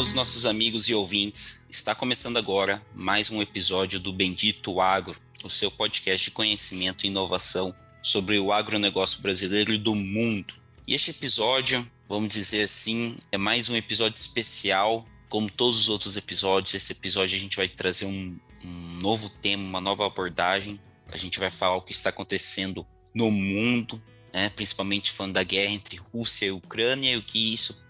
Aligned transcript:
Todos 0.00 0.12
os 0.12 0.16
nossos 0.16 0.46
amigos 0.46 0.88
e 0.88 0.94
ouvintes. 0.94 1.66
Está 1.68 1.94
começando 1.94 2.38
agora 2.38 2.82
mais 2.94 3.30
um 3.30 3.42
episódio 3.42 4.00
do 4.00 4.14
Bendito 4.14 4.80
Agro 4.80 5.14
o 5.44 5.50
seu 5.50 5.70
podcast 5.70 6.24
de 6.24 6.30
conhecimento 6.30 7.04
e 7.04 7.10
inovação 7.10 7.74
sobre 8.02 8.38
o 8.38 8.50
agronegócio 8.50 9.20
brasileiro 9.20 9.74
e 9.74 9.76
do 9.76 9.94
mundo. 9.94 10.54
E 10.88 10.94
este 10.94 11.10
episódio, 11.10 11.86
vamos 12.08 12.32
dizer 12.32 12.62
assim, 12.62 13.18
é 13.30 13.36
mais 13.36 13.68
um 13.68 13.76
episódio 13.76 14.16
especial. 14.16 15.06
Como 15.28 15.50
todos 15.50 15.78
os 15.78 15.90
outros 15.90 16.16
episódios, 16.16 16.74
esse 16.74 16.92
episódio 16.92 17.36
a 17.36 17.40
gente 17.40 17.58
vai 17.58 17.68
trazer 17.68 18.06
um, 18.06 18.38
um 18.64 19.00
novo 19.02 19.28
tema, 19.28 19.62
uma 19.62 19.82
nova 19.82 20.06
abordagem. 20.06 20.80
A 21.12 21.18
gente 21.18 21.38
vai 21.38 21.50
falar 21.50 21.76
o 21.76 21.82
que 21.82 21.92
está 21.92 22.08
acontecendo 22.08 22.86
no 23.14 23.30
mundo, 23.30 24.02
né, 24.32 24.48
principalmente 24.48 25.10
falando 25.10 25.34
da 25.34 25.42
guerra 25.42 25.74
entre 25.74 26.00
Rússia 26.10 26.46
e 26.46 26.52
Ucrânia 26.52 27.12
e 27.12 27.16
o 27.18 27.22
que 27.22 27.52
isso 27.52 27.89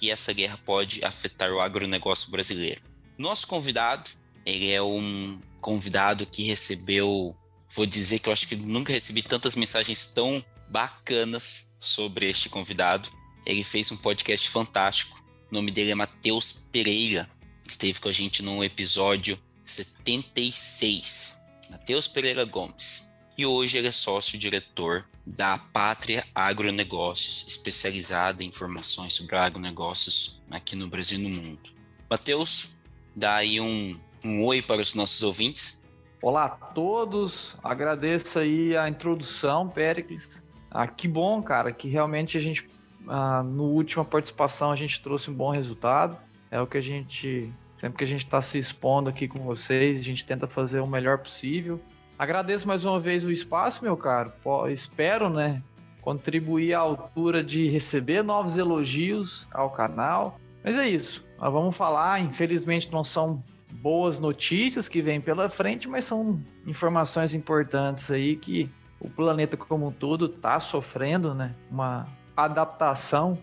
que 0.00 0.10
essa 0.10 0.32
guerra 0.32 0.58
pode 0.64 1.04
afetar 1.04 1.52
o 1.52 1.60
agronegócio 1.60 2.30
brasileiro. 2.30 2.80
Nosso 3.18 3.46
convidado, 3.46 4.10
ele 4.46 4.70
é 4.70 4.80
um 4.80 5.38
convidado 5.60 6.24
que 6.24 6.42
recebeu, 6.42 7.36
vou 7.68 7.84
dizer 7.84 8.18
que 8.18 8.30
eu 8.30 8.32
acho 8.32 8.48
que 8.48 8.56
nunca 8.56 8.94
recebi 8.94 9.22
tantas 9.22 9.54
mensagens 9.56 10.06
tão 10.06 10.42
bacanas 10.70 11.68
sobre 11.78 12.30
este 12.30 12.48
convidado. 12.48 13.10
Ele 13.44 13.62
fez 13.62 13.92
um 13.92 13.96
podcast 13.98 14.48
fantástico. 14.48 15.22
O 15.50 15.54
nome 15.54 15.70
dele 15.70 15.90
é 15.90 15.94
Matheus 15.94 16.50
Pereira. 16.72 17.28
Esteve 17.68 18.00
com 18.00 18.08
a 18.08 18.12
gente 18.12 18.42
no 18.42 18.64
episódio 18.64 19.38
76. 19.62 21.42
Matheus 21.70 22.08
Pereira 22.08 22.46
Gomes. 22.46 23.12
E 23.36 23.44
hoje 23.44 23.76
ele 23.76 23.88
é 23.88 23.92
sócio-diretor 23.92 25.06
da 25.26 25.58
Pátria 25.58 26.24
Agronegócios, 26.34 27.44
especializada 27.46 28.42
em 28.42 28.48
informações 28.48 29.14
sobre 29.14 29.36
agronegócios 29.36 30.42
aqui 30.50 30.74
no 30.74 30.88
Brasil 30.88 31.18
e 31.18 31.22
no 31.22 31.30
mundo. 31.30 31.70
Matheus, 32.08 32.76
dá 33.14 33.36
aí 33.36 33.60
um 33.60 33.94
um 34.24 34.44
oi 34.44 34.60
para 34.60 34.80
os 34.80 34.94
nossos 34.94 35.22
ouvintes. 35.22 35.82
Olá 36.22 36.44
a 36.44 36.48
todos, 36.48 37.56
agradeço 37.64 38.38
aí 38.38 38.76
a 38.76 38.88
introdução, 38.88 39.68
Pericles. 39.68 40.46
Ah, 40.70 40.86
que 40.86 41.08
bom, 41.08 41.42
cara, 41.42 41.72
que 41.72 41.88
realmente 41.88 42.36
a 42.36 42.40
gente, 42.40 42.68
ah, 43.08 43.42
no 43.42 43.64
última 43.64 44.04
participação, 44.04 44.70
a 44.70 44.76
gente 44.76 45.00
trouxe 45.00 45.30
um 45.30 45.34
bom 45.34 45.50
resultado. 45.50 46.16
É 46.50 46.60
o 46.60 46.66
que 46.66 46.76
a 46.76 46.80
gente, 46.80 47.50
sempre 47.78 47.98
que 47.98 48.04
a 48.04 48.06
gente 48.06 48.24
está 48.24 48.42
se 48.42 48.58
expondo 48.58 49.08
aqui 49.08 49.26
com 49.26 49.40
vocês, 49.40 49.98
a 49.98 50.02
gente 50.02 50.24
tenta 50.24 50.46
fazer 50.46 50.80
o 50.80 50.86
melhor 50.86 51.18
possível. 51.18 51.80
Agradeço 52.20 52.68
mais 52.68 52.84
uma 52.84 53.00
vez 53.00 53.24
o 53.24 53.30
espaço, 53.30 53.82
meu 53.82 53.96
caro. 53.96 54.30
Pô, 54.42 54.68
espero, 54.68 55.30
né, 55.30 55.62
contribuir 56.02 56.74
à 56.74 56.80
altura 56.80 57.42
de 57.42 57.66
receber 57.70 58.22
novos 58.22 58.58
elogios 58.58 59.48
ao 59.50 59.70
canal. 59.70 60.38
Mas 60.62 60.76
é 60.76 60.86
isso. 60.86 61.24
Nós 61.38 61.50
vamos 61.50 61.74
falar, 61.74 62.20
infelizmente 62.20 62.92
não 62.92 63.02
são 63.02 63.42
boas 63.72 64.20
notícias 64.20 64.86
que 64.86 65.00
vêm 65.00 65.18
pela 65.18 65.48
frente, 65.48 65.88
mas 65.88 66.04
são 66.04 66.38
informações 66.66 67.32
importantes 67.32 68.10
aí 68.10 68.36
que 68.36 68.68
o 69.00 69.08
planeta 69.08 69.56
como 69.56 69.88
um 69.88 69.90
todo 69.90 70.26
está 70.26 70.60
sofrendo, 70.60 71.32
né? 71.32 71.54
Uma 71.70 72.06
adaptação 72.36 73.38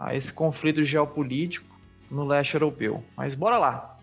a 0.00 0.16
esse 0.16 0.32
conflito 0.32 0.82
geopolítico 0.82 1.66
no 2.10 2.24
leste 2.24 2.54
europeu. 2.54 3.04
Mas 3.14 3.34
bora 3.34 3.58
lá. 3.58 3.98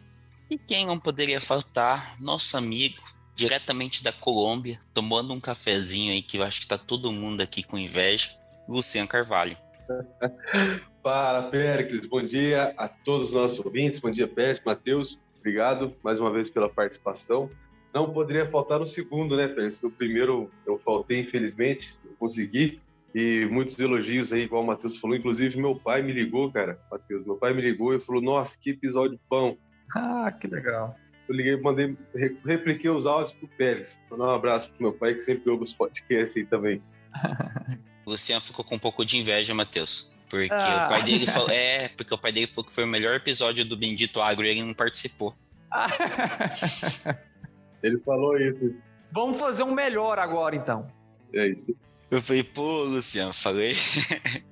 E 0.51 0.55
quem 0.55 0.85
não 0.85 0.99
poderia 0.99 1.41
faltar? 1.41 2.15
Nosso 2.19 2.55
amigo, 2.55 3.01
diretamente 3.39 4.03
da 4.03 4.11
Colômbia, 4.11 4.77
tomando 4.93 5.33
um 5.33 5.39
cafezinho 5.39 6.11
aí 6.11 6.21
que 6.21 6.37
eu 6.37 6.43
acho 6.43 6.59
que 6.59 6.67
tá 6.67 6.77
todo 6.77 7.09
mundo 7.09 7.39
aqui 7.39 7.63
com 7.63 7.77
inveja, 7.77 8.31
Luciano 8.67 9.07
Carvalho. 9.07 9.55
Fala, 11.01 11.43
Péricles. 11.43 12.05
Bom 12.05 12.21
dia 12.21 12.73
a 12.77 12.89
todos 12.89 13.29
os 13.29 13.33
nossos 13.33 13.65
ouvintes. 13.65 14.01
Bom 14.01 14.11
dia, 14.11 14.27
Péricles, 14.27 14.61
Matheus. 14.65 15.19
Obrigado 15.37 15.95
mais 16.03 16.19
uma 16.19 16.29
vez 16.29 16.49
pela 16.49 16.67
participação. 16.67 17.49
Não 17.93 18.11
poderia 18.11 18.45
faltar 18.45 18.81
o 18.81 18.85
segundo, 18.85 19.37
né, 19.37 19.47
Pérez? 19.47 19.81
O 19.83 19.89
primeiro 19.89 20.51
eu 20.67 20.77
faltei, 20.77 21.21
infelizmente, 21.21 21.95
eu 22.03 22.11
consegui. 22.19 22.81
E 23.15 23.47
muitos 23.49 23.79
elogios 23.79 24.33
aí, 24.33 24.43
igual 24.43 24.63
o 24.63 24.67
Matheus 24.67 24.99
falou. 24.99 25.15
Inclusive, 25.15 25.57
meu 25.57 25.75
pai 25.75 26.01
me 26.01 26.11
ligou, 26.11 26.51
cara, 26.51 26.77
Matheus. 26.91 27.25
Meu 27.25 27.37
pai 27.37 27.53
me 27.53 27.61
ligou 27.61 27.95
e 27.95 27.99
falou: 27.99 28.21
Nossa, 28.21 28.59
que 28.59 28.71
episódio 28.71 29.17
pão. 29.29 29.57
Ah, 29.95 30.29
que 30.29 30.45
legal. 30.45 30.95
Eu 31.29 31.35
liguei, 31.35 31.55
mandei, 31.57 31.95
repliquei 32.43 32.89
os 32.89 33.05
áudios 33.05 33.33
pro 33.33 33.47
Pérez. 33.49 33.99
Vou 34.09 34.17
dar 34.17 34.25
um 34.25 34.31
abraço 34.31 34.71
pro 34.71 34.81
meu 34.81 34.91
pai, 34.91 35.13
que 35.13 35.19
sempre 35.19 35.51
ouve 35.51 35.63
os 35.63 35.75
podcasts 35.75 36.35
aí 36.35 36.43
também. 36.43 36.81
o 38.03 38.09
Luciano 38.09 38.41
ficou 38.41 38.65
com 38.65 38.75
um 38.75 38.79
pouco 38.79 39.05
de 39.05 39.17
inveja, 39.17 39.53
Matheus. 39.53 40.11
Porque 40.27 40.51
ah. 40.51 40.87
o 40.87 40.89
pai 40.89 41.03
dele 41.03 41.27
falou. 41.31 41.51
É, 41.51 41.89
porque 41.89 42.11
o 42.11 42.17
pai 42.17 42.31
dele 42.31 42.47
falou 42.47 42.65
que 42.65 42.73
foi 42.73 42.83
o 42.83 42.87
melhor 42.87 43.13
episódio 43.15 43.63
do 43.63 43.77
Bendito 43.77 44.19
Agro 44.19 44.43
e 44.43 44.49
ele 44.49 44.63
não 44.63 44.73
participou. 44.73 45.35
ele 47.83 47.99
falou 47.99 48.35
isso. 48.39 48.73
Vamos 49.11 49.37
fazer 49.37 49.61
um 49.61 49.73
melhor 49.73 50.17
agora, 50.17 50.55
então. 50.55 50.87
É 51.31 51.47
isso. 51.47 51.75
Eu 52.09 52.23
falei, 52.23 52.43
pô, 52.43 52.85
Luciano, 52.85 53.31
falei. 53.31 53.75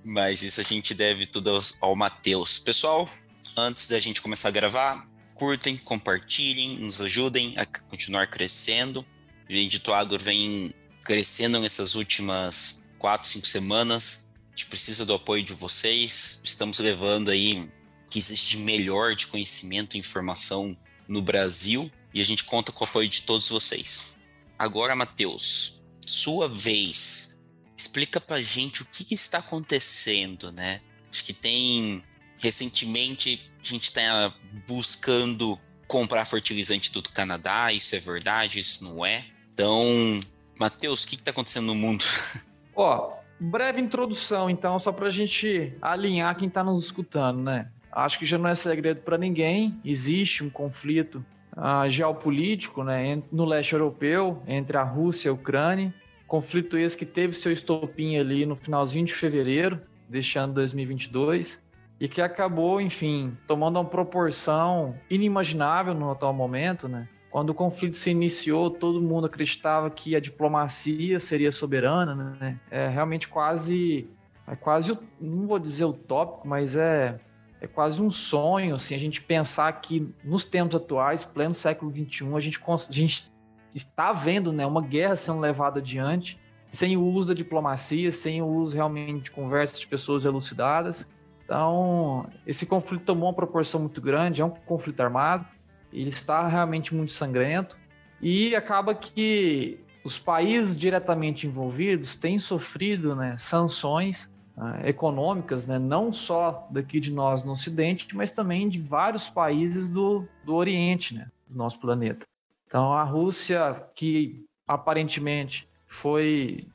Mas 0.05 0.43
isso 0.43 0.61
a 0.61 0.63
gente 0.63 0.93
deve 0.93 1.25
tudo 1.25 1.49
ao, 1.49 1.59
ao 1.81 1.95
Matheus. 1.95 2.59
Pessoal, 2.59 3.09
antes 3.57 3.87
da 3.87 3.97
gente 3.97 4.21
começar 4.21 4.49
a 4.49 4.51
gravar, 4.51 5.07
curtem, 5.37 5.77
compartilhem, 5.77 6.79
nos 6.79 7.01
ajudem 7.01 7.53
a 7.57 7.65
continuar 7.65 8.27
crescendo. 8.27 9.01
O 9.45 9.47
Bendito 9.47 9.93
Agro 9.93 10.17
vem 10.19 10.73
crescendo 11.03 11.59
nessas 11.59 11.95
últimas 11.95 12.83
quatro, 12.97 13.29
cinco 13.29 13.47
semanas 13.47 14.27
gente 14.57 14.65
precisa 14.65 15.05
do 15.05 15.13
apoio 15.13 15.43
de 15.43 15.53
vocês. 15.53 16.41
Estamos 16.43 16.79
levando 16.79 17.29
aí 17.29 17.61
o 17.61 18.09
que 18.09 18.17
existe 18.17 18.57
de 18.57 18.63
melhor 18.63 19.15
de 19.15 19.27
conhecimento 19.27 19.95
e 19.95 19.99
informação 19.99 20.75
no 21.07 21.21
Brasil 21.21 21.91
e 22.11 22.19
a 22.19 22.25
gente 22.25 22.43
conta 22.43 22.71
com 22.71 22.83
o 22.83 22.87
apoio 22.87 23.07
de 23.07 23.21
todos 23.21 23.49
vocês. 23.49 24.17
Agora, 24.57 24.95
Matheus, 24.95 25.83
sua 26.03 26.49
vez. 26.49 27.39
Explica 27.77 28.19
pra 28.19 28.41
gente 28.41 28.81
o 28.81 28.85
que, 28.85 29.03
que 29.03 29.13
está 29.13 29.37
acontecendo, 29.37 30.51
né? 30.51 30.81
Acho 31.11 31.23
que 31.23 31.33
tem 31.33 32.03
recentemente 32.39 33.41
a 33.61 33.67
gente 33.67 33.83
está 33.83 34.33
buscando 34.67 35.59
comprar 35.87 36.25
fertilizante 36.25 36.91
do 36.91 37.01
Canadá, 37.03 37.71
isso 37.71 37.95
é 37.95 37.99
verdade, 37.99 38.59
isso 38.59 38.83
não 38.83 39.05
é. 39.05 39.25
Então, 39.53 40.21
Matheus, 40.59 41.03
o 41.03 41.07
que 41.07 41.15
está 41.15 41.31
acontecendo 41.31 41.67
no 41.67 41.75
mundo? 41.75 42.03
Ó, 42.75 43.17
Breve 43.39 43.79
introdução, 43.79 44.49
então, 44.49 44.79
só 44.79 44.91
para 44.91 45.07
a 45.07 45.11
gente 45.11 45.73
alinhar 45.81 46.35
quem 46.35 46.47
está 46.47 46.63
nos 46.63 46.83
escutando, 46.85 47.41
né? 47.41 47.69
Acho 47.91 48.17
que 48.17 48.25
já 48.25 48.37
não 48.37 48.49
é 48.49 48.55
segredo 48.55 49.01
para 49.01 49.17
ninguém, 49.17 49.79
existe 49.85 50.43
um 50.43 50.49
conflito 50.49 51.23
uh, 51.55 51.89
geopolítico 51.89 52.83
né, 52.83 53.21
no 53.31 53.45
leste 53.45 53.73
europeu 53.73 54.41
entre 54.47 54.77
a 54.77 54.83
Rússia 54.83 55.29
e 55.29 55.31
a 55.31 55.33
Ucrânia. 55.33 55.93
Conflito 56.27 56.77
esse 56.77 56.97
que 56.97 57.05
teve 57.05 57.33
seu 57.33 57.51
estopim 57.51 58.17
ali 58.17 58.45
no 58.45 58.55
finalzinho 58.55 59.05
de 59.05 59.13
fevereiro 59.13 59.79
deste 60.09 60.37
ano 60.37 60.53
2022 60.53 61.61
e 61.99 62.07
que 62.07 62.21
acabou, 62.21 62.79
enfim, 62.79 63.35
tomando 63.47 63.77
uma 63.77 63.85
proporção 63.85 64.95
inimaginável 65.09 65.93
no 65.93 66.11
atual 66.11 66.33
momento, 66.33 66.87
né? 66.87 67.07
Quando 67.29 67.49
o 67.49 67.53
conflito 67.53 67.97
se 67.97 68.09
iniciou, 68.09 68.69
todo 68.69 69.01
mundo 69.01 69.27
acreditava 69.27 69.89
que 69.89 70.15
a 70.15 70.19
diplomacia 70.19 71.19
seria 71.19 71.51
soberana, 71.51 72.15
né? 72.39 72.59
É 72.69 72.87
realmente 72.87 73.27
quase, 73.27 74.07
é 74.47 74.55
quase, 74.55 74.97
não 75.19 75.47
vou 75.47 75.59
dizer 75.59 75.85
utópico, 75.85 76.47
mas 76.47 76.75
é, 76.75 77.19
é 77.59 77.67
quase 77.67 78.01
um 78.01 78.11
sonho, 78.11 78.75
assim, 78.75 78.95
a 78.95 78.99
gente 78.99 79.21
pensar 79.21 79.71
que 79.81 80.07
nos 80.23 80.45
tempos 80.45 80.75
atuais, 80.75 81.25
pleno 81.25 81.53
século 81.53 81.91
XXI, 81.91 82.35
a 82.35 82.39
gente, 82.39 82.59
a 82.63 82.93
gente 82.93 83.31
está 83.73 84.13
vendo, 84.13 84.53
né, 84.53 84.65
uma 84.65 84.81
guerra 84.81 85.15
sendo 85.15 85.39
levada 85.39 85.79
adiante, 85.79 86.39
sem 86.69 86.95
o 86.95 87.03
uso 87.03 87.29
da 87.29 87.33
diplomacia, 87.33 88.11
sem 88.11 88.41
o 88.41 88.47
uso 88.47 88.75
realmente 88.75 89.23
de 89.23 89.31
conversas 89.31 89.79
de 89.79 89.87
pessoas 89.87 90.25
elucidadas. 90.25 91.09
Então, 91.47 92.29
esse 92.45 92.65
conflito 92.65 93.05
tomou 93.05 93.29
uma 93.29 93.33
proporção 93.33 93.79
muito 93.79 94.01
grande, 94.01 94.41
é 94.41 94.45
um 94.45 94.49
conflito 94.49 94.99
armado, 94.99 95.45
ele 95.93 96.09
está 96.09 96.45
realmente 96.45 96.93
muito 96.93 97.13
sangrento 97.13 97.77
e 98.21 98.53
acaba 98.53 98.93
que 98.93 99.79
os 100.03 100.19
países 100.19 100.77
diretamente 100.77 101.47
envolvidos 101.47 102.17
têm 102.17 102.37
sofrido 102.37 103.15
né, 103.15 103.37
sanções 103.37 104.29
uh, 104.57 104.85
econômicas, 104.85 105.65
né, 105.65 105.79
não 105.79 106.11
só 106.11 106.67
daqui 106.69 106.99
de 106.99 107.13
nós 107.13 107.45
no 107.45 107.53
Ocidente, 107.53 108.13
mas 108.13 108.33
também 108.33 108.67
de 108.67 108.81
vários 108.81 109.29
países 109.29 109.89
do, 109.89 110.27
do 110.43 110.53
Oriente, 110.53 111.15
né, 111.15 111.31
do 111.47 111.57
nosso 111.57 111.79
planeta. 111.79 112.25
Então, 112.67 112.91
a 112.91 113.05
Rússia, 113.05 113.85
que 113.95 114.45
aparentemente 114.67 115.65
foi 115.85 116.67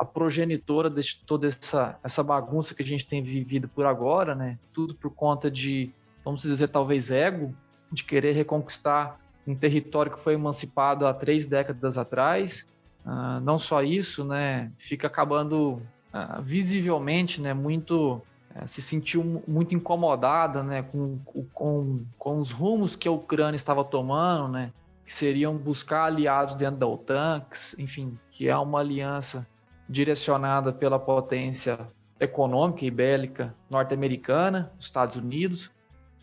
a 0.00 0.04
progenitora 0.04 0.88
de 0.88 1.20
toda 1.26 1.46
essa, 1.46 1.98
essa 2.02 2.22
bagunça 2.22 2.74
que 2.74 2.82
a 2.82 2.86
gente 2.86 3.04
tem 3.04 3.22
vivido 3.22 3.68
por 3.68 3.84
agora, 3.84 4.34
né? 4.34 4.58
Tudo 4.72 4.94
por 4.94 5.10
conta 5.10 5.50
de, 5.50 5.92
vamos 6.24 6.40
dizer, 6.40 6.68
talvez 6.68 7.10
ego, 7.10 7.54
de 7.92 8.02
querer 8.02 8.32
reconquistar 8.32 9.20
um 9.46 9.54
território 9.54 10.10
que 10.10 10.18
foi 10.18 10.32
emancipado 10.32 11.06
há 11.06 11.12
três 11.12 11.46
décadas 11.46 11.98
atrás. 11.98 12.66
Uh, 13.04 13.40
não 13.42 13.58
só 13.58 13.82
isso, 13.82 14.24
né? 14.24 14.72
Fica 14.78 15.06
acabando 15.06 15.82
uh, 16.14 16.40
visivelmente, 16.42 17.38
né? 17.42 17.52
Muito 17.52 18.22
uh, 18.56 18.66
se 18.66 18.80
sentiu 18.80 19.42
muito 19.46 19.74
incomodada, 19.74 20.62
né? 20.62 20.82
Com, 20.82 21.18
com, 21.52 22.00
com 22.18 22.38
os 22.38 22.50
rumos 22.50 22.96
que 22.96 23.06
a 23.06 23.12
Ucrânia 23.12 23.56
estava 23.56 23.84
tomando, 23.84 24.48
né? 24.48 24.72
Que 25.04 25.12
seriam 25.12 25.58
buscar 25.58 26.04
aliados 26.04 26.54
dentro 26.54 26.78
da 26.78 26.86
OTAN, 26.86 27.42
que, 27.50 27.82
enfim, 27.82 28.18
que 28.30 28.48
é 28.48 28.56
uma 28.56 28.80
aliança 28.80 29.46
direcionada 29.90 30.72
pela 30.72 31.00
potência 31.00 31.76
econômica 32.20 32.84
e 32.84 32.90
bélica 32.90 33.52
norte-americana, 33.68 34.70
Estados 34.78 35.16
Unidos. 35.16 35.68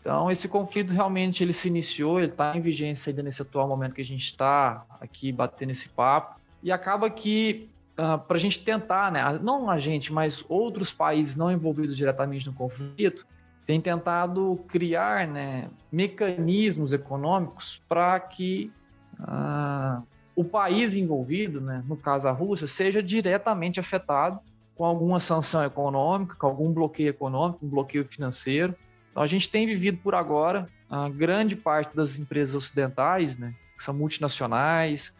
Então, 0.00 0.30
esse 0.30 0.48
conflito 0.48 0.94
realmente 0.94 1.44
ele 1.44 1.52
se 1.52 1.68
iniciou, 1.68 2.18
ele 2.18 2.30
está 2.30 2.56
em 2.56 2.62
vigência 2.62 3.10
ainda 3.10 3.22
nesse 3.22 3.42
atual 3.42 3.68
momento 3.68 3.94
que 3.94 4.00
a 4.00 4.04
gente 4.04 4.24
está 4.24 4.86
aqui 4.98 5.30
batendo 5.30 5.72
esse 5.72 5.90
papo. 5.90 6.40
E 6.62 6.72
acaba 6.72 7.10
que, 7.10 7.68
uh, 7.98 8.02
ah, 8.02 8.18
para 8.18 8.38
a 8.38 8.40
gente 8.40 8.64
tentar, 8.64 9.12
né, 9.12 9.38
não 9.42 9.68
a 9.68 9.76
gente, 9.76 10.12
mas 10.12 10.42
outros 10.48 10.90
países 10.90 11.36
não 11.36 11.52
envolvidos 11.52 11.94
diretamente 11.94 12.46
no 12.46 12.54
conflito, 12.54 13.26
têm 13.66 13.82
tentado 13.82 14.64
criar 14.66 15.28
né, 15.28 15.68
mecanismos 15.92 16.94
econômicos 16.94 17.82
para 17.86 18.18
que 18.18 18.72
uh, 19.20 20.02
o 20.38 20.44
país 20.44 20.94
envolvido, 20.94 21.60
né, 21.60 21.82
no 21.88 21.96
caso 21.96 22.28
a 22.28 22.30
Rússia, 22.30 22.68
seja 22.68 23.02
diretamente 23.02 23.80
afetado 23.80 24.38
com 24.76 24.84
alguma 24.84 25.18
sanção 25.18 25.64
econômica, 25.64 26.36
com 26.36 26.46
algum 26.46 26.72
bloqueio 26.72 27.08
econômico, 27.08 27.66
um 27.66 27.68
bloqueio 27.68 28.04
financeiro. 28.04 28.72
Então 29.10 29.20
a 29.20 29.26
gente 29.26 29.50
tem 29.50 29.66
vivido 29.66 29.98
por 29.98 30.14
agora 30.14 30.68
a 30.88 31.08
grande 31.08 31.56
parte 31.56 31.96
das 31.96 32.20
empresas 32.20 32.54
ocidentais, 32.54 33.36
né, 33.36 33.52
que 33.76 33.82
são 33.82 33.92
multinacionais, 33.92 35.12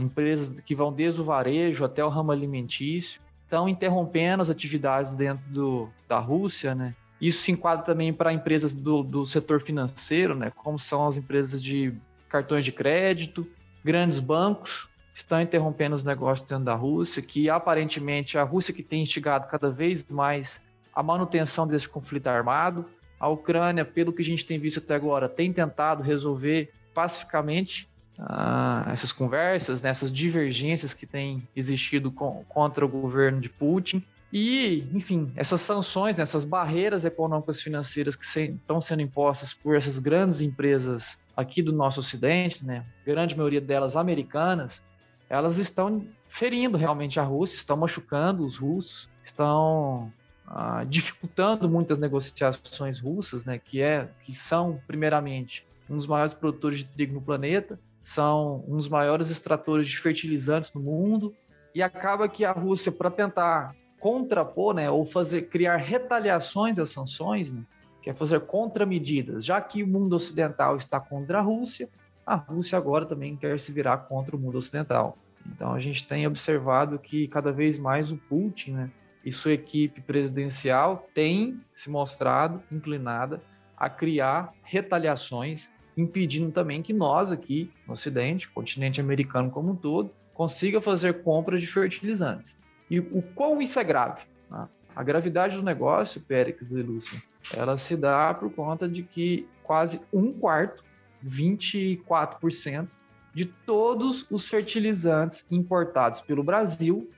empresas 0.00 0.58
que 0.60 0.74
vão 0.74 0.90
desde 0.90 1.20
o 1.20 1.24
varejo 1.24 1.84
até 1.84 2.02
o 2.02 2.08
ramo 2.08 2.32
alimentício, 2.32 3.20
estão 3.42 3.68
interrompendo 3.68 4.40
as 4.40 4.48
atividades 4.48 5.14
dentro 5.14 5.44
do, 5.50 5.90
da 6.08 6.18
Rússia, 6.18 6.74
né? 6.74 6.94
Isso 7.20 7.42
se 7.42 7.52
enquadra 7.52 7.84
também 7.84 8.10
para 8.10 8.32
empresas 8.32 8.74
do, 8.74 9.02
do 9.02 9.26
setor 9.26 9.60
financeiro, 9.60 10.34
né? 10.34 10.50
Como 10.56 10.78
são 10.78 11.06
as 11.06 11.18
empresas 11.18 11.62
de 11.62 11.92
cartões 12.26 12.64
de 12.64 12.72
crédito, 12.72 13.46
grandes 13.84 14.18
bancos 14.18 14.88
estão 15.14 15.40
interrompendo 15.40 15.94
os 15.94 16.02
negócios 16.02 16.48
dentro 16.48 16.64
da 16.64 16.74
Rússia, 16.74 17.22
que 17.22 17.48
aparentemente 17.48 18.36
a 18.36 18.42
Rússia 18.42 18.74
que 18.74 18.82
tem 18.82 19.02
instigado 19.02 19.46
cada 19.46 19.70
vez 19.70 20.04
mais 20.08 20.64
a 20.92 21.02
manutenção 21.02 21.66
desse 21.66 21.88
conflito 21.88 22.26
armado. 22.26 22.86
A 23.20 23.28
Ucrânia, 23.28 23.84
pelo 23.84 24.12
que 24.12 24.22
a 24.22 24.24
gente 24.24 24.44
tem 24.44 24.58
visto 24.58 24.78
até 24.78 24.94
agora, 24.94 25.28
tem 25.28 25.52
tentado 25.52 26.02
resolver 26.02 26.72
pacificamente 26.92 27.88
ah, 28.18 28.86
essas 28.88 29.12
conversas, 29.12 29.82
né, 29.82 29.90
essas 29.90 30.12
divergências 30.12 30.94
que 30.94 31.06
têm 31.06 31.46
existido 31.54 32.10
com, 32.10 32.44
contra 32.48 32.84
o 32.84 32.88
governo 32.88 33.40
de 33.40 33.48
Putin. 33.48 34.02
E, 34.32 34.88
enfim, 34.92 35.32
essas 35.36 35.60
sanções, 35.60 36.16
né, 36.16 36.22
essas 36.22 36.44
barreiras 36.44 37.04
econômicas 37.04 37.62
financeiras 37.62 38.16
que 38.16 38.26
se, 38.26 38.46
estão 38.50 38.80
sendo 38.80 39.02
impostas 39.02 39.52
por 39.52 39.76
essas 39.76 39.98
grandes 39.98 40.40
empresas 40.40 41.18
aqui 41.36 41.62
do 41.62 41.72
nosso 41.72 42.00
Ocidente, 42.00 42.64
né, 42.64 42.84
grande 43.04 43.36
maioria 43.36 43.60
delas 43.60 43.96
americanas, 43.96 44.82
elas 45.28 45.58
estão 45.58 46.06
ferindo 46.28 46.76
realmente 46.76 47.18
a 47.18 47.22
Rússia, 47.22 47.56
estão 47.56 47.76
machucando 47.76 48.44
os 48.44 48.56
russos, 48.56 49.08
estão 49.22 50.12
ah, 50.46 50.84
dificultando 50.84 51.68
muitas 51.68 51.98
negociações 51.98 53.00
russas, 53.00 53.46
né, 53.46 53.58
que, 53.58 53.80
é, 53.80 54.08
que 54.24 54.34
são, 54.34 54.80
primeiramente, 54.86 55.66
um 55.88 55.96
dos 55.96 56.06
maiores 56.06 56.34
produtores 56.34 56.78
de 56.78 56.86
trigo 56.86 57.14
no 57.14 57.20
planeta, 57.20 57.78
são 58.02 58.64
um 58.68 58.76
dos 58.76 58.88
maiores 58.88 59.30
extratores 59.30 59.88
de 59.88 59.96
fertilizantes 59.98 60.72
no 60.74 60.80
mundo, 60.80 61.34
e 61.74 61.82
acaba 61.82 62.28
que 62.28 62.44
a 62.44 62.52
Rússia, 62.52 62.92
para 62.92 63.10
tentar 63.10 63.74
contrapor, 63.98 64.74
né, 64.74 64.90
ou 64.90 65.04
fazer 65.04 65.42
criar 65.42 65.76
retaliações 65.76 66.78
às 66.78 66.90
sanções, 66.90 67.52
né, 67.52 67.62
que 68.04 68.10
é 68.10 68.14
fazer 68.14 68.40
contramedidas, 68.40 69.42
já 69.42 69.58
que 69.62 69.82
o 69.82 69.86
mundo 69.86 70.14
ocidental 70.14 70.76
está 70.76 71.00
contra 71.00 71.38
a 71.38 71.40
Rússia, 71.40 71.88
a 72.26 72.34
Rússia 72.34 72.76
agora 72.76 73.06
também 73.06 73.34
quer 73.34 73.58
se 73.58 73.72
virar 73.72 73.96
contra 73.96 74.36
o 74.36 74.38
mundo 74.38 74.58
ocidental. 74.58 75.16
Então 75.46 75.72
a 75.72 75.80
gente 75.80 76.06
tem 76.06 76.26
observado 76.26 76.98
que 76.98 77.26
cada 77.28 77.50
vez 77.50 77.78
mais 77.78 78.12
o 78.12 78.18
Putin 78.18 78.72
né, 78.72 78.90
e 79.24 79.32
sua 79.32 79.52
equipe 79.52 80.02
presidencial 80.02 81.08
tem 81.14 81.58
se 81.72 81.88
mostrado 81.88 82.62
inclinada 82.70 83.40
a 83.74 83.88
criar 83.88 84.52
retaliações 84.62 85.70
impedindo 85.96 86.52
também 86.52 86.82
que 86.82 86.92
nós 86.92 87.32
aqui 87.32 87.72
no 87.86 87.94
Ocidente, 87.94 88.50
continente 88.50 89.00
americano 89.00 89.50
como 89.50 89.72
um 89.72 89.76
todo, 89.76 90.10
consiga 90.34 90.78
fazer 90.78 91.22
compras 91.22 91.62
de 91.62 91.68
fertilizantes. 91.68 92.58
E 92.90 93.00
o 93.00 93.22
quão 93.34 93.62
isso 93.62 93.80
é 93.80 93.84
grave? 93.84 94.20
Né? 94.50 94.68
A 94.94 95.02
gravidade 95.02 95.56
do 95.56 95.62
negócio, 95.62 96.20
Péricles 96.20 96.72
e 96.72 96.82
Lúcia, 96.82 97.22
ela 97.52 97.76
se 97.76 97.96
dá 97.96 98.32
por 98.32 98.50
conta 98.50 98.88
de 98.88 99.02
que 99.02 99.46
quase 99.62 100.00
um 100.12 100.32
quarto, 100.32 100.84
24%, 101.26 102.88
de 103.32 103.46
todos 103.46 104.26
os 104.30 104.48
fertilizantes 104.48 105.44
importados 105.50 106.20
pelo 106.20 106.44
Brasil 106.44 107.10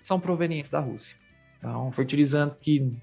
são 0.00 0.18
provenientes 0.18 0.70
da 0.70 0.80
Rússia. 0.80 1.16
Então, 1.58 1.92
fertilizantes 1.92 2.56
que 2.56 2.96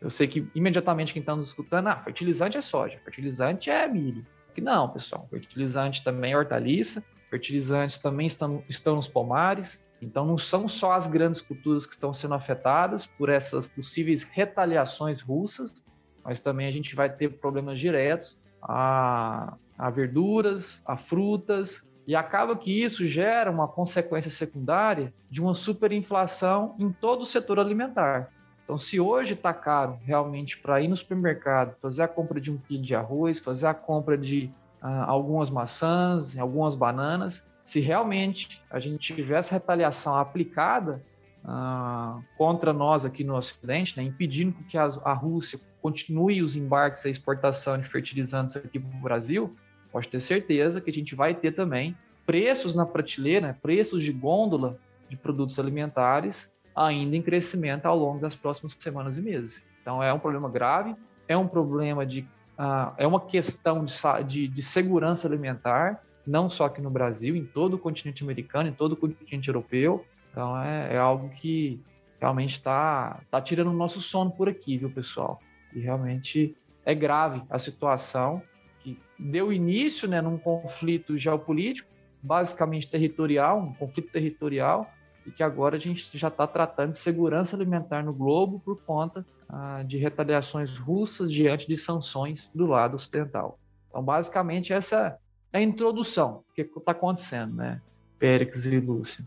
eu 0.00 0.10
sei 0.10 0.26
que 0.26 0.48
imediatamente 0.54 1.12
quem 1.12 1.20
está 1.20 1.34
nos 1.34 1.48
escutando, 1.48 1.88
ah, 1.88 1.96
fertilizante 1.96 2.56
é 2.56 2.60
soja, 2.60 2.98
fertilizante 3.04 3.70
é 3.70 3.86
milho, 3.86 4.24
que 4.54 4.60
não, 4.60 4.88
pessoal. 4.88 5.26
Fertilizante 5.30 6.02
também 6.02 6.32
é 6.32 6.36
hortaliça, 6.36 7.02
fertilizantes 7.30 7.98
também 7.98 8.26
estão, 8.26 8.62
estão 8.68 8.96
nos 8.96 9.08
pomares. 9.08 9.82
Então, 10.00 10.24
não 10.24 10.38
são 10.38 10.68
só 10.68 10.92
as 10.92 11.06
grandes 11.06 11.40
culturas 11.40 11.84
que 11.84 11.94
estão 11.94 12.12
sendo 12.12 12.34
afetadas 12.34 13.04
por 13.04 13.28
essas 13.28 13.66
possíveis 13.66 14.22
retaliações 14.22 15.20
russas, 15.20 15.84
mas 16.24 16.40
também 16.40 16.66
a 16.66 16.72
gente 16.72 16.94
vai 16.94 17.10
ter 17.10 17.28
problemas 17.38 17.80
diretos 17.80 18.38
a, 18.62 19.54
a 19.76 19.90
verduras, 19.90 20.82
a 20.86 20.96
frutas, 20.96 21.86
e 22.06 22.14
acaba 22.16 22.56
que 22.56 22.82
isso 22.82 23.06
gera 23.06 23.50
uma 23.50 23.68
consequência 23.68 24.30
secundária 24.30 25.12
de 25.30 25.42
uma 25.42 25.54
superinflação 25.54 26.74
em 26.78 26.90
todo 26.90 27.22
o 27.22 27.26
setor 27.26 27.58
alimentar. 27.58 28.30
Então, 28.68 28.76
se 28.76 29.00
hoje 29.00 29.32
está 29.32 29.52
caro 29.54 29.98
realmente 30.04 30.58
para 30.58 30.80
ir 30.80 30.88
no 30.88 30.96
supermercado, 30.96 31.74
fazer 31.80 32.02
a 32.02 32.08
compra 32.08 32.38
de 32.38 32.50
um 32.50 32.58
quilo 32.58 32.82
de 32.82 32.94
arroz, 32.94 33.38
fazer 33.38 33.66
a 33.66 33.72
compra 33.72 34.16
de 34.16 34.52
uh, 34.82 34.86
algumas 35.06 35.48
maçãs, 35.48 36.36
algumas 36.36 36.74
bananas, 36.74 37.46
se 37.68 37.80
realmente 37.80 38.62
a 38.70 38.80
gente 38.80 39.14
tivesse 39.14 39.52
retaliação 39.52 40.16
aplicada 40.16 41.04
uh, 41.44 42.24
contra 42.34 42.72
nós 42.72 43.04
aqui 43.04 43.22
no 43.22 43.36
Ocidente, 43.36 43.94
né, 43.94 44.02
impedindo 44.02 44.56
que 44.66 44.78
a, 44.78 44.84
a 45.04 45.12
Rússia 45.12 45.60
continue 45.82 46.40
os 46.40 46.56
embarques 46.56 47.04
e 47.04 47.10
exportação 47.10 47.78
de 47.78 47.86
fertilizantes 47.86 48.56
aqui 48.56 48.80
para 48.80 48.98
o 48.98 49.02
Brasil, 49.02 49.54
pode 49.92 50.08
ter 50.08 50.18
certeza 50.18 50.80
que 50.80 50.88
a 50.88 50.94
gente 50.94 51.14
vai 51.14 51.34
ter 51.34 51.52
também 51.52 51.94
preços 52.24 52.74
na 52.74 52.86
prateleira, 52.86 53.58
preços 53.60 54.02
de 54.02 54.14
gôndola 54.14 54.78
de 55.06 55.18
produtos 55.18 55.58
alimentares 55.58 56.50
ainda 56.74 57.16
em 57.16 57.22
crescimento 57.22 57.84
ao 57.84 57.98
longo 57.98 58.18
das 58.18 58.34
próximas 58.34 58.78
semanas 58.80 59.18
e 59.18 59.20
meses. 59.20 59.62
Então 59.82 60.02
é 60.02 60.10
um 60.10 60.18
problema 60.18 60.48
grave, 60.48 60.96
é 61.28 61.36
um 61.36 61.46
problema 61.46 62.06
de 62.06 62.22
uh, 62.58 62.94
é 62.96 63.06
uma 63.06 63.20
questão 63.20 63.84
de, 63.84 63.94
de, 64.26 64.48
de, 64.48 64.62
segurança 64.62 65.28
alimentar, 65.28 66.02
não 66.28 66.50
só 66.50 66.66
aqui 66.66 66.80
no 66.80 66.90
Brasil, 66.90 67.34
em 67.34 67.44
todo 67.44 67.74
o 67.74 67.78
continente 67.78 68.22
americano, 68.22 68.68
em 68.68 68.72
todo 68.72 68.92
o 68.92 68.96
continente 68.96 69.48
europeu. 69.48 70.04
Então 70.30 70.60
é, 70.60 70.94
é 70.94 70.98
algo 70.98 71.30
que 71.30 71.80
realmente 72.20 72.52
está 72.52 73.20
tá 73.30 73.40
tirando 73.40 73.68
o 73.68 73.72
nosso 73.72 74.00
sono 74.00 74.30
por 74.30 74.48
aqui, 74.48 74.76
viu, 74.76 74.90
pessoal? 74.90 75.40
E 75.74 75.80
realmente 75.80 76.54
é 76.84 76.94
grave 76.94 77.42
a 77.48 77.58
situação 77.58 78.42
que 78.80 78.98
deu 79.18 79.52
início 79.52 80.06
né, 80.06 80.20
num 80.20 80.38
conflito 80.38 81.16
geopolítico, 81.16 81.88
basicamente 82.22 82.88
territorial, 82.88 83.60
um 83.60 83.72
conflito 83.72 84.10
territorial, 84.10 84.90
e 85.26 85.30
que 85.30 85.42
agora 85.42 85.76
a 85.76 85.80
gente 85.80 86.16
já 86.16 86.28
está 86.28 86.46
tratando 86.46 86.90
de 86.90 86.98
segurança 86.98 87.56
alimentar 87.56 88.02
no 88.02 88.12
globo 88.12 88.60
por 88.60 88.80
conta 88.82 89.24
ah, 89.48 89.82
de 89.86 89.98
retaliações 89.98 90.78
russas 90.78 91.30
diante 91.30 91.66
de 91.66 91.76
sanções 91.76 92.50
do 92.54 92.66
lado 92.66 92.96
ocidental. 92.96 93.58
Então, 93.88 94.02
basicamente, 94.02 94.72
essa 94.72 95.18
a 95.52 95.60
introdução 95.60 96.44
do 96.48 96.54
que 96.54 96.62
está 96.62 96.92
acontecendo, 96.92 97.54
né? 97.56 97.80
Périx 98.18 98.64
e 98.66 98.78
Lúcia. 98.80 99.26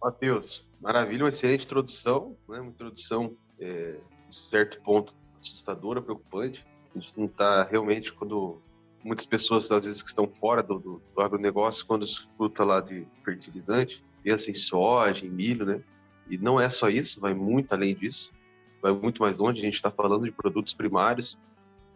Matheus, 0.00 0.68
maravilha, 0.80 1.24
uma 1.24 1.30
excelente 1.30 1.64
introdução, 1.64 2.36
né? 2.48 2.60
uma 2.60 2.70
introdução, 2.70 3.34
é, 3.58 3.96
de 4.28 4.34
certo 4.34 4.80
ponto, 4.82 5.14
assustadora, 5.40 6.00
preocupante. 6.00 6.64
A 6.94 6.98
gente 6.98 7.12
não 7.16 7.26
está 7.26 7.64
realmente, 7.64 8.12
quando 8.12 8.60
muitas 9.02 9.26
pessoas, 9.26 9.70
às 9.70 9.86
vezes, 9.86 10.02
que 10.02 10.08
estão 10.08 10.28
fora 10.28 10.62
do, 10.62 10.78
do, 10.78 11.02
do 11.14 11.20
agronegócio, 11.20 11.86
quando 11.86 12.04
escuta 12.04 12.64
lá 12.64 12.80
de 12.80 13.06
fertilizante, 13.24 14.04
pensa 14.22 14.50
em 14.50 14.54
soja, 14.54 15.26
em 15.26 15.30
milho, 15.30 15.66
né? 15.66 15.82
E 16.28 16.36
não 16.36 16.60
é 16.60 16.68
só 16.68 16.88
isso, 16.88 17.20
vai 17.20 17.34
muito 17.34 17.72
além 17.72 17.94
disso, 17.94 18.30
vai 18.82 18.92
muito 18.92 19.22
mais 19.22 19.38
longe. 19.38 19.60
A 19.60 19.64
gente 19.64 19.74
está 19.74 19.90
falando 19.90 20.24
de 20.24 20.30
produtos 20.30 20.74
primários 20.74 21.38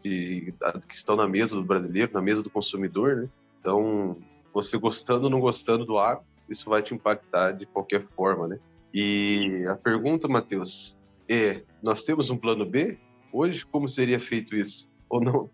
de, 0.02 0.52
que 0.88 0.94
estão 0.94 1.14
na 1.14 1.28
mesa 1.28 1.54
do 1.54 1.62
brasileiro, 1.62 2.12
na 2.12 2.22
mesa 2.22 2.42
do 2.42 2.50
consumidor, 2.50 3.16
né? 3.16 3.28
Então, 3.62 4.16
você 4.52 4.76
gostando 4.76 5.24
ou 5.24 5.30
não 5.30 5.38
gostando 5.38 5.86
do 5.86 5.96
agro, 5.96 6.24
isso 6.48 6.68
vai 6.68 6.82
te 6.82 6.92
impactar 6.92 7.52
de 7.52 7.64
qualquer 7.64 8.02
forma, 8.16 8.48
né? 8.48 8.58
E 8.92 9.64
a 9.70 9.76
pergunta, 9.76 10.26
Matheus, 10.26 10.96
é: 11.28 11.62
nós 11.80 12.02
temos 12.02 12.28
um 12.28 12.36
plano 12.36 12.66
B 12.66 12.98
hoje? 13.32 13.64
Como 13.64 13.88
seria 13.88 14.18
feito 14.18 14.56
isso? 14.56 14.88
Ou 15.08 15.20
não? 15.20 15.48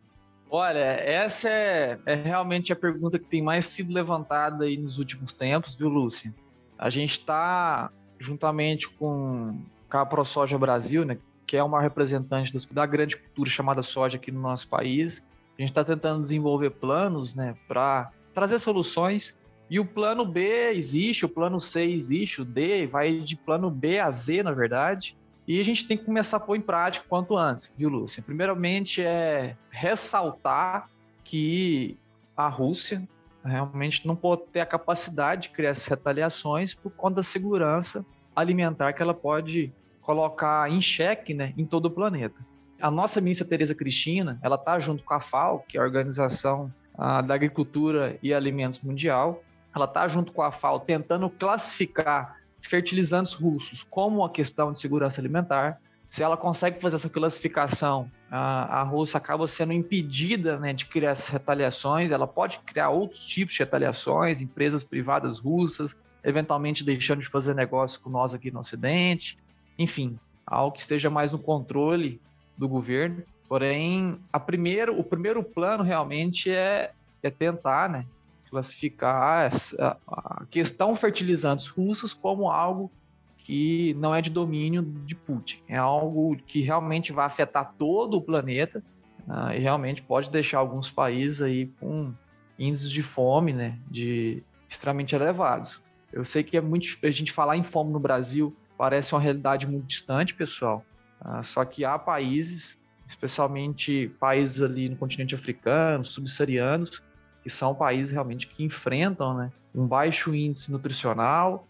Olha, 0.50 0.78
essa 0.78 1.50
é, 1.50 1.98
é, 2.06 2.14
realmente 2.14 2.72
a 2.72 2.76
pergunta 2.76 3.18
que 3.18 3.26
tem 3.26 3.42
mais 3.42 3.66
sido 3.66 3.92
levantada 3.92 4.64
aí 4.64 4.78
nos 4.78 4.96
últimos 4.96 5.34
tempos, 5.34 5.74
viu, 5.74 5.90
Lúcia? 5.90 6.34
A 6.78 6.88
gente 6.88 7.12
está, 7.12 7.90
juntamente 8.18 8.88
com 8.88 9.60
a 9.90 10.06
ProSoja 10.06 10.56
Brasil, 10.56 11.04
né, 11.04 11.18
que 11.46 11.58
é 11.58 11.62
uma 11.62 11.82
representante 11.82 12.52
da 12.72 12.86
grande 12.86 13.18
cultura 13.18 13.50
chamada 13.50 13.82
soja 13.82 14.16
aqui 14.16 14.32
no 14.32 14.40
nosso 14.40 14.66
país, 14.68 15.22
a 15.58 15.62
gente 15.62 15.70
está 15.70 15.84
tentando 15.84 16.22
desenvolver 16.22 16.70
planos 16.70 17.34
né, 17.34 17.56
para 17.66 18.12
trazer 18.32 18.60
soluções. 18.60 19.36
E 19.68 19.80
o 19.80 19.84
plano 19.84 20.24
B 20.24 20.70
existe, 20.70 21.26
o 21.26 21.28
plano 21.28 21.60
C 21.60 21.84
existe, 21.84 22.40
o 22.40 22.44
D 22.44 22.86
vai 22.86 23.18
de 23.18 23.36
plano 23.36 23.68
B 23.68 23.98
a 23.98 24.10
Z, 24.10 24.44
na 24.44 24.52
verdade. 24.52 25.16
E 25.46 25.58
a 25.58 25.64
gente 25.64 25.86
tem 25.86 25.98
que 25.98 26.04
começar 26.04 26.36
a 26.36 26.40
pôr 26.40 26.56
em 26.56 26.60
prática 26.60 27.04
quanto 27.08 27.36
antes, 27.36 27.72
viu, 27.76 27.88
Lúcia? 27.88 28.22
Primeiramente 28.22 29.02
é 29.02 29.56
ressaltar 29.70 30.88
que 31.24 31.98
a 32.36 32.48
Rússia 32.48 33.06
realmente 33.44 34.06
não 34.06 34.14
pode 34.14 34.42
ter 34.52 34.60
a 34.60 34.66
capacidade 34.66 35.42
de 35.42 35.50
criar 35.50 35.70
essas 35.70 35.86
retaliações 35.86 36.72
por 36.74 36.92
conta 36.92 37.16
da 37.16 37.22
segurança 37.22 38.06
alimentar 38.34 38.92
que 38.92 39.02
ela 39.02 39.14
pode 39.14 39.72
colocar 40.00 40.70
em 40.70 40.80
xeque 40.80 41.34
né, 41.34 41.52
em 41.56 41.66
todo 41.66 41.86
o 41.86 41.90
planeta. 41.90 42.38
A 42.80 42.90
nossa 42.90 43.20
ministra 43.20 43.46
Tereza 43.46 43.74
Cristina, 43.74 44.38
ela 44.40 44.54
está 44.54 44.78
junto 44.78 45.02
com 45.02 45.12
a 45.12 45.20
FAO, 45.20 45.64
que 45.66 45.76
é 45.76 45.80
a 45.80 45.84
Organização 45.84 46.72
ah, 46.96 47.20
da 47.20 47.34
Agricultura 47.34 48.16
e 48.22 48.32
Alimentos 48.32 48.80
Mundial, 48.80 49.42
ela 49.74 49.84
está 49.84 50.06
junto 50.06 50.32
com 50.32 50.42
a 50.42 50.52
FAO 50.52 50.80
tentando 50.80 51.28
classificar 51.28 52.36
fertilizantes 52.60 53.34
russos 53.34 53.82
como 53.82 54.18
uma 54.18 54.30
questão 54.30 54.72
de 54.72 54.78
segurança 54.78 55.20
alimentar. 55.20 55.80
Se 56.08 56.22
ela 56.22 56.36
consegue 56.36 56.80
fazer 56.80 56.96
essa 56.96 57.08
classificação, 57.08 58.10
a, 58.30 58.80
a 58.80 58.82
Rússia 58.82 59.18
acaba 59.18 59.46
sendo 59.46 59.72
impedida 59.72 60.58
né, 60.58 60.72
de 60.72 60.86
criar 60.86 61.10
essas 61.10 61.28
retaliações. 61.28 62.12
Ela 62.12 62.26
pode 62.26 62.60
criar 62.60 62.90
outros 62.90 63.26
tipos 63.26 63.54
de 63.54 63.60
retaliações, 63.60 64.40
empresas 64.40 64.82
privadas 64.82 65.38
russas, 65.38 65.94
eventualmente 66.24 66.84
deixando 66.84 67.20
de 67.20 67.28
fazer 67.28 67.54
negócio 67.54 68.00
com 68.00 68.08
nós 68.08 68.34
aqui 68.34 68.50
no 68.50 68.60
Ocidente. 68.60 69.36
Enfim, 69.78 70.18
algo 70.46 70.74
que 70.74 70.80
esteja 70.80 71.10
mais 71.10 71.32
no 71.32 71.38
controle 71.38 72.20
do 72.58 72.68
governo. 72.68 73.22
Porém, 73.48 74.18
a 74.32 74.38
primeiro, 74.38 74.98
o 74.98 75.04
primeiro 75.04 75.42
plano 75.42 75.82
realmente 75.82 76.50
é, 76.50 76.92
é 77.22 77.30
tentar 77.30 77.88
né, 77.88 78.04
classificar 78.50 79.46
essa, 79.46 79.96
a 80.06 80.44
questão 80.50 80.94
fertilizantes 80.94 81.68
russos 81.68 82.12
como 82.12 82.50
algo 82.50 82.90
que 83.38 83.94
não 83.94 84.14
é 84.14 84.20
de 84.20 84.28
domínio 84.28 84.82
de 84.82 85.14
Putin. 85.14 85.58
É 85.66 85.78
algo 85.78 86.36
que 86.46 86.60
realmente 86.60 87.12
vai 87.12 87.24
afetar 87.24 87.72
todo 87.78 88.18
o 88.18 88.20
planeta 88.20 88.82
uh, 89.26 89.52
e 89.54 89.58
realmente 89.58 90.02
pode 90.02 90.30
deixar 90.30 90.58
alguns 90.58 90.90
países 90.90 91.40
aí 91.40 91.66
com 91.80 92.12
índices 92.58 92.90
de 92.90 93.02
fome, 93.02 93.54
né, 93.54 93.78
de 93.90 94.42
extremamente 94.68 95.14
elevados. 95.14 95.80
Eu 96.12 96.24
sei 96.24 96.42
que 96.42 96.56
é 96.56 96.60
muito 96.60 96.98
a 97.02 97.10
gente 97.10 97.32
falar 97.32 97.56
em 97.56 97.64
fome 97.64 97.90
no 97.90 98.00
Brasil 98.00 98.54
parece 98.76 99.14
uma 99.14 99.20
realidade 99.20 99.66
muito 99.66 99.86
distante, 99.86 100.34
pessoal. 100.34 100.84
Uh, 101.24 101.42
só 101.42 101.64
que 101.64 101.84
há 101.84 101.98
países, 101.98 102.78
especialmente 103.06 104.10
países 104.20 104.62
ali 104.62 104.88
no 104.88 104.96
continente 104.96 105.34
africano, 105.34 106.04
subsaarianos, 106.04 107.02
que 107.42 107.50
são 107.50 107.74
países 107.74 108.10
realmente 108.10 108.46
que 108.46 108.64
enfrentam 108.64 109.36
né, 109.36 109.52
um 109.74 109.86
baixo 109.86 110.34
índice 110.34 110.70
nutricional, 110.70 111.66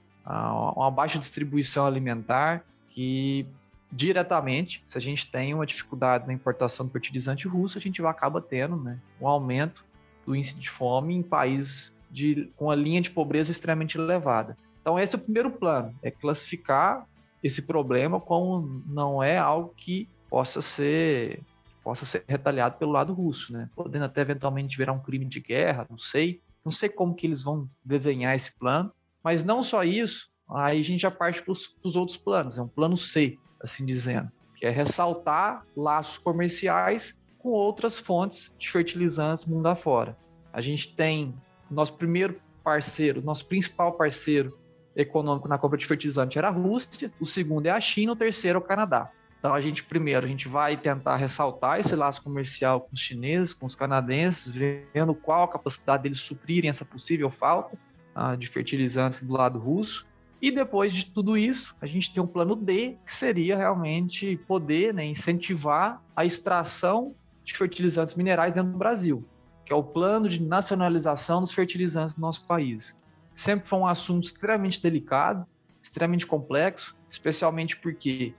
uma 0.76 0.90
baixa 0.90 1.19
distribuição 1.19 1.87
alimentar, 1.87 2.62
que 2.90 3.47
diretamente, 3.90 4.83
se 4.85 4.99
a 4.99 5.00
gente 5.00 5.31
tem 5.31 5.55
uma 5.55 5.64
dificuldade 5.64 6.26
na 6.26 6.33
importação 6.33 6.87
de 6.87 6.93
fertilizante 6.93 7.49
russo, 7.49 7.78
a 7.78 7.81
gente 7.81 8.05
acaba 8.05 8.40
tendo 8.40 8.76
né, 8.76 8.99
um 9.21 9.26
aumento 9.26 9.85
do 10.26 10.37
índice 10.37 10.55
de 10.57 10.69
fome 10.69 11.14
em 11.14 11.23
países 11.23 11.95
de, 12.11 12.50
com 12.57 12.71
a 12.71 12.75
linha 12.75 13.00
de 13.00 13.11
pobreza 13.11 13.50
extremamente 13.50 13.97
elevada. 13.97 14.57
Então, 14.83 14.99
esse 14.99 15.14
é 15.14 15.19
o 15.19 15.21
primeiro 15.21 15.50
plano, 15.50 15.95
é 16.02 16.11
classificar 16.11 17.07
esse 17.42 17.62
problema 17.62 18.21
como 18.21 18.83
não 18.87 19.23
é 19.23 19.38
algo 19.38 19.73
que 19.76 20.09
possa 20.28 20.61
ser 20.61 21.42
possa 21.83 22.04
ser 22.04 22.23
retaliado 22.28 22.76
pelo 22.76 22.92
lado 22.92 23.14
russo, 23.14 23.50
né? 23.50 23.71
Podendo 23.75 24.04
até 24.04 24.21
eventualmente 24.21 24.76
virar 24.76 24.92
um 24.92 25.00
crime 25.00 25.25
de 25.25 25.40
guerra, 25.40 25.87
não 25.88 25.97
sei. 25.97 26.42
Não 26.62 26.71
sei 26.71 26.88
como 26.90 27.14
que 27.14 27.26
eles 27.26 27.42
vão 27.42 27.66
desenhar 27.83 28.35
esse 28.35 28.52
plano, 28.59 28.92
mas 29.25 29.42
não 29.42 29.62
só 29.62 29.83
isso, 29.83 30.28
aí 30.50 30.80
a 30.80 30.85
gente 30.85 31.00
já 31.00 31.11
parte 31.11 31.42
para 31.42 31.52
os 31.52 31.97
outros 31.97 32.18
planos, 32.18 32.59
é 32.59 32.62
um 32.62 32.68
plano 32.68 32.95
C, 32.95 33.38
assim 33.62 33.87
dizendo, 33.87 34.30
que 34.57 34.66
é 34.66 34.71
ressaltar 34.71 35.64
laços 35.75 36.18
comerciais 36.18 37.18
com 37.38 37.50
outras 37.50 37.97
fontes 37.97 38.54
de 38.59 38.71
fertilizantes 38.71 39.47
mundo 39.47 39.66
afora. 39.66 40.14
A 40.52 40.61
gente 40.61 40.95
tem 40.95 41.35
nosso 41.71 41.95
primeiro 41.95 42.38
parceiro, 42.62 43.23
nosso 43.23 43.47
principal 43.47 43.92
parceiro 43.92 44.59
econômico 44.99 45.49
na 45.49 45.57
compra 45.57 45.78
de 45.78 45.87
fertilizante 45.87 46.37
era 46.37 46.49
a 46.49 46.50
Rússia, 46.50 47.11
o 47.21 47.25
segundo 47.25 47.67
é 47.67 47.71
a 47.71 47.81
China, 47.81 48.12
o 48.12 48.17
terceiro 48.17 48.59
é 48.59 48.61
o 48.61 48.64
Canadá. 48.64 49.11
Então 49.38 49.55
a 49.55 49.61
gente 49.61 49.85
primeiro 49.85 50.26
a 50.26 50.28
gente 50.28 50.49
vai 50.49 50.76
tentar 50.76 51.17
ressaltar 51.17 51.78
esse 51.78 51.95
laço 51.95 52.21
comercial 52.23 52.81
com 52.81 52.95
os 52.95 53.00
chineses, 53.00 53.55
com 53.55 53.64
os 53.64 53.76
canadenses, 53.76 54.55
vendo 54.93 55.14
qual 55.14 55.45
a 55.45 55.49
capacidade 55.49 56.02
deles 56.02 56.19
suprirem 56.19 56.69
essa 56.69 56.85
possível 56.85 57.31
falta 57.31 57.78
uh, 58.17 58.37
de 58.37 58.49
fertilizantes 58.49 59.21
do 59.21 59.33
lado 59.33 59.59
russo. 59.59 60.05
E 60.43 60.50
depois 60.50 60.93
de 60.93 61.07
tudo 61.07 61.37
isso, 61.37 61.76
a 61.81 61.87
gente 61.87 62.12
tem 62.12 62.23
um 62.23 62.26
plano 62.26 62.55
D, 62.55 62.97
que 63.05 63.12
seria 63.12 63.57
realmente 63.57 64.37
poder 64.47 64.95
né, 64.95 65.05
incentivar 65.05 66.00
a 66.14 66.25
extração 66.25 67.14
de 67.45 67.55
fertilizantes 67.55 68.14
minerais 68.14 68.52
dentro 68.52 68.73
do 68.73 68.78
Brasil, 68.78 69.25
que 69.64 69.73
é 69.73 69.76
o 69.76 69.83
plano 69.83 70.28
de 70.28 70.40
nacionalização 70.40 71.40
dos 71.40 71.52
fertilizantes 71.52 72.14
do 72.14 72.21
nosso 72.21 72.45
país. 72.45 72.97
Sempre 73.38 73.68
foi 73.68 73.78
um 73.78 73.87
assunto 73.87 74.25
extremamente 74.25 74.83
delicado, 74.83 75.47
extremamente 75.80 76.26
complexo, 76.26 76.97
especialmente 77.09 77.76
porque 77.76 78.35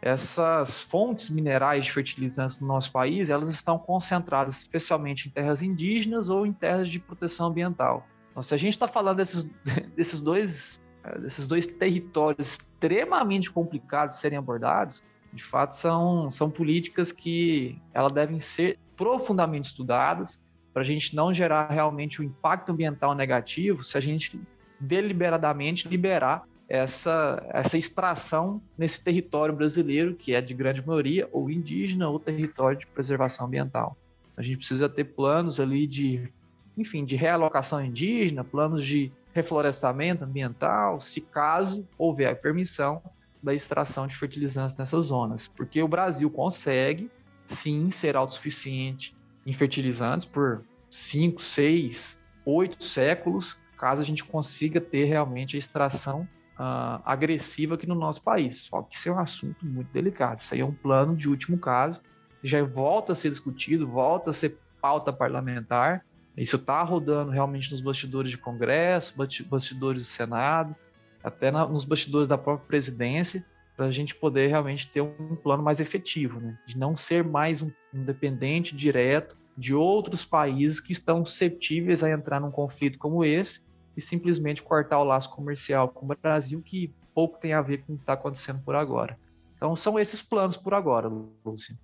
essas 0.00 0.80
fontes 0.80 1.28
minerais 1.28 1.84
de 1.84 1.92
fertilizantes 1.92 2.58
no 2.58 2.66
nosso 2.66 2.90
país, 2.90 3.28
elas 3.28 3.50
estão 3.50 3.78
concentradas 3.78 4.56
especialmente 4.56 5.28
em 5.28 5.30
terras 5.30 5.62
indígenas 5.62 6.30
ou 6.30 6.46
em 6.46 6.52
terras 6.54 6.88
de 6.88 6.98
proteção 6.98 7.48
ambiental. 7.48 8.06
Então, 8.30 8.42
se 8.42 8.54
a 8.54 8.56
gente 8.56 8.72
está 8.72 8.88
falando 8.88 9.18
desses, 9.18 9.44
desses, 9.94 10.22
dois, 10.22 10.80
eh, 11.04 11.18
desses 11.18 11.46
dois 11.46 11.66
territórios 11.66 12.52
extremamente 12.52 13.50
complicados 13.50 14.16
de 14.16 14.22
serem 14.22 14.38
abordados, 14.38 15.02
de 15.30 15.44
fato 15.44 15.72
são, 15.72 16.30
são 16.30 16.50
políticas 16.50 17.12
que 17.12 17.78
elas 17.92 18.12
devem 18.12 18.40
ser 18.40 18.78
profundamente 18.96 19.68
estudadas 19.68 20.40
para 20.72 20.82
a 20.82 20.84
gente 20.84 21.14
não 21.14 21.32
gerar 21.32 21.68
realmente 21.68 22.20
o 22.20 22.24
um 22.24 22.26
impacto 22.26 22.72
ambiental 22.72 23.14
negativo 23.14 23.82
se 23.82 23.96
a 23.96 24.00
gente 24.00 24.40
deliberadamente 24.78 25.88
liberar 25.88 26.44
essa, 26.68 27.42
essa 27.50 27.78
extração 27.78 28.60
nesse 28.76 29.02
território 29.02 29.54
brasileiro, 29.54 30.14
que 30.14 30.34
é 30.34 30.40
de 30.40 30.52
grande 30.52 30.86
maioria 30.86 31.28
ou 31.32 31.50
indígena 31.50 32.08
ou 32.08 32.20
território 32.20 32.78
de 32.78 32.86
preservação 32.86 33.46
ambiental. 33.46 33.96
A 34.36 34.42
gente 34.42 34.58
precisa 34.58 34.88
ter 34.88 35.04
planos 35.04 35.58
ali 35.58 35.86
de, 35.86 36.30
enfim, 36.76 37.04
de 37.04 37.16
realocação 37.16 37.84
indígena, 37.84 38.44
planos 38.44 38.84
de 38.84 39.10
reflorestamento 39.32 40.24
ambiental, 40.24 41.00
se 41.00 41.20
caso 41.20 41.86
houver 41.96 42.30
a 42.30 42.36
permissão 42.36 43.02
da 43.42 43.54
extração 43.54 44.06
de 44.06 44.14
fertilizantes 44.14 44.76
nessas 44.76 45.06
zonas, 45.06 45.48
porque 45.48 45.82
o 45.82 45.88
Brasil 45.88 46.28
consegue 46.30 47.10
sim 47.46 47.90
ser 47.90 48.16
autossuficiente 48.16 49.16
em 49.46 49.52
fertilizantes 49.52 50.26
por 50.26 50.64
5, 50.90 51.42
6, 51.42 52.18
8 52.44 52.82
séculos, 52.82 53.56
caso 53.78 54.00
a 54.00 54.04
gente 54.04 54.24
consiga 54.24 54.80
ter 54.80 55.04
realmente 55.04 55.56
a 55.56 55.58
extração 55.58 56.28
uh, 56.58 57.00
agressiva 57.04 57.74
aqui 57.74 57.86
no 57.86 57.94
nosso 57.94 58.22
país. 58.22 58.56
Só 58.56 58.82
que 58.82 58.96
isso 58.96 59.08
é 59.08 59.12
um 59.12 59.18
assunto 59.18 59.64
muito 59.64 59.92
delicado. 59.92 60.40
Isso 60.40 60.54
aí 60.54 60.60
é 60.60 60.64
um 60.64 60.74
plano 60.74 61.16
de 61.16 61.28
último 61.28 61.58
caso, 61.58 62.00
já 62.42 62.62
volta 62.62 63.12
a 63.12 63.16
ser 63.16 63.30
discutido, 63.30 63.86
volta 63.86 64.30
a 64.30 64.32
ser 64.32 64.58
pauta 64.80 65.12
parlamentar. 65.12 66.04
Isso 66.36 66.56
está 66.56 66.82
rodando 66.82 67.30
realmente 67.30 67.70
nos 67.70 67.80
bastidores 67.80 68.30
de 68.30 68.38
Congresso, 68.38 69.14
bastidores 69.16 70.02
do 70.02 70.06
Senado, 70.06 70.74
até 71.22 71.50
na, 71.50 71.66
nos 71.66 71.84
bastidores 71.84 72.28
da 72.28 72.38
própria 72.38 72.66
presidência, 72.66 73.44
para 73.78 73.86
a 73.86 73.92
gente 73.92 74.12
poder 74.12 74.48
realmente 74.48 74.90
ter 74.90 75.00
um 75.00 75.36
plano 75.36 75.62
mais 75.62 75.78
efetivo, 75.78 76.40
né? 76.40 76.58
de 76.66 76.76
não 76.76 76.96
ser 76.96 77.22
mais 77.22 77.62
um, 77.62 77.70
um 77.94 78.02
dependente 78.02 78.74
direto 78.74 79.36
de 79.56 79.72
outros 79.72 80.24
países 80.24 80.80
que 80.80 80.90
estão 80.90 81.24
suscetíveis 81.24 82.02
a 82.02 82.10
entrar 82.10 82.40
num 82.40 82.50
conflito 82.50 82.98
como 82.98 83.24
esse 83.24 83.64
e 83.96 84.00
simplesmente 84.00 84.64
cortar 84.64 84.98
o 84.98 85.04
laço 85.04 85.30
comercial 85.30 85.90
com 85.90 86.06
o 86.06 86.16
Brasil, 86.20 86.60
que 86.60 86.92
pouco 87.14 87.38
tem 87.38 87.52
a 87.52 87.62
ver 87.62 87.84
com 87.84 87.92
o 87.92 87.96
que 87.96 88.02
está 88.02 88.14
acontecendo 88.14 88.60
por 88.64 88.74
agora. 88.74 89.16
Então 89.54 89.76
são 89.76 89.96
esses 89.96 90.20
planos 90.20 90.56
por 90.56 90.74
agora, 90.74 91.08
Lúcio. 91.44 91.78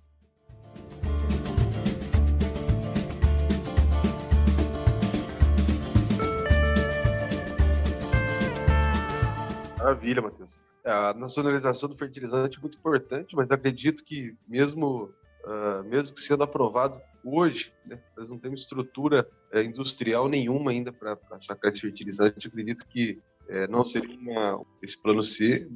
Maravilha, 9.77 10.21
Matheus. 10.21 10.59
A 10.85 11.13
nacionalização 11.13 11.89
do 11.89 11.97
fertilizante 11.97 12.57
é 12.57 12.61
muito 12.61 12.77
importante, 12.77 13.35
mas 13.35 13.49
acredito 13.49 14.03
que 14.03 14.35
mesmo, 14.47 15.09
uh, 15.43 15.83
mesmo 15.83 16.13
que 16.13 16.21
sendo 16.21 16.43
aprovado 16.43 17.01
hoje, 17.23 17.73
né, 17.89 17.99
nós 18.15 18.29
não 18.29 18.37
temos 18.37 18.61
estrutura 18.61 19.27
uh, 19.51 19.59
industrial 19.59 20.29
nenhuma 20.29 20.69
ainda 20.69 20.93
para 20.93 21.17
sacar 21.39 21.71
esse 21.71 21.81
fertilizante. 21.81 22.47
acredito 22.47 22.87
que 22.87 23.19
uh, 23.49 23.69
não 23.69 23.83
seria 23.83 24.15
uma, 24.15 24.63
esse 24.81 25.01
plano 25.01 25.23
C, 25.23 25.67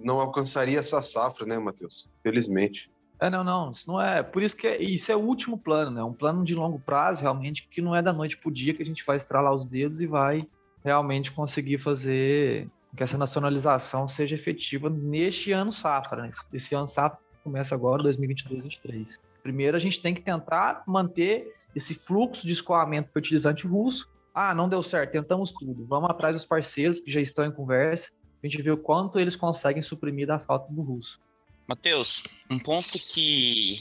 não 0.00 0.20
alcançaria 0.20 0.80
essa 0.80 1.00
safra, 1.02 1.46
né, 1.46 1.56
Matheus? 1.56 2.10
Felizmente. 2.22 2.90
É, 3.20 3.28
não, 3.28 3.42
não, 3.42 3.72
isso 3.72 3.88
não 3.88 4.00
é. 4.00 4.22
Por 4.22 4.42
isso 4.42 4.56
que 4.56 4.66
é, 4.66 4.82
isso 4.82 5.10
é 5.10 5.16
o 5.16 5.20
último 5.20 5.58
plano, 5.58 5.90
né? 5.90 6.02
Um 6.02 6.12
plano 6.12 6.44
de 6.44 6.54
longo 6.54 6.78
prazo, 6.78 7.22
realmente, 7.22 7.68
que 7.68 7.82
não 7.82 7.94
é 7.94 8.00
da 8.00 8.12
noite 8.12 8.36
para 8.36 8.48
o 8.48 8.52
dia 8.52 8.74
que 8.74 8.82
a 8.82 8.86
gente 8.86 9.04
vai 9.04 9.16
estralar 9.16 9.52
os 9.52 9.66
dedos 9.66 10.00
e 10.00 10.06
vai 10.06 10.46
realmente 10.84 11.32
conseguir 11.32 11.78
fazer 11.78 12.68
que 12.96 13.02
essa 13.02 13.18
nacionalização 13.18 14.08
seja 14.08 14.34
efetiva 14.34 14.88
neste 14.88 15.52
ano 15.52 15.72
safra. 15.72 16.22
Né? 16.22 16.30
Esse 16.52 16.74
ano 16.74 16.86
safra 16.86 17.18
começa 17.44 17.74
agora, 17.74 18.02
2022-2023. 18.04 19.18
Primeiro, 19.42 19.76
a 19.76 19.80
gente 19.80 20.00
tem 20.00 20.14
que 20.14 20.20
tentar 20.20 20.82
manter 20.86 21.54
esse 21.74 21.94
fluxo 21.94 22.46
de 22.46 22.52
escoamento 22.52 23.10
fertilizante 23.12 23.66
russo. 23.66 24.10
Ah, 24.34 24.54
não 24.54 24.68
deu 24.68 24.82
certo, 24.82 25.12
tentamos 25.12 25.52
tudo. 25.52 25.86
Vamos 25.86 26.10
atrás 26.10 26.34
dos 26.34 26.44
parceiros 26.44 27.00
que 27.00 27.10
já 27.10 27.20
estão 27.20 27.44
em 27.44 27.52
conversa. 27.52 28.10
A 28.42 28.46
gente 28.46 28.62
vê 28.62 28.70
o 28.70 28.78
quanto 28.78 29.18
eles 29.18 29.36
conseguem 29.36 29.82
suprimir 29.82 30.26
da 30.26 30.38
falta 30.38 30.72
do 30.72 30.82
russo. 30.82 31.20
Matheus, 31.66 32.22
um 32.48 32.58
ponto 32.58 32.92
que, 33.12 33.80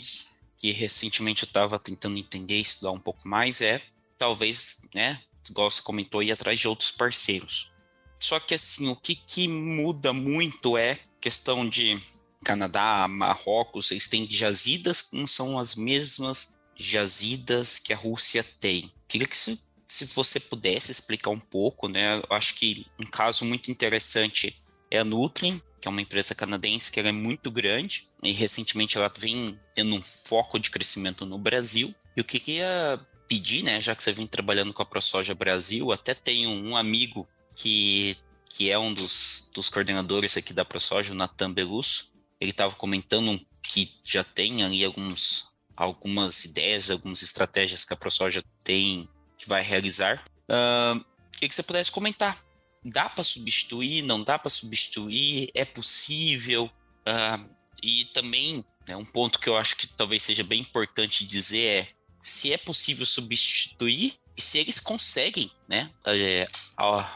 que 0.57 0.71
recentemente 0.71 1.43
eu 1.43 1.47
estava 1.47 1.77
tentando 1.79 2.17
entender 2.17 2.55
e 2.55 2.61
estudar 2.61 2.91
um 2.91 2.99
pouco 2.99 3.27
mais 3.27 3.61
é, 3.61 3.81
talvez, 4.17 4.81
né, 4.93 5.21
igual 5.49 5.69
você 5.69 5.81
comentou, 5.81 6.21
ir 6.23 6.31
atrás 6.31 6.59
de 6.59 6.67
outros 6.67 6.91
parceiros. 6.91 7.71
Só 8.19 8.39
que 8.39 8.53
assim, 8.53 8.87
o 8.89 8.95
que, 8.95 9.15
que 9.15 9.47
muda 9.47 10.11
muito 10.13 10.77
é 10.77 10.99
questão 11.19 11.67
de 11.67 11.99
Canadá, 12.43 13.07
Marrocos, 13.07 13.91
eles 13.91 14.07
têm 14.07 14.25
jazidas 14.29 15.09
não 15.11 15.27
são 15.27 15.59
as 15.59 15.75
mesmas 15.75 16.55
jazidas 16.75 17.79
que 17.79 17.91
a 17.91 17.97
Rússia 17.97 18.43
tem. 18.59 18.91
Queria 19.07 19.27
que 19.27 19.35
se, 19.35 19.59
se 19.85 20.05
você 20.05 20.39
pudesse 20.39 20.91
explicar 20.91 21.31
um 21.31 21.39
pouco, 21.39 21.87
né? 21.87 22.19
Eu 22.19 22.35
acho 22.35 22.55
que 22.55 22.85
um 22.99 23.05
caso 23.05 23.43
muito 23.43 23.71
interessante 23.71 24.55
é 24.91 24.99
a 24.99 25.03
Nutrien, 25.03 25.61
que 25.81 25.87
é 25.87 25.91
uma 25.91 26.01
empresa 26.01 26.35
canadense 26.35 26.91
que 26.91 26.99
é 26.99 27.11
muito 27.11 27.51
grande 27.51 28.07
e 28.23 28.31
recentemente 28.31 28.97
ela 28.97 29.11
vem 29.15 29.59
tendo 29.75 29.95
um 29.95 30.01
foco 30.01 30.59
de 30.59 30.69
crescimento 30.69 31.25
no 31.25 31.37
Brasil. 31.37 31.93
E 32.15 32.21
o 32.21 32.23
que 32.23 32.39
queria 32.39 32.99
pedir, 33.27 33.63
né, 33.63 33.81
já 33.81 33.95
que 33.95 34.01
você 34.01 34.11
vem 34.11 34.25
trabalhando 34.25 34.73
com 34.73 34.81
a 34.81 34.85
ProSoja 34.85 35.35
Brasil, 35.35 35.91
até 35.91 36.13
tenho 36.13 36.49
um 36.49 36.77
amigo 36.77 37.27
que, 37.57 38.15
que 38.51 38.69
é 38.69 38.77
um 38.77 38.93
dos, 38.93 39.49
dos 39.51 39.67
coordenadores 39.67 40.37
aqui 40.37 40.53
da 40.53 40.63
ProSoja, 40.63 41.11
o 41.11 41.15
Natan 41.15 41.51
Belusso, 41.51 42.13
ele 42.39 42.51
estava 42.51 42.75
comentando 42.75 43.39
que 43.63 43.91
já 44.03 44.23
tem 44.23 44.63
ali 44.63 44.85
alguns, 44.85 45.47
algumas 45.75 46.45
ideias, 46.45 46.91
algumas 46.91 47.23
estratégias 47.23 47.83
que 47.83 47.93
a 47.93 47.97
ProSoja 47.97 48.43
tem, 48.63 49.09
que 49.39 49.49
vai 49.49 49.63
realizar. 49.63 50.23
Uh, 50.43 51.03
queria 51.31 51.49
que 51.49 51.55
você 51.55 51.63
pudesse 51.63 51.91
comentar. 51.91 52.37
Dá 52.85 53.09
para 53.09 53.23
substituir? 53.23 54.03
Não 54.03 54.23
dá 54.23 54.37
para 54.37 54.51
substituir? 54.51 55.49
É 55.55 55.65
possível? 55.65 56.69
Uh, 57.07 57.49
e 57.81 58.05
também, 58.13 58.63
né, 58.87 58.95
um 58.95 59.05
ponto 59.05 59.39
que 59.39 59.49
eu 59.49 59.57
acho 59.57 59.75
que 59.77 59.87
talvez 59.87 60.21
seja 60.21 60.43
bem 60.43 60.61
importante 60.61 61.25
dizer 61.25 61.65
é 61.65 61.87
se 62.21 62.53
é 62.53 62.57
possível 62.57 63.05
substituir 63.05 64.19
e 64.37 64.41
se 64.41 64.59
eles 64.59 64.79
conseguem, 64.79 65.51
né, 65.67 65.89
é, 66.05 66.45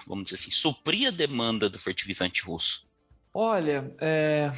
vamos 0.08 0.24
dizer 0.26 0.36
assim, 0.36 0.52
suprir 0.52 1.08
a 1.08 1.12
demanda 1.12 1.70
do 1.70 1.78
fertilizante 1.78 2.44
russo? 2.44 2.90
Olha, 3.34 3.96
é 4.02 4.52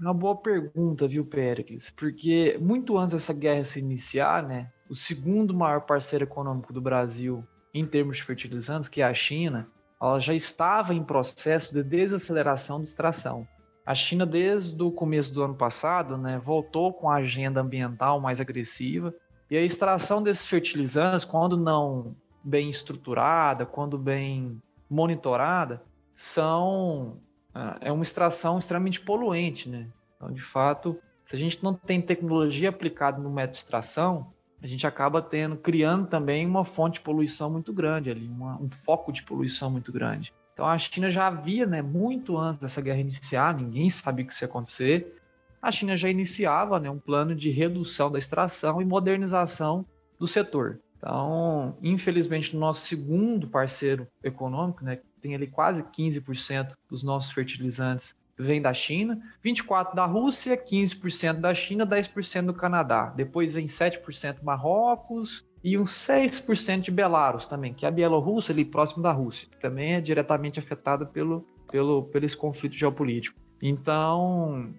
uma 0.00 0.14
boa 0.14 0.36
pergunta, 0.36 1.06
viu, 1.06 1.24
Péricles? 1.24 1.90
Porque 1.90 2.58
muito 2.60 2.96
antes 2.96 3.12
dessa 3.12 3.34
guerra 3.34 3.64
se 3.64 3.78
iniciar, 3.78 4.42
né, 4.42 4.70
o 4.88 4.94
segundo 4.94 5.54
maior 5.54 5.82
parceiro 5.82 6.24
econômico 6.24 6.72
do 6.72 6.80
Brasil 6.80 7.46
em 7.74 7.84
termos 7.84 8.16
de 8.16 8.22
fertilizantes, 8.22 8.88
que 8.88 9.02
é 9.02 9.04
a 9.04 9.14
China, 9.14 9.68
ela 10.00 10.18
já 10.18 10.34
estava 10.34 10.94
em 10.94 11.04
processo 11.04 11.72
de 11.72 11.82
desaceleração 11.82 12.82
de 12.82 12.88
extração. 12.88 13.46
A 13.84 13.94
China, 13.94 14.26
desde 14.26 14.82
o 14.82 14.90
começo 14.90 15.32
do 15.32 15.42
ano 15.42 15.54
passado, 15.54 16.16
né, 16.16 16.40
voltou 16.42 16.92
com 16.92 17.10
a 17.10 17.16
agenda 17.16 17.60
ambiental 17.60 18.20
mais 18.20 18.40
agressiva 18.40 19.14
e 19.50 19.56
a 19.56 19.62
extração 19.62 20.22
desses 20.22 20.46
fertilizantes, 20.46 21.24
quando 21.24 21.56
não 21.56 22.14
bem 22.42 22.68
estruturada, 22.68 23.64
quando 23.64 23.98
bem 23.98 24.60
monitorada, 24.88 25.82
são 26.14 27.18
ah, 27.54 27.78
é 27.80 27.90
uma 27.90 28.02
extração 28.02 28.58
extremamente 28.58 29.00
poluente, 29.00 29.68
né? 29.68 29.86
Então, 30.16 30.32
de 30.32 30.42
fato, 30.42 30.98
se 31.24 31.34
a 31.34 31.38
gente 31.38 31.62
não 31.62 31.74
tem 31.74 32.00
tecnologia 32.00 32.68
aplicada 32.68 33.18
no 33.18 33.30
método 33.30 33.52
de 33.52 33.58
extração, 33.58 34.32
a 34.62 34.66
gente 34.66 34.86
acaba 34.86 35.20
tendo, 35.22 35.56
criando 35.56 36.06
também 36.06 36.46
uma 36.46 36.64
fonte 36.64 36.94
de 36.94 37.00
poluição 37.00 37.50
muito 37.50 37.72
grande 37.72 38.10
ali, 38.10 38.28
uma, 38.28 38.60
um 38.60 38.70
foco 38.70 39.12
de 39.12 39.22
poluição 39.22 39.70
muito 39.70 39.92
grande. 39.92 40.32
Então 40.52 40.66
a 40.66 40.78
China 40.78 41.10
já 41.10 41.26
havia, 41.26 41.66
né, 41.66 41.82
muito 41.82 42.36
antes 42.36 42.58
dessa 42.58 42.80
guerra 42.80 43.00
iniciar, 43.00 43.54
ninguém 43.54 43.90
sabia 43.90 44.24
que 44.24 44.32
isso 44.32 44.44
ia 44.44 44.48
acontecer, 44.48 45.20
a 45.60 45.70
China 45.70 45.96
já 45.96 46.08
iniciava 46.08 46.78
né, 46.78 46.90
um 46.90 46.98
plano 46.98 47.34
de 47.34 47.50
redução 47.50 48.10
da 48.10 48.18
extração 48.18 48.80
e 48.80 48.84
modernização 48.84 49.84
do 50.18 50.26
setor. 50.26 50.80
Então, 50.96 51.76
infelizmente, 51.82 52.56
o 52.56 52.58
nosso 52.58 52.86
segundo 52.86 53.48
parceiro 53.48 54.06
econômico, 54.22 54.84
né, 54.84 54.98
tem 55.20 55.34
ali 55.34 55.46
quase 55.46 55.82
15% 55.82 56.72
dos 56.88 57.02
nossos 57.02 57.32
fertilizantes 57.32 58.14
vem 58.38 58.60
da 58.60 58.74
China, 58.74 59.18
24% 59.44 59.94
da 59.94 60.04
Rússia, 60.04 60.56
15% 60.56 61.40
da 61.40 61.54
China, 61.54 61.86
10% 61.86 62.46
do 62.46 62.54
Canadá. 62.54 63.12
Depois 63.16 63.54
vem 63.54 63.66
7% 63.66 64.42
Marrocos 64.42 65.44
e 65.64 65.78
uns 65.78 65.90
6% 65.90 66.80
de 66.80 66.90
Belarus 66.90 67.46
também, 67.46 67.72
que 67.72 67.84
é 67.84 67.88
a 67.88 67.90
Bielorrússia 67.90 68.52
ali 68.52 68.64
próximo 68.64 69.02
da 69.02 69.10
Rússia, 69.10 69.48
também 69.60 69.94
é 69.94 70.00
diretamente 70.00 70.58
afetada 70.58 71.06
pelo, 71.06 71.46
pelo, 71.70 72.04
pelo 72.04 72.26
esse 72.26 72.36
conflito 72.36 72.76
geopolítico. 72.76 73.38
Então, 73.60 74.74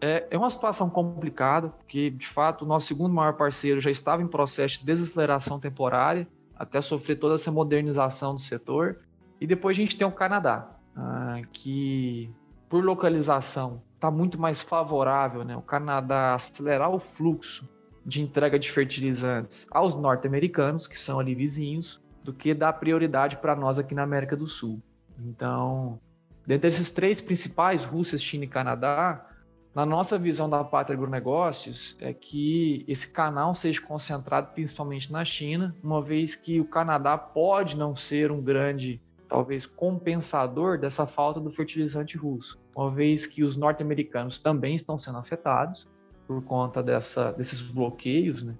é, 0.00 0.26
é 0.30 0.38
uma 0.38 0.50
situação 0.50 0.88
complicada, 0.88 1.68
porque 1.68 2.10
de 2.10 2.26
fato 2.26 2.64
o 2.64 2.68
nosso 2.68 2.86
segundo 2.86 3.14
maior 3.14 3.34
parceiro 3.34 3.80
já 3.80 3.90
estava 3.90 4.22
em 4.22 4.26
processo 4.26 4.80
de 4.80 4.86
desaceleração 4.86 5.60
temporária, 5.60 6.26
até 6.56 6.80
sofrer 6.80 7.16
toda 7.16 7.34
essa 7.34 7.52
modernização 7.52 8.34
do 8.34 8.40
setor. 8.40 9.00
E 9.40 9.46
depois 9.46 9.76
a 9.76 9.80
gente 9.80 9.96
tem 9.96 10.06
o 10.06 10.12
Canadá, 10.12 10.70
ah, 10.96 11.40
que 11.52 12.30
por 12.68 12.84
localização 12.84 13.82
está 13.94 14.10
muito 14.10 14.38
mais 14.40 14.62
favorável, 14.62 15.44
né? 15.44 15.56
O 15.56 15.62
Canadá 15.62 16.34
acelerar 16.34 16.90
o 16.90 16.98
fluxo 16.98 17.68
de 18.04 18.22
entrega 18.22 18.58
de 18.58 18.70
fertilizantes 18.70 19.66
aos 19.70 19.94
norte-americanos, 19.94 20.86
que 20.86 20.98
são 20.98 21.20
ali 21.20 21.34
vizinhos, 21.34 22.00
do 22.24 22.32
que 22.32 22.54
dar 22.54 22.72
prioridade 22.74 23.36
para 23.36 23.54
nós 23.54 23.78
aqui 23.78 23.94
na 23.94 24.02
América 24.02 24.36
do 24.36 24.46
Sul. 24.46 24.80
Então, 25.18 25.98
dentre 26.46 26.68
esses 26.68 26.90
três 26.90 27.20
principais, 27.20 27.84
Rússia, 27.84 28.16
China 28.16 28.44
e 28.44 28.48
Canadá, 28.48 29.26
na 29.74 29.86
nossa 29.86 30.18
visão 30.18 30.50
da 30.50 30.64
Pátria 30.64 30.96
Agronegócios, 30.96 31.96
é 32.00 32.12
que 32.12 32.84
esse 32.88 33.08
canal 33.08 33.54
seja 33.54 33.80
concentrado 33.80 34.48
principalmente 34.52 35.12
na 35.12 35.24
China, 35.24 35.76
uma 35.82 36.02
vez 36.02 36.34
que 36.34 36.60
o 36.60 36.64
Canadá 36.64 37.16
pode 37.16 37.76
não 37.76 37.94
ser 37.94 38.32
um 38.32 38.42
grande, 38.42 39.00
talvez, 39.28 39.66
compensador 39.66 40.76
dessa 40.76 41.06
falta 41.06 41.38
do 41.38 41.50
fertilizante 41.50 42.16
russo, 42.16 42.60
uma 42.74 42.90
vez 42.90 43.26
que 43.26 43.44
os 43.44 43.56
norte-americanos 43.56 44.40
também 44.40 44.74
estão 44.74 44.98
sendo 44.98 45.18
afetados 45.18 45.88
por 46.26 46.42
conta 46.42 46.82
dessa, 46.82 47.32
desses 47.32 47.60
bloqueios, 47.60 48.42
né? 48.42 48.56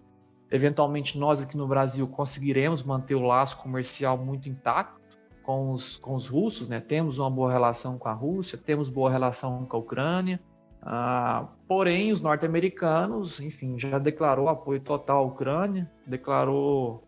Eventualmente, 0.50 1.16
nós 1.16 1.40
aqui 1.40 1.56
no 1.56 1.66
Brasil 1.66 2.06
conseguiremos 2.08 2.82
manter 2.82 3.14
o 3.14 3.22
laço 3.22 3.56
comercial 3.58 4.18
muito 4.18 4.48
intacto 4.48 5.00
com 5.42 5.72
os, 5.72 5.96
com 5.96 6.14
os 6.14 6.26
russos, 6.26 6.68
né? 6.68 6.80
Temos 6.80 7.18
uma 7.18 7.30
boa 7.30 7.50
relação 7.50 7.96
com 7.98 8.08
a 8.08 8.12
Rússia, 8.12 8.58
temos 8.58 8.88
boa 8.88 9.10
relação 9.10 9.64
com 9.64 9.76
a 9.76 9.80
Ucrânia, 9.80 10.40
ah, 10.82 11.46
porém, 11.68 12.12
os 12.12 12.20
norte-americanos, 12.20 13.40
enfim, 13.40 13.78
já 13.78 13.98
declarou 13.98 14.48
apoio 14.48 14.80
total 14.80 15.24
à 15.24 15.26
Ucrânia, 15.26 15.90
declarou 16.06 17.04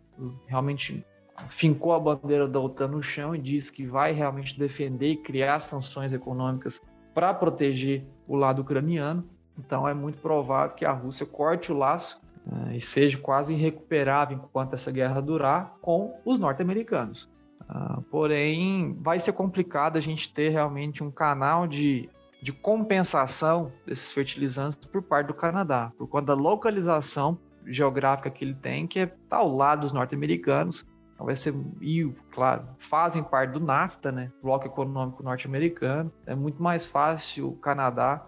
realmente 0.47 1.05
fincou 1.49 1.93
a 1.93 2.01
bandeira 2.01 2.47
da 2.47 2.61
OTAN 2.61 2.89
no 2.89 3.03
chão 3.03 3.35
e 3.35 3.39
diz 3.39 3.71
que 3.71 3.87
vai 3.87 4.13
realmente 4.13 4.59
defender 4.59 5.13
e 5.13 5.17
criar 5.17 5.59
sanções 5.61 6.13
econômicas 6.13 6.81
para 7.15 7.33
proteger 7.35 8.05
o 8.27 8.37
lado 8.37 8.63
ucraniano. 8.63 9.25
Então 9.59 9.89
é 9.89 9.95
muito 9.95 10.19
provável 10.19 10.75
que 10.75 10.85
a 10.85 10.93
Rússia 10.93 11.27
corte 11.27 11.73
o 11.73 11.77
laço 11.77 12.21
uh, 12.47 12.73
e 12.73 12.81
seja 12.81 13.19
quase 13.19 13.55
irrecuperável 13.55 14.37
enquanto 14.37 14.75
essa 14.75 14.91
guerra 14.91 15.21
durar 15.21 15.77
com 15.81 16.15
os 16.25 16.39
norte-americanos. 16.39 17.29
Uh, 17.63 18.03
porém, 18.03 18.97
vai 19.01 19.19
ser 19.19 19.33
complicado 19.33 19.97
a 19.97 20.01
gente 20.01 20.33
ter 20.33 20.51
realmente 20.51 21.03
um 21.03 21.11
canal 21.11 21.67
de, 21.67 22.09
de 22.43 22.53
compensação 22.53 23.73
desses 23.87 24.11
fertilizantes 24.11 24.77
por 24.77 25.01
parte 25.01 25.29
do 25.29 25.35
Canadá, 25.35 25.93
por 25.97 26.09
conta 26.09 26.35
da 26.35 26.43
localização 26.43 27.39
geográfica 27.65 28.29
que 28.29 28.45
ele 28.45 28.55
tem, 28.55 28.85
que 28.85 28.99
é 28.99 29.15
ao 29.31 29.49
lado 29.49 29.83
dos 29.83 29.93
norte-americanos. 29.93 30.85
Então 31.15 31.25
vai 31.25 31.37
ser, 31.37 31.55
e 31.81 32.05
claro, 32.33 32.67
fazem 32.79 33.23
parte 33.23 33.53
do 33.53 33.61
NAFTA, 33.61 34.11
né? 34.11 34.33
Bloco 34.43 34.67
Econômico 34.67 35.23
Norte-Americano. 35.23 36.13
É 36.27 36.35
muito 36.35 36.61
mais 36.61 36.85
fácil 36.85 37.51
o 37.51 37.57
Canadá 37.57 38.27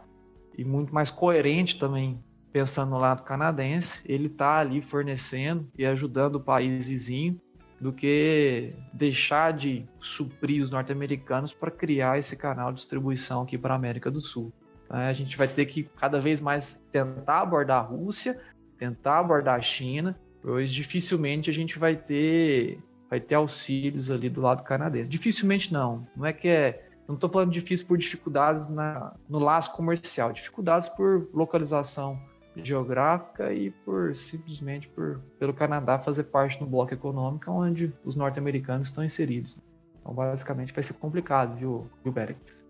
e 0.57 0.65
muito 0.65 0.95
mais 0.95 1.11
coerente 1.11 1.77
também, 1.77 2.23
pensando 2.53 2.91
no 2.91 2.99
lado 2.99 3.25
canadense, 3.25 4.01
ele 4.07 4.29
tá 4.29 4.59
ali 4.59 4.81
fornecendo 4.81 5.69
e 5.77 5.85
ajudando 5.85 6.37
o 6.37 6.41
país 6.41 6.87
vizinho 6.87 7.41
do 7.81 7.93
que 7.93 8.73
deixar 8.93 9.53
de 9.53 9.85
suprir 9.99 10.63
os 10.63 10.71
norte-americanos 10.71 11.53
para 11.53 11.71
criar 11.71 12.19
esse 12.19 12.37
canal 12.37 12.73
de 12.73 12.79
distribuição 12.79 13.43
aqui 13.43 13.59
para 13.59 13.75
a 13.75 13.77
América 13.77 14.11
do 14.11 14.21
Sul. 14.21 14.53
A 14.89 15.13
gente 15.13 15.37
vai 15.37 15.49
ter 15.49 15.67
que 15.67 15.85
cada 15.99 16.21
vez 16.21 16.41
mais 16.41 16.81
tentar 16.93 17.41
abordar 17.41 17.79
a 17.79 17.87
Rússia, 17.87 18.41
tentar 18.79 19.19
abordar 19.19 19.59
a 19.59 19.63
China, 19.63 20.19
pois 20.43 20.73
dificilmente 20.73 21.51
a 21.51 21.53
gente 21.53 21.79
vai 21.79 21.97
ter 21.97 22.79
vai 23.09 23.21
ter 23.21 23.35
auxílios 23.35 24.11
ali 24.11 24.29
do 24.29 24.41
lado 24.41 24.63
canadense. 24.63 25.09
Dificilmente 25.09 25.73
não. 25.73 26.07
Não 26.17 26.27
é 26.27 26.33
que 26.33 26.49
é. 26.49 26.89
Não 27.07 27.15
estou 27.17 27.29
falando 27.29 27.53
difícil 27.53 27.87
por 27.87 27.99
dificuldades 27.99 28.69
na, 28.69 29.13
no 29.29 29.39
laço 29.39 29.73
comercial, 29.73 30.33
dificuldades 30.33 30.89
por 30.89 31.29
localização 31.35 32.19
geográfica 32.57 33.53
e 33.53 33.71
por 33.71 34.15
simplesmente 34.15 34.89
por 34.89 35.21
pelo 35.39 35.53
Canadá 35.53 35.99
fazer 35.99 36.25
parte 36.25 36.59
do 36.59 36.67
bloco 36.67 36.95
econômico 36.95 37.51
onde 37.51 37.93
os 38.05 38.15
norte-americanos 38.15 38.87
estão 38.87 39.05
inseridos. 39.05 39.59
Então, 40.01 40.15
basicamente, 40.15 40.73
vai 40.73 40.83
ser 40.83 40.95
complicado, 40.95 41.57
viu, 41.57 41.91
viu 42.03 42.13
Pérez? 42.13 42.65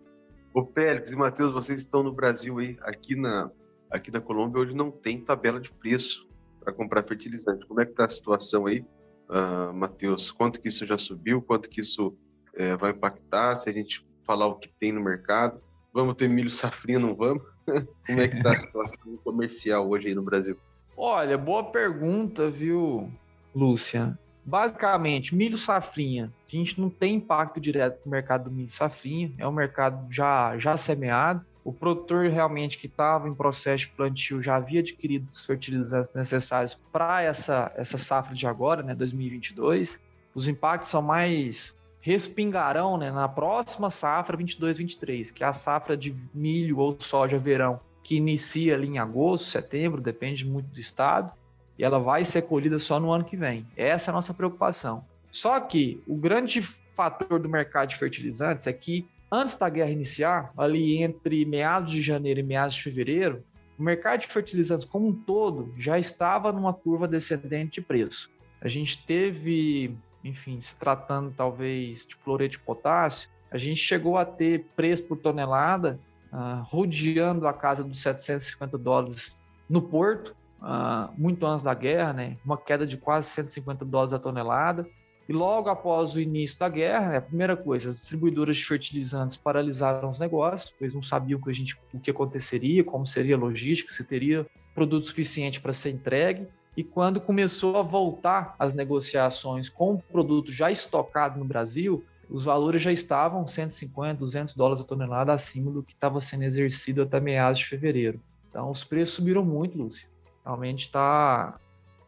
Ô, 0.55 0.67
e 0.77 1.17
Matheus, 1.17 1.53
vocês 1.53 1.81
estão 1.81 2.03
no 2.03 2.13
Brasil 2.13 2.59
aí, 2.59 2.79
aqui 2.83 3.17
na, 3.17 3.51
aqui 3.91 4.13
na 4.13 4.21
Colômbia, 4.21 4.63
hoje 4.63 4.75
não 4.75 4.89
tem 4.91 5.21
tabela 5.21 5.61
de 5.61 5.73
preço 5.73 6.29
para 6.61 6.73
comprar 6.73 7.03
fertilizante. 7.03 7.67
Como 7.67 7.81
é 7.81 7.85
que 7.85 7.91
está 7.91 8.05
a 8.05 8.09
situação 8.09 8.67
aí, 8.67 8.87
uh, 9.29 9.75
Matheus? 9.75 10.31
Quanto 10.31 10.61
que 10.61 10.69
isso 10.69 10.87
já 10.87 10.97
subiu? 10.97 11.43
Quanto 11.43 11.69
que 11.69 11.81
isso 11.81 12.17
é, 12.55 12.77
vai 12.77 12.93
impactar? 12.93 13.57
Se 13.57 13.69
a 13.69 13.73
gente 13.73 14.07
falar 14.25 14.47
o 14.47 14.55
que 14.55 14.69
tem 14.69 14.93
no 14.93 15.03
mercado? 15.03 15.59
Vamos 15.93 16.15
ter 16.15 16.29
milho 16.29 16.51
safrinha, 16.51 17.01
não 17.01 17.17
vamos? 17.17 17.43
Como 17.65 18.21
é 18.21 18.29
que 18.29 18.37
está 18.37 18.53
a 18.53 18.57
situação 18.57 19.17
comercial 19.25 19.89
hoje 19.89 20.09
aí 20.09 20.15
no 20.15 20.23
Brasil? 20.23 20.57
Olha, 20.97 21.37
boa 21.37 21.65
pergunta, 21.65 22.51
viu, 22.51 23.11
Lúcia? 23.55 24.19
Basicamente, 24.45 25.35
milho 25.35 25.57
safrinha, 25.57 26.31
a 26.47 26.57
gente 26.57 26.79
não 26.81 26.91
tem 26.91 27.15
impacto 27.15 27.59
direto 27.59 28.05
no 28.05 28.11
mercado 28.11 28.45
do 28.45 28.51
milho 28.51 28.71
safrinha, 28.71 29.33
é 29.39 29.49
um 29.49 29.53
mercado 29.53 30.07
já, 30.13 30.57
já 30.59 30.77
semeado. 30.77 31.45
O 31.65 31.73
produtor 31.73 32.29
realmente 32.29 32.77
que 32.77 32.87
estava 32.87 33.27
em 33.27 33.35
processo 33.35 33.87
de 33.87 33.93
plantio 33.93 34.43
já 34.43 34.57
havia 34.57 34.81
adquirido 34.81 35.25
os 35.27 35.47
fertilizantes 35.47 36.13
necessários 36.15 36.79
para 36.93 37.23
essa, 37.23 37.73
essa 37.75 37.97
safra 37.97 38.35
de 38.35 38.47
agora, 38.47 38.83
né, 38.83 38.95
2022. 38.95 39.99
Os 40.35 40.47
impactos 40.47 40.91
são 40.91 41.01
mais 41.01 41.75
respingarão 42.05 42.99
né, 42.99 43.11
na 43.11 43.27
próxima 43.27 43.89
safra 43.89 44.37
22-23, 44.37 45.33
que 45.33 45.43
é 45.43 45.47
a 45.47 45.55
safra 45.55 45.97
de 45.97 46.15
milho 46.35 46.77
ou 46.79 46.95
soja 47.01 47.39
verão, 47.39 47.81
que 48.03 48.17
inicia 48.17 48.75
ali 48.75 48.89
em 48.89 48.99
agosto, 48.99 49.49
setembro, 49.49 50.03
depende 50.03 50.45
muito 50.45 50.67
do 50.67 50.79
estado, 50.79 51.33
e 51.79 51.83
ela 51.83 51.99
vai 51.99 52.23
ser 52.27 52.43
colhida 52.43 52.79
só 52.79 53.01
no 53.01 53.11
ano 53.11 53.25
que 53.25 53.39
vem. 53.39 53.67
Essa 53.75 54.11
é 54.11 54.13
a 54.13 54.15
nossa 54.17 54.35
preocupação. 54.35 55.03
Só 55.33 55.59
que 55.59 56.03
o 56.07 56.15
grande 56.15 56.61
fator 56.61 57.41
do 57.41 57.49
mercado 57.49 57.89
de 57.89 57.97
fertilizantes 57.97 58.67
é 58.67 58.73
que 58.75 59.09
antes 59.33 59.57
da 59.57 59.71
guerra 59.71 59.91
iniciar, 59.91 60.53
ali 60.59 61.03
entre 61.03 61.47
meados 61.47 61.91
de 61.91 62.03
janeiro 62.03 62.41
e 62.41 62.43
meados 62.43 62.75
de 62.75 62.83
fevereiro, 62.83 63.43
o 63.79 63.83
mercado 63.83 64.21
de 64.21 64.27
fertilizantes 64.27 64.85
como 64.85 65.09
um 65.09 65.13
todo 65.15 65.73
já 65.79 65.99
estava 65.99 66.53
numa 66.53 66.75
curva 66.75 67.09
descendente 67.09 67.81
de 67.81 67.87
preço. 67.87 68.31
A 68.61 68.69
gente 68.69 69.03
teve 69.07 69.97
enfim, 70.25 70.61
se 70.61 70.75
tratando 70.77 71.33
talvez 71.37 72.07
de 72.07 72.17
cloreto 72.17 72.53
de 72.53 72.59
potássio, 72.59 73.29
a 73.51 73.59
gente 73.59 73.77
chegou 73.77 74.17
a 74.17 74.25
ter 74.25 74.65
preço 74.75 75.05
por 75.05 75.19
tonelada 75.19 76.01
uh, 76.33 76.63
rodeando 76.65 77.47
a 77.47 77.53
casa 77.53 77.85
dos 77.85 78.03
750 78.03 78.77
dólares 78.77 79.39
no 79.69 79.81
porto, 79.81 80.35
uh, 80.61 81.13
muito 81.17 81.47
antes 81.47 81.65
da 81.65 81.75
guerra, 81.75 82.13
né? 82.13 82.37
uma 82.45 82.57
queda 82.57 82.87
de 82.87 82.97
quase 82.97 83.29
150 83.29 83.85
dólares 83.85 84.15
a 84.15 84.19
tonelada. 84.19 84.87
E 85.29 85.33
logo 85.33 85.71
após 85.71 86.15
o 86.15 86.21
início 86.21 86.59
da 86.59 86.69
guerra, 86.69 87.09
né, 87.09 87.17
a 87.17 87.23
primeira 87.23 87.57
coisa, 87.57 87.89
as 87.89 87.97
distribuidoras 87.97 88.59
de 88.59 88.65
fertilizantes 88.67 89.37
paralisaram 89.37 90.11
os 90.11 90.19
negócios, 90.19 90.75
pois 90.79 90.93
não 90.93 91.03
sabiam 91.03 91.41
que, 91.41 91.49
a 91.49 91.53
gente, 91.53 91.79
o 91.95 91.99
que 91.99 92.11
aconteceria, 92.11 92.85
como 92.85 93.07
seria 93.07 93.35
a 93.35 93.39
logística, 93.39 93.91
se 93.91 94.05
teria 94.05 94.47
produto 94.75 95.07
suficiente 95.07 95.63
para 95.63 95.73
ser 95.73 95.91
entregue. 95.91 96.47
E 96.77 96.83
quando 96.83 97.21
começou 97.21 97.77
a 97.77 97.83
voltar 97.83 98.55
as 98.59 98.75
negociações 98.75 99.69
com 99.69 99.95
o 99.95 99.99
produto 99.99 100.53
já 100.53 100.71
estocado 100.71 101.39
no 101.39 101.45
Brasil, 101.45 102.05
os 102.29 102.45
valores 102.45 102.83
já 102.83 102.91
estavam 102.91 103.47
150, 103.47 104.15
200 104.15 104.55
dólares 104.55 104.83
a 104.83 104.87
tonelada 104.87 105.33
acima 105.33 105.71
do 105.71 105.83
que 105.83 105.93
estava 105.93 106.21
sendo 106.21 106.43
exercido 106.43 107.03
até 107.03 107.21
meados 107.21 107.61
de 107.61 107.67
fevereiro. 107.67 108.21
Então 108.51 108.71
os 108.71 108.83
preços 108.83 109.17
subiram 109.17 109.45
muito, 109.45 109.79
Lúcia. 109.79 110.09
Realmente 110.45 110.91
tá 110.91 111.59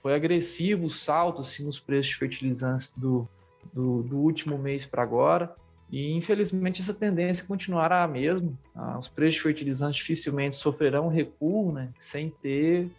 foi 0.03 0.15
agressivo 0.15 0.87
o 0.87 0.91
salto 0.91 1.41
assim, 1.41 1.65
nos 1.65 1.81
preços 1.81 2.13
de 2.13 2.17
fertilizantes 2.19 2.93
do, 2.97 3.29
do, 3.73 4.03
do 4.05 4.17
último 4.19 4.57
mês 4.57 4.87
para 4.87 5.03
agora. 5.03 5.55
E 5.91 6.13
infelizmente 6.13 6.81
essa 6.81 6.95
tendência 6.95 7.45
continuará 7.45 8.05
a 8.05 8.09
mesma. 8.09 8.53
Ah, 8.75 8.99
os 8.99 9.09
preços 9.09 9.37
de 9.37 9.43
fertilizantes 9.43 9.99
dificilmente 9.99 10.57
sofrerão 10.57 11.09
recuo, 11.09 11.73
né, 11.73 11.91
sem 11.99 12.31
ter 12.31 12.91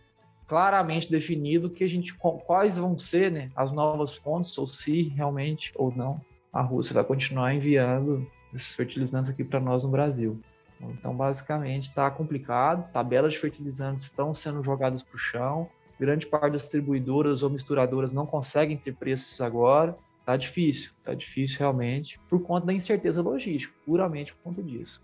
claramente 0.48 1.12
definido 1.12 1.70
que 1.70 1.84
a 1.84 1.90
gente 1.90 2.14
quais 2.16 2.78
vão 2.78 2.98
ser 2.98 3.32
né, 3.32 3.52
as 3.56 3.72
novas 3.72 4.16
fontes 4.16 4.58
ou 4.58 4.68
se 4.68 5.04
realmente 5.10 5.72
ou 5.76 5.94
não 5.94 6.22
a 6.52 6.62
Rússia 6.62 6.94
vai 6.94 7.04
continuar 7.04 7.54
enviando 7.54 8.26
esses 8.54 8.74
fertilizantes 8.74 9.30
aqui 9.30 9.44
para 9.44 9.60
nós 9.60 9.84
no 9.84 9.90
Brasil. 9.90 10.42
Então, 10.82 11.16
basicamente, 11.16 11.90
está 11.90 12.10
complicado. 12.10 12.92
Tabelas 12.92 13.34
de 13.34 13.40
fertilizantes 13.40 14.06
estão 14.06 14.34
sendo 14.34 14.64
jogadas 14.64 15.02
para 15.02 15.16
o 15.16 15.20
chão. 15.20 15.70
Grande 16.00 16.26
parte 16.26 16.54
das 16.54 16.64
distribuidoras 16.64 17.44
ou 17.44 17.50
misturadoras 17.50 18.14
não 18.14 18.26
conseguem 18.26 18.78
ter 18.78 18.96
preços 18.96 19.42
agora. 19.42 19.98
Está 20.20 20.38
difícil, 20.38 20.92
está 21.00 21.14
difícil 21.14 21.60
realmente, 21.60 22.20
por 22.30 22.42
conta 22.42 22.68
da 22.68 22.74
incerteza 22.74 23.22
logística, 23.22 23.74
puramente 23.86 24.34
por 24.34 24.44
conta 24.44 24.62
disso. 24.62 25.02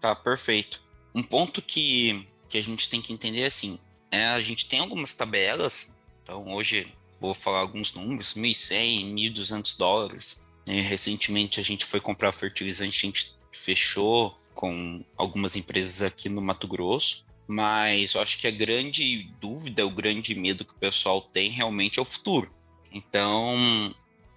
Tá, 0.00 0.14
perfeito. 0.14 0.82
Um 1.14 1.22
ponto 1.22 1.62
que, 1.62 2.26
que 2.48 2.58
a 2.58 2.62
gente 2.62 2.88
tem 2.88 3.00
que 3.00 3.12
entender 3.12 3.40
é 3.40 3.46
assim: 3.46 3.78
é, 4.10 4.26
a 4.28 4.40
gente 4.40 4.66
tem 4.66 4.80
algumas 4.80 5.12
tabelas, 5.12 5.96
então 6.22 6.48
hoje 6.48 6.86
vou 7.20 7.34
falar 7.34 7.60
alguns 7.60 7.92
números, 7.92 8.34
1.100, 8.34 9.14
1.200 9.32 9.76
dólares. 9.76 10.46
E 10.66 10.80
recentemente 10.80 11.58
a 11.58 11.62
gente 11.62 11.84
foi 11.84 12.00
comprar 12.00 12.32
fertilizante, 12.32 12.98
a 12.98 13.06
gente 13.06 13.34
fechou 13.52 14.38
com 14.54 15.04
algumas 15.16 15.56
empresas 15.56 16.02
aqui 16.02 16.28
no 16.28 16.42
Mato 16.42 16.68
Grosso, 16.68 17.24
mas 17.46 18.14
eu 18.14 18.20
acho 18.20 18.38
que 18.38 18.46
a 18.46 18.50
grande 18.50 19.32
dúvida, 19.40 19.86
o 19.86 19.90
grande 19.90 20.34
medo 20.34 20.64
que 20.64 20.72
o 20.72 20.78
pessoal 20.78 21.22
tem 21.22 21.48
realmente 21.48 21.98
é 21.98 22.02
o 22.02 22.04
futuro. 22.04 22.52
Então, 22.92 23.56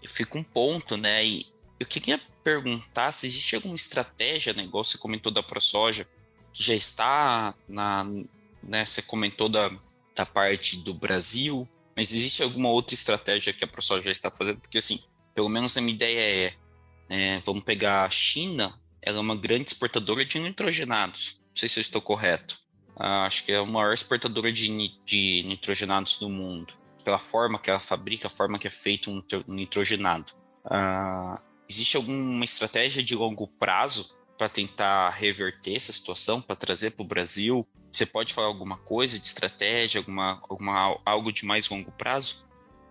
eu 0.01 0.09
fico 0.09 0.37
um 0.37 0.43
ponto, 0.43 0.95
né? 0.95 1.25
E 1.25 1.45
eu 1.79 1.85
queria 1.85 2.19
perguntar 2.43 3.11
se 3.11 3.27
existe 3.27 3.55
alguma 3.55 3.75
estratégia, 3.75 4.53
né, 4.53 4.63
igual 4.63 4.83
você 4.83 4.97
comentou 4.97 5.31
da 5.31 5.43
ProSoja, 5.43 6.07
que 6.53 6.63
já 6.63 6.73
está 6.73 7.53
na, 7.67 8.05
né? 8.63 8.85
Você 8.85 9.01
comentou 9.01 9.49
da, 9.49 9.71
da 10.15 10.25
parte 10.25 10.77
do 10.77 10.93
Brasil, 10.93 11.67
mas 11.95 12.13
existe 12.13 12.43
alguma 12.43 12.69
outra 12.69 12.93
estratégia 12.93 13.53
que 13.53 13.63
a 13.63 13.67
ProSoja 13.67 14.05
já 14.05 14.11
está 14.11 14.31
fazendo? 14.31 14.59
Porque, 14.59 14.77
assim, 14.77 15.03
pelo 15.33 15.49
menos 15.49 15.75
a 15.77 15.81
minha 15.81 15.93
ideia 15.93 16.19
é, 16.19 16.53
é, 17.09 17.39
vamos 17.41 17.63
pegar 17.63 18.05
a 18.05 18.09
China, 18.09 18.79
ela 19.01 19.17
é 19.17 19.21
uma 19.21 19.35
grande 19.35 19.69
exportadora 19.69 20.23
de 20.23 20.39
nitrogenados. 20.39 21.41
Não 21.49 21.55
sei 21.55 21.67
se 21.67 21.79
eu 21.79 21.81
estou 21.81 22.01
correto. 22.01 22.59
Ah, 22.95 23.25
acho 23.25 23.45
que 23.45 23.51
é 23.51 23.57
a 23.57 23.65
maior 23.65 23.93
exportadora 23.93 24.51
de, 24.51 24.67
de 25.05 25.43
nitrogenados 25.45 26.17
do 26.19 26.29
mundo. 26.29 26.73
Pela 27.03 27.17
forma 27.17 27.57
que 27.57 27.69
ela 27.69 27.79
fabrica, 27.79 28.27
a 28.27 28.29
forma 28.29 28.59
que 28.59 28.67
é 28.67 28.71
feito 28.71 29.09
um 29.11 29.23
nitrogenado. 29.47 30.33
Ah, 30.63 31.41
existe 31.67 31.97
alguma 31.97 32.43
estratégia 32.43 33.03
de 33.03 33.15
longo 33.15 33.47
prazo 33.47 34.15
para 34.37 34.47
tentar 34.47 35.09
reverter 35.11 35.75
essa 35.75 35.91
situação, 35.91 36.41
para 36.41 36.55
trazer 36.55 36.91
para 36.91 37.03
o 37.03 37.07
Brasil 37.07 37.67
você 37.91 38.05
pode 38.05 38.33
falar 38.33 38.47
alguma 38.47 38.77
coisa 38.77 39.19
de 39.19 39.25
estratégia, 39.25 39.99
alguma, 39.99 40.41
alguma, 40.49 40.97
algo 41.05 41.31
de 41.31 41.45
mais 41.45 41.69
longo 41.69 41.91
prazo? 41.91 42.45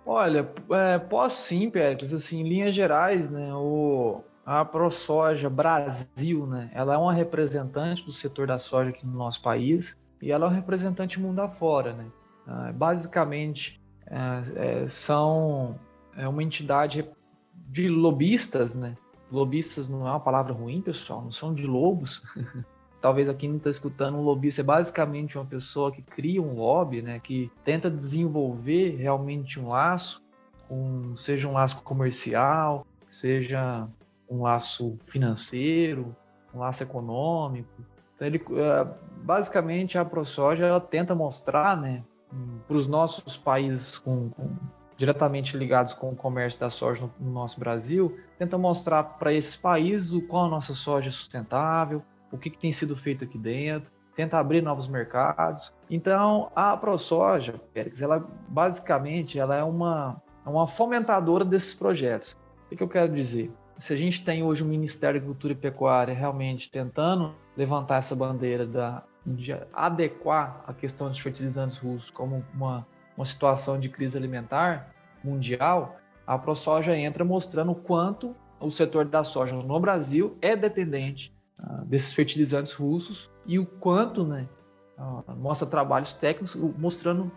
Olha, 0.04 0.50
é, 0.70 0.98
posso 0.98 1.42
sim, 1.42 1.70
Péricles. 1.70 2.12
Assim, 2.12 2.40
em 2.40 2.48
linhas 2.48 2.74
gerais, 2.74 3.30
né, 3.30 3.52
o, 3.54 4.22
a 4.44 4.64
ProSoja 4.64 5.48
Brasil, 5.48 6.46
né, 6.46 6.70
ela 6.74 6.94
é 6.94 6.98
uma 6.98 7.12
representante 7.12 8.04
do 8.04 8.12
setor 8.12 8.46
da 8.46 8.58
soja 8.58 8.90
aqui 8.90 9.06
no 9.06 9.16
nosso 9.16 9.42
país 9.42 9.96
e 10.20 10.30
ela 10.32 10.46
é 10.46 10.48
uma 10.48 10.54
representante 10.54 11.20
mundo 11.20 11.40
afora. 11.40 11.92
Né? 11.92 12.06
Ah, 12.46 12.72
basicamente, 12.72 13.80
é, 14.06 14.82
é, 14.82 14.88
são 14.88 15.78
é 16.16 16.26
uma 16.28 16.42
entidade 16.42 17.08
de 17.54 17.88
lobistas, 17.88 18.74
né? 18.74 18.96
Lobistas 19.30 19.88
não 19.88 20.06
é 20.06 20.10
uma 20.10 20.20
palavra 20.20 20.52
ruim, 20.52 20.82
pessoal, 20.82 21.22
não 21.22 21.30
são 21.30 21.54
de 21.54 21.66
lobos. 21.66 22.22
Talvez 23.00 23.28
aqui 23.28 23.48
não 23.48 23.56
está 23.56 23.70
escutando, 23.70 24.18
um 24.18 24.22
lobista 24.22 24.60
é 24.60 24.64
basicamente 24.64 25.38
uma 25.38 25.46
pessoa 25.46 25.90
que 25.90 26.02
cria 26.02 26.42
um 26.42 26.54
lobby, 26.54 27.00
né? 27.00 27.18
Que 27.18 27.50
tenta 27.64 27.90
desenvolver 27.90 28.96
realmente 28.96 29.58
um 29.58 29.68
laço, 29.68 30.22
um, 30.70 31.16
seja 31.16 31.48
um 31.48 31.52
laço 31.52 31.80
comercial, 31.82 32.86
seja 33.06 33.88
um 34.28 34.42
laço 34.42 34.98
financeiro, 35.06 36.14
um 36.54 36.58
laço 36.58 36.82
econômico. 36.82 37.68
Então, 38.14 38.26
ele, 38.26 38.38
é, 38.38 38.86
basicamente, 39.22 39.96
a 39.96 40.04
ProSoja 40.04 40.66
ela 40.66 40.80
tenta 40.80 41.14
mostrar 41.14 41.76
né, 41.76 42.04
para 42.68 42.76
os 42.76 42.86
nossos 42.86 43.36
países 43.36 43.98
com, 43.98 44.28
com, 44.30 44.50
diretamente 44.96 45.56
ligados 45.56 45.94
com 45.94 46.10
o 46.10 46.16
comércio 46.16 46.60
da 46.60 46.68
soja 46.68 47.00
no, 47.02 47.12
no 47.18 47.32
nosso 47.32 47.58
Brasil, 47.58 48.18
tenta 48.38 48.58
mostrar 48.58 49.02
para 49.02 49.32
esses 49.32 49.56
países 49.56 50.12
o 50.12 50.20
qual 50.20 50.44
a 50.44 50.48
nossa 50.48 50.74
soja 50.74 51.08
é 51.08 51.10
sustentável, 51.10 52.02
o 52.31 52.38
que, 52.38 52.51
que 52.51 52.59
tem 52.59 52.73
sido 52.73 52.97
feito 52.97 53.25
aqui 53.25 53.38
dentro, 53.38 53.90
tenta 54.14 54.38
abrir 54.38 54.62
novos 54.62 54.87
mercados. 54.87 55.73
Então, 55.88 56.51
a 56.55 56.77
ProSoja, 56.77 57.61
Félix, 57.73 58.03
ela 58.03 58.27
basicamente 58.49 59.38
ela 59.38 59.57
é 59.57 59.62
uma, 59.62 60.21
uma 60.45 60.66
fomentadora 60.66 61.45
desses 61.45 61.75
projetos. 61.75 62.37
O 62.71 62.77
que 62.77 62.83
eu 62.83 62.88
quero 62.88 63.12
dizer? 63.12 63.51
Se 63.79 63.93
a 63.95 63.97
gente 63.97 64.25
tem 64.25 64.43
hoje 64.43 64.62
o 64.62 64.66
Ministério 64.66 65.19
da 65.19 65.25
Agricultura 65.25 65.55
e 65.55 65.57
Pecuária 65.57 66.14
realmente 66.14 66.71
tentando 66.71 67.35
levantar 67.57 67.97
essa 67.97 68.14
bandeira 68.14 68.66
da, 68.66 69.03
de 69.25 69.57
adequar 69.73 70.62
a 70.66 70.75
questão 70.75 71.09
dos 71.09 71.19
fertilizantes 71.19 71.79
russos 71.79 72.11
como 72.11 72.45
uma, 72.53 72.87
uma 73.16 73.25
situação 73.25 73.81
de 73.81 73.88
crise 73.88 74.19
alimentar 74.19 74.95
mundial, 75.25 75.97
a 76.27 76.38
ProSoja 76.38 76.97
entra 76.97 77.25
mostrando 77.25 77.73
o 77.73 77.75
quanto 77.75 78.37
o 78.61 78.71
setor 78.71 79.07
da 79.07 79.25
soja 79.25 79.57
no 79.57 79.81
Brasil 79.81 80.37
é 80.43 80.55
dependente 80.55 81.35
uh, 81.62 81.85
desses 81.87 82.12
fertilizantes 82.12 82.73
russos 82.73 83.31
e 83.46 83.59
o 83.59 83.66
quanto, 83.66 84.25
né, 84.25 84.49
mostra 85.38 85.66
trabalhos 85.66 86.12
técnicos 86.12 86.55
mostrando 86.55 87.33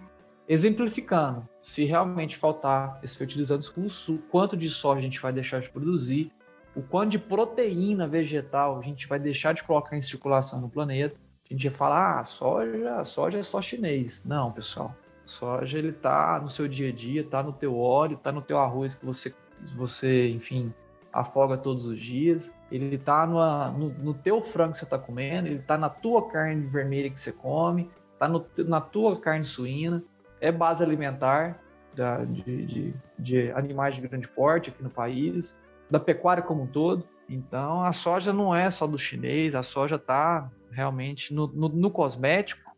exemplificando, 0.47 1.47
se 1.61 1.85
realmente 1.85 2.35
faltar 2.35 2.99
esses 3.01 3.15
fertilizantes 3.15 3.67
russos, 3.67 4.09
o 4.09 4.17
quanto 4.29 4.57
de 4.57 4.69
soja 4.69 4.99
a 4.99 5.01
gente 5.01 5.21
vai 5.21 5.31
deixar 5.31 5.61
de 5.61 5.69
produzir, 5.69 6.31
o 6.75 6.81
quanto 6.81 7.11
de 7.11 7.19
proteína 7.19 8.07
vegetal 8.07 8.77
a 8.77 8.81
gente 8.81 9.07
vai 9.07 9.19
deixar 9.19 9.53
de 9.53 9.63
colocar 9.63 9.95
em 9.95 10.01
circulação 10.01 10.59
no 10.59 10.69
planeta. 10.69 11.15
A 11.49 11.53
gente 11.53 11.65
ia 11.65 11.71
falar, 11.71 12.19
ah, 12.19 12.23
soja, 12.23 13.05
soja 13.05 13.39
é 13.39 13.43
só 13.43 13.61
chinês. 13.61 14.25
Não, 14.25 14.51
pessoal. 14.51 14.95
Soja 15.23 15.77
ele 15.77 15.93
tá 15.93 16.39
no 16.41 16.49
seu 16.49 16.67
dia 16.67 16.89
a 16.89 16.91
dia, 16.91 17.23
tá 17.23 17.43
no 17.43 17.53
teu 17.53 17.77
óleo, 17.77 18.17
tá 18.17 18.31
no 18.31 18.41
teu 18.41 18.57
arroz 18.57 18.95
que 18.95 19.05
você, 19.05 19.33
você 19.75 20.29
enfim, 20.29 20.73
afoga 21.13 21.57
todos 21.57 21.85
os 21.85 21.99
dias. 21.99 22.53
Ele 22.71 22.97
tá 22.97 23.25
no, 23.27 23.89
no, 23.89 24.13
teu 24.13 24.41
frango 24.41 24.73
que 24.73 24.79
você 24.79 24.85
tá 24.85 24.97
comendo, 24.97 25.47
ele 25.47 25.59
tá 25.59 25.77
na 25.77 25.89
tua 25.89 26.27
carne 26.29 26.65
vermelha 26.67 27.09
que 27.09 27.21
você 27.21 27.31
come, 27.31 27.89
tá 28.17 28.27
no, 28.27 28.45
na 28.65 28.81
tua 28.81 29.19
carne 29.19 29.43
suína 29.43 30.03
é 30.43 30.51
base 30.51 30.83
alimentar 30.83 31.57
da, 31.95 32.25
de, 32.25 32.65
de, 32.65 32.93
de, 33.17 33.51
animais 33.53 33.95
de 33.95 34.01
grande 34.01 34.27
porte 34.27 34.69
aqui 34.69 34.83
no 34.83 34.89
país, 34.89 35.57
da 35.89 36.01
pecuária 36.01 36.43
como 36.43 36.63
um 36.63 36.67
todo. 36.67 37.07
Então, 37.29 37.81
a 37.81 37.93
soja 37.93 38.33
não 38.33 38.53
é 38.53 38.69
só 38.69 38.85
do 38.85 38.97
chinês, 38.97 39.55
a 39.55 39.63
soja 39.63 39.95
está 39.95 40.51
realmente 40.69 41.33
no, 41.33 41.47
no, 41.47 41.69
no, 41.69 41.89
cosmético. 41.89 42.69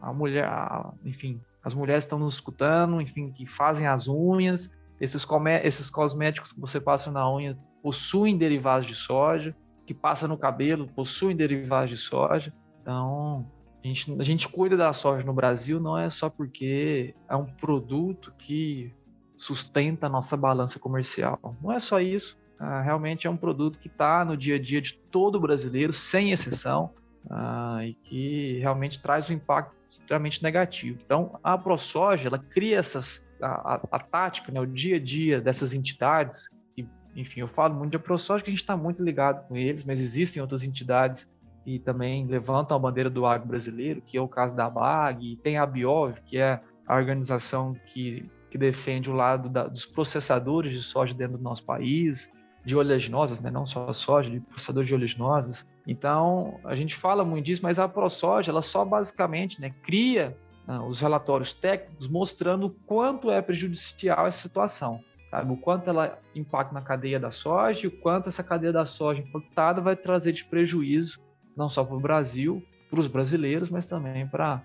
A 0.00 0.10
mulher, 0.10 0.46
a, 0.46 0.90
enfim, 1.04 1.38
as 1.62 1.74
mulheres 1.74 2.04
estão 2.04 2.18
nos 2.18 2.36
escutando, 2.36 2.98
enfim, 2.98 3.30
que 3.30 3.44
fazem 3.44 3.86
as 3.86 4.08
unhas. 4.08 4.74
Esses, 5.00 5.26
esses 5.64 5.90
cosméticos 5.90 6.52
que 6.52 6.60
você 6.60 6.80
passa 6.80 7.10
na 7.10 7.30
unha 7.32 7.58
possuem 7.82 8.36
derivados 8.36 8.86
de 8.86 8.94
soja, 8.94 9.56
que 9.86 9.94
passa 9.94 10.28
no 10.28 10.36
cabelo 10.36 10.88
possuem 10.88 11.34
derivados 11.34 11.90
de 11.90 11.96
soja. 11.96 12.52
Então, 12.82 13.50
a 13.82 13.86
gente, 13.86 14.20
a 14.20 14.24
gente 14.24 14.48
cuida 14.48 14.76
da 14.76 14.92
soja 14.92 15.24
no 15.24 15.32
Brasil 15.32 15.80
não 15.80 15.98
é 15.98 16.10
só 16.10 16.28
porque 16.28 17.14
é 17.28 17.34
um 17.34 17.46
produto 17.46 18.32
que 18.38 18.94
sustenta 19.36 20.06
a 20.06 20.10
nossa 20.10 20.36
balança 20.36 20.78
comercial. 20.78 21.38
Não 21.62 21.72
é 21.72 21.80
só 21.80 21.98
isso. 21.98 22.38
Ah, 22.58 22.82
realmente 22.82 23.26
é 23.26 23.30
um 23.30 23.38
produto 23.38 23.78
que 23.78 23.88
está 23.88 24.22
no 24.22 24.36
dia 24.36 24.56
a 24.56 24.58
dia 24.58 24.82
de 24.82 24.92
todo 25.10 25.40
brasileiro, 25.40 25.94
sem 25.94 26.30
exceção, 26.30 26.90
ah, 27.30 27.78
e 27.82 27.94
que 27.94 28.58
realmente 28.58 29.00
traz 29.00 29.30
um 29.30 29.32
impacto 29.32 29.74
extremamente 29.88 30.42
negativo. 30.42 30.98
Então, 31.02 31.38
a 31.42 31.56
ProSoja, 31.56 32.28
ela 32.28 32.38
cria 32.38 32.76
essas, 32.76 33.26
a, 33.40 33.74
a, 33.74 33.80
a 33.92 33.98
tática, 33.98 34.52
né, 34.52 34.60
o 34.60 34.66
dia 34.66 34.96
a 34.96 35.00
dia 35.00 35.40
dessas 35.40 35.74
entidades, 35.74 36.48
e, 36.76 36.86
enfim, 37.14 37.40
eu 37.40 37.48
falo 37.48 37.74
muito 37.74 37.92
de 37.92 37.98
ProSoja 37.98 38.44
que 38.44 38.50
a 38.50 38.52
gente 38.52 38.62
está 38.62 38.76
muito 38.76 39.02
ligado 39.02 39.46
com 39.48 39.56
eles, 39.56 39.84
mas 39.84 40.00
existem 40.00 40.40
outras 40.40 40.62
entidades 40.62 41.28
e 41.64 41.78
também 41.78 42.26
levantam 42.26 42.76
a 42.76 42.80
bandeira 42.80 43.10
do 43.10 43.26
agro 43.26 43.48
brasileiro, 43.48 44.02
que 44.02 44.16
é 44.16 44.20
o 44.20 44.28
caso 44.28 44.54
da 44.54 44.68
BAG, 44.68 45.36
tem 45.42 45.58
a 45.58 45.66
Biov, 45.66 46.14
que 46.24 46.38
é 46.38 46.60
a 46.86 46.96
organização 46.96 47.76
que, 47.86 48.28
que 48.50 48.58
defende 48.58 49.10
o 49.10 49.14
lado 49.14 49.48
da, 49.48 49.66
dos 49.66 49.84
processadores 49.84 50.72
de 50.72 50.82
soja 50.82 51.14
dentro 51.14 51.36
do 51.36 51.44
nosso 51.44 51.64
país, 51.64 52.32
de 52.64 52.76
oleaginosas, 52.76 53.40
né? 53.40 53.50
não 53.50 53.64
só 53.64 53.92
soja, 53.92 54.30
de 54.30 54.40
processadores 54.40 54.88
de 54.88 54.94
oleaginosas. 54.94 55.66
Então, 55.86 56.58
a 56.64 56.74
gente 56.74 56.94
fala 56.94 57.24
muito 57.24 57.46
disso, 57.46 57.62
mas 57.62 57.78
a 57.78 57.88
ProSoja, 57.88 58.50
ela 58.50 58.62
só 58.62 58.84
basicamente 58.84 59.60
né, 59.60 59.72
cria 59.82 60.36
né, 60.70 60.78
os 60.78 61.00
relatórios 61.00 61.52
técnicos 61.52 62.06
mostrando 62.06 62.70
quanto 62.86 63.28
é 63.28 63.42
prejudicial 63.42 64.28
essa 64.28 64.42
situação. 64.42 65.02
Sabe? 65.28 65.52
O 65.52 65.56
quanto 65.56 65.90
ela 65.90 66.18
impacta 66.34 66.72
na 66.72 66.80
cadeia 66.80 67.18
da 67.18 67.30
soja 67.30 67.84
e 67.84 67.88
o 67.88 68.00
quanto 68.00 68.28
essa 68.28 68.44
cadeia 68.44 68.72
da 68.72 68.86
soja 68.86 69.20
impactada 69.20 69.80
vai 69.80 69.96
trazer 69.96 70.32
de 70.32 70.44
prejuízo 70.44 71.20
não 71.56 71.68
só 71.68 71.84
para 71.84 71.96
o 71.96 72.00
Brasil, 72.00 72.64
para 72.88 73.00
os 73.00 73.08
brasileiros, 73.08 73.68
mas 73.68 73.86
também 73.86 74.26
para 74.26 74.62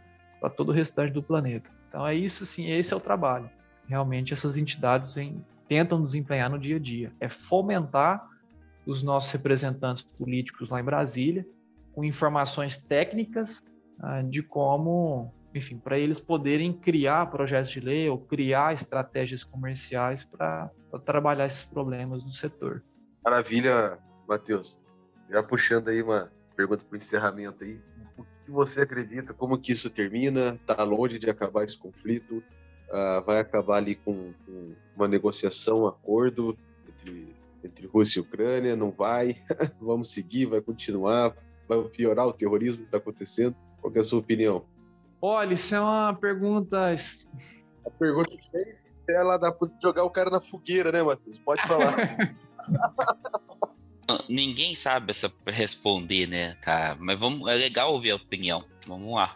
todo 0.55 0.69
o 0.69 0.71
restante 0.71 1.11
do 1.11 1.23
planeta. 1.23 1.69
Então 1.89 2.05
é 2.05 2.13
isso, 2.13 2.45
sim, 2.45 2.69
esse 2.69 2.93
é 2.93 2.97
o 2.97 2.99
trabalho. 2.99 3.49
Realmente 3.87 4.31
essas 4.31 4.57
entidades 4.57 5.15
tentam 5.67 6.01
desempenhar 6.01 6.49
no 6.49 6.59
dia 6.59 6.75
a 6.75 6.79
dia. 6.79 7.11
É 7.19 7.27
fomentar 7.27 8.27
os 8.85 9.01
nossos 9.01 9.31
representantes 9.31 10.03
políticos 10.03 10.69
lá 10.69 10.79
em 10.79 10.83
Brasília 10.83 11.45
com 11.93 12.03
informações 12.03 12.77
técnicas 12.77 13.63
ah, 13.99 14.21
de 14.21 14.43
como, 14.43 15.33
enfim, 15.55 15.77
para 15.77 15.97
eles 15.97 16.19
poderem 16.19 16.73
criar 16.73 17.25
projetos 17.27 17.71
de 17.71 17.79
lei 17.79 18.09
ou 18.09 18.17
criar 18.19 18.73
estratégias 18.73 19.43
comerciais 19.43 20.23
para 20.23 20.69
trabalhar 21.05 21.45
esses 21.45 21.63
problemas 21.63 22.23
no 22.23 22.31
setor. 22.31 22.83
Maravilha, 23.23 23.97
Matheus. 24.27 24.77
Já 25.29 25.41
puxando 25.41 25.87
aí 25.87 26.01
uma, 26.01 26.31
pergunta 26.55 26.83
para 26.85 26.93
o 26.93 26.97
encerramento 26.97 27.63
aí. 27.63 27.79
O 28.17 28.23
que 28.23 28.51
você 28.51 28.81
acredita? 28.81 29.33
Como 29.33 29.57
que 29.57 29.71
isso 29.71 29.89
termina? 29.89 30.55
Está 30.55 30.81
longe 30.83 31.19
de 31.19 31.29
acabar 31.29 31.63
esse 31.63 31.77
conflito? 31.77 32.41
Uh, 32.89 33.23
vai 33.25 33.39
acabar 33.39 33.77
ali 33.77 33.95
com, 33.95 34.33
com, 34.45 34.75
uma 34.95 35.07
negociação, 35.07 35.81
um 35.81 35.87
acordo 35.87 36.57
entre, 36.87 37.35
entre 37.63 37.87
Rússia 37.87 38.19
e 38.19 38.21
Ucrânia? 38.21 38.75
Não 38.75 38.91
vai? 38.91 39.35
Vamos 39.81 40.11
seguir? 40.11 40.45
Vai 40.45 40.61
continuar? 40.61 41.35
Vai 41.67 41.83
piorar 41.89 42.27
o 42.27 42.33
terrorismo 42.33 42.83
que 42.83 42.87
está 42.87 42.97
acontecendo? 42.97 43.55
Qual 43.81 43.93
é 43.93 43.99
a 43.99 44.03
sua 44.03 44.19
opinião? 44.19 44.65
Olha, 45.27 45.55
isso 45.55 45.73
é 45.73 45.81
uma 45.81 46.13
pergunta. 46.13 46.93
A 47.83 47.89
pergunta 47.97 48.29
que 48.29 49.11
ela 49.11 49.38
dá 49.38 49.51
para 49.51 49.67
jogar 49.81 50.03
o 50.03 50.09
cara 50.11 50.29
na 50.29 50.39
fogueira, 50.39 50.91
né, 50.91 51.01
Matheus? 51.01 51.39
Pode 51.39 51.63
falar. 51.63 51.95
Ninguém 54.29 54.75
sabe 54.75 55.09
essa 55.09 55.33
responder, 55.47 56.27
né, 56.27 56.53
cara? 56.61 56.95
Mas 56.99 57.19
vamos, 57.19 57.49
é 57.49 57.55
legal 57.55 57.91
ouvir 57.91 58.11
a 58.11 58.17
opinião. 58.17 58.63
Vamos 58.85 59.15
lá. 59.15 59.35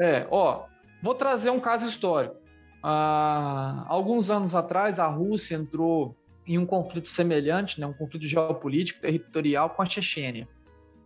É, 0.00 0.26
ó, 0.28 0.64
vou 1.00 1.14
trazer 1.14 1.50
um 1.50 1.60
caso 1.60 1.86
histórico. 1.86 2.34
Ah, 2.82 3.84
alguns 3.86 4.28
anos 4.28 4.56
atrás, 4.56 4.98
a 4.98 5.06
Rússia 5.06 5.54
entrou 5.54 6.16
em 6.44 6.58
um 6.58 6.66
conflito 6.66 7.08
semelhante, 7.08 7.80
né, 7.80 7.86
um 7.86 7.92
conflito 7.92 8.26
geopolítico 8.26 9.00
territorial 9.00 9.70
com 9.70 9.82
a 9.82 9.86
Chechênia. 9.86 10.48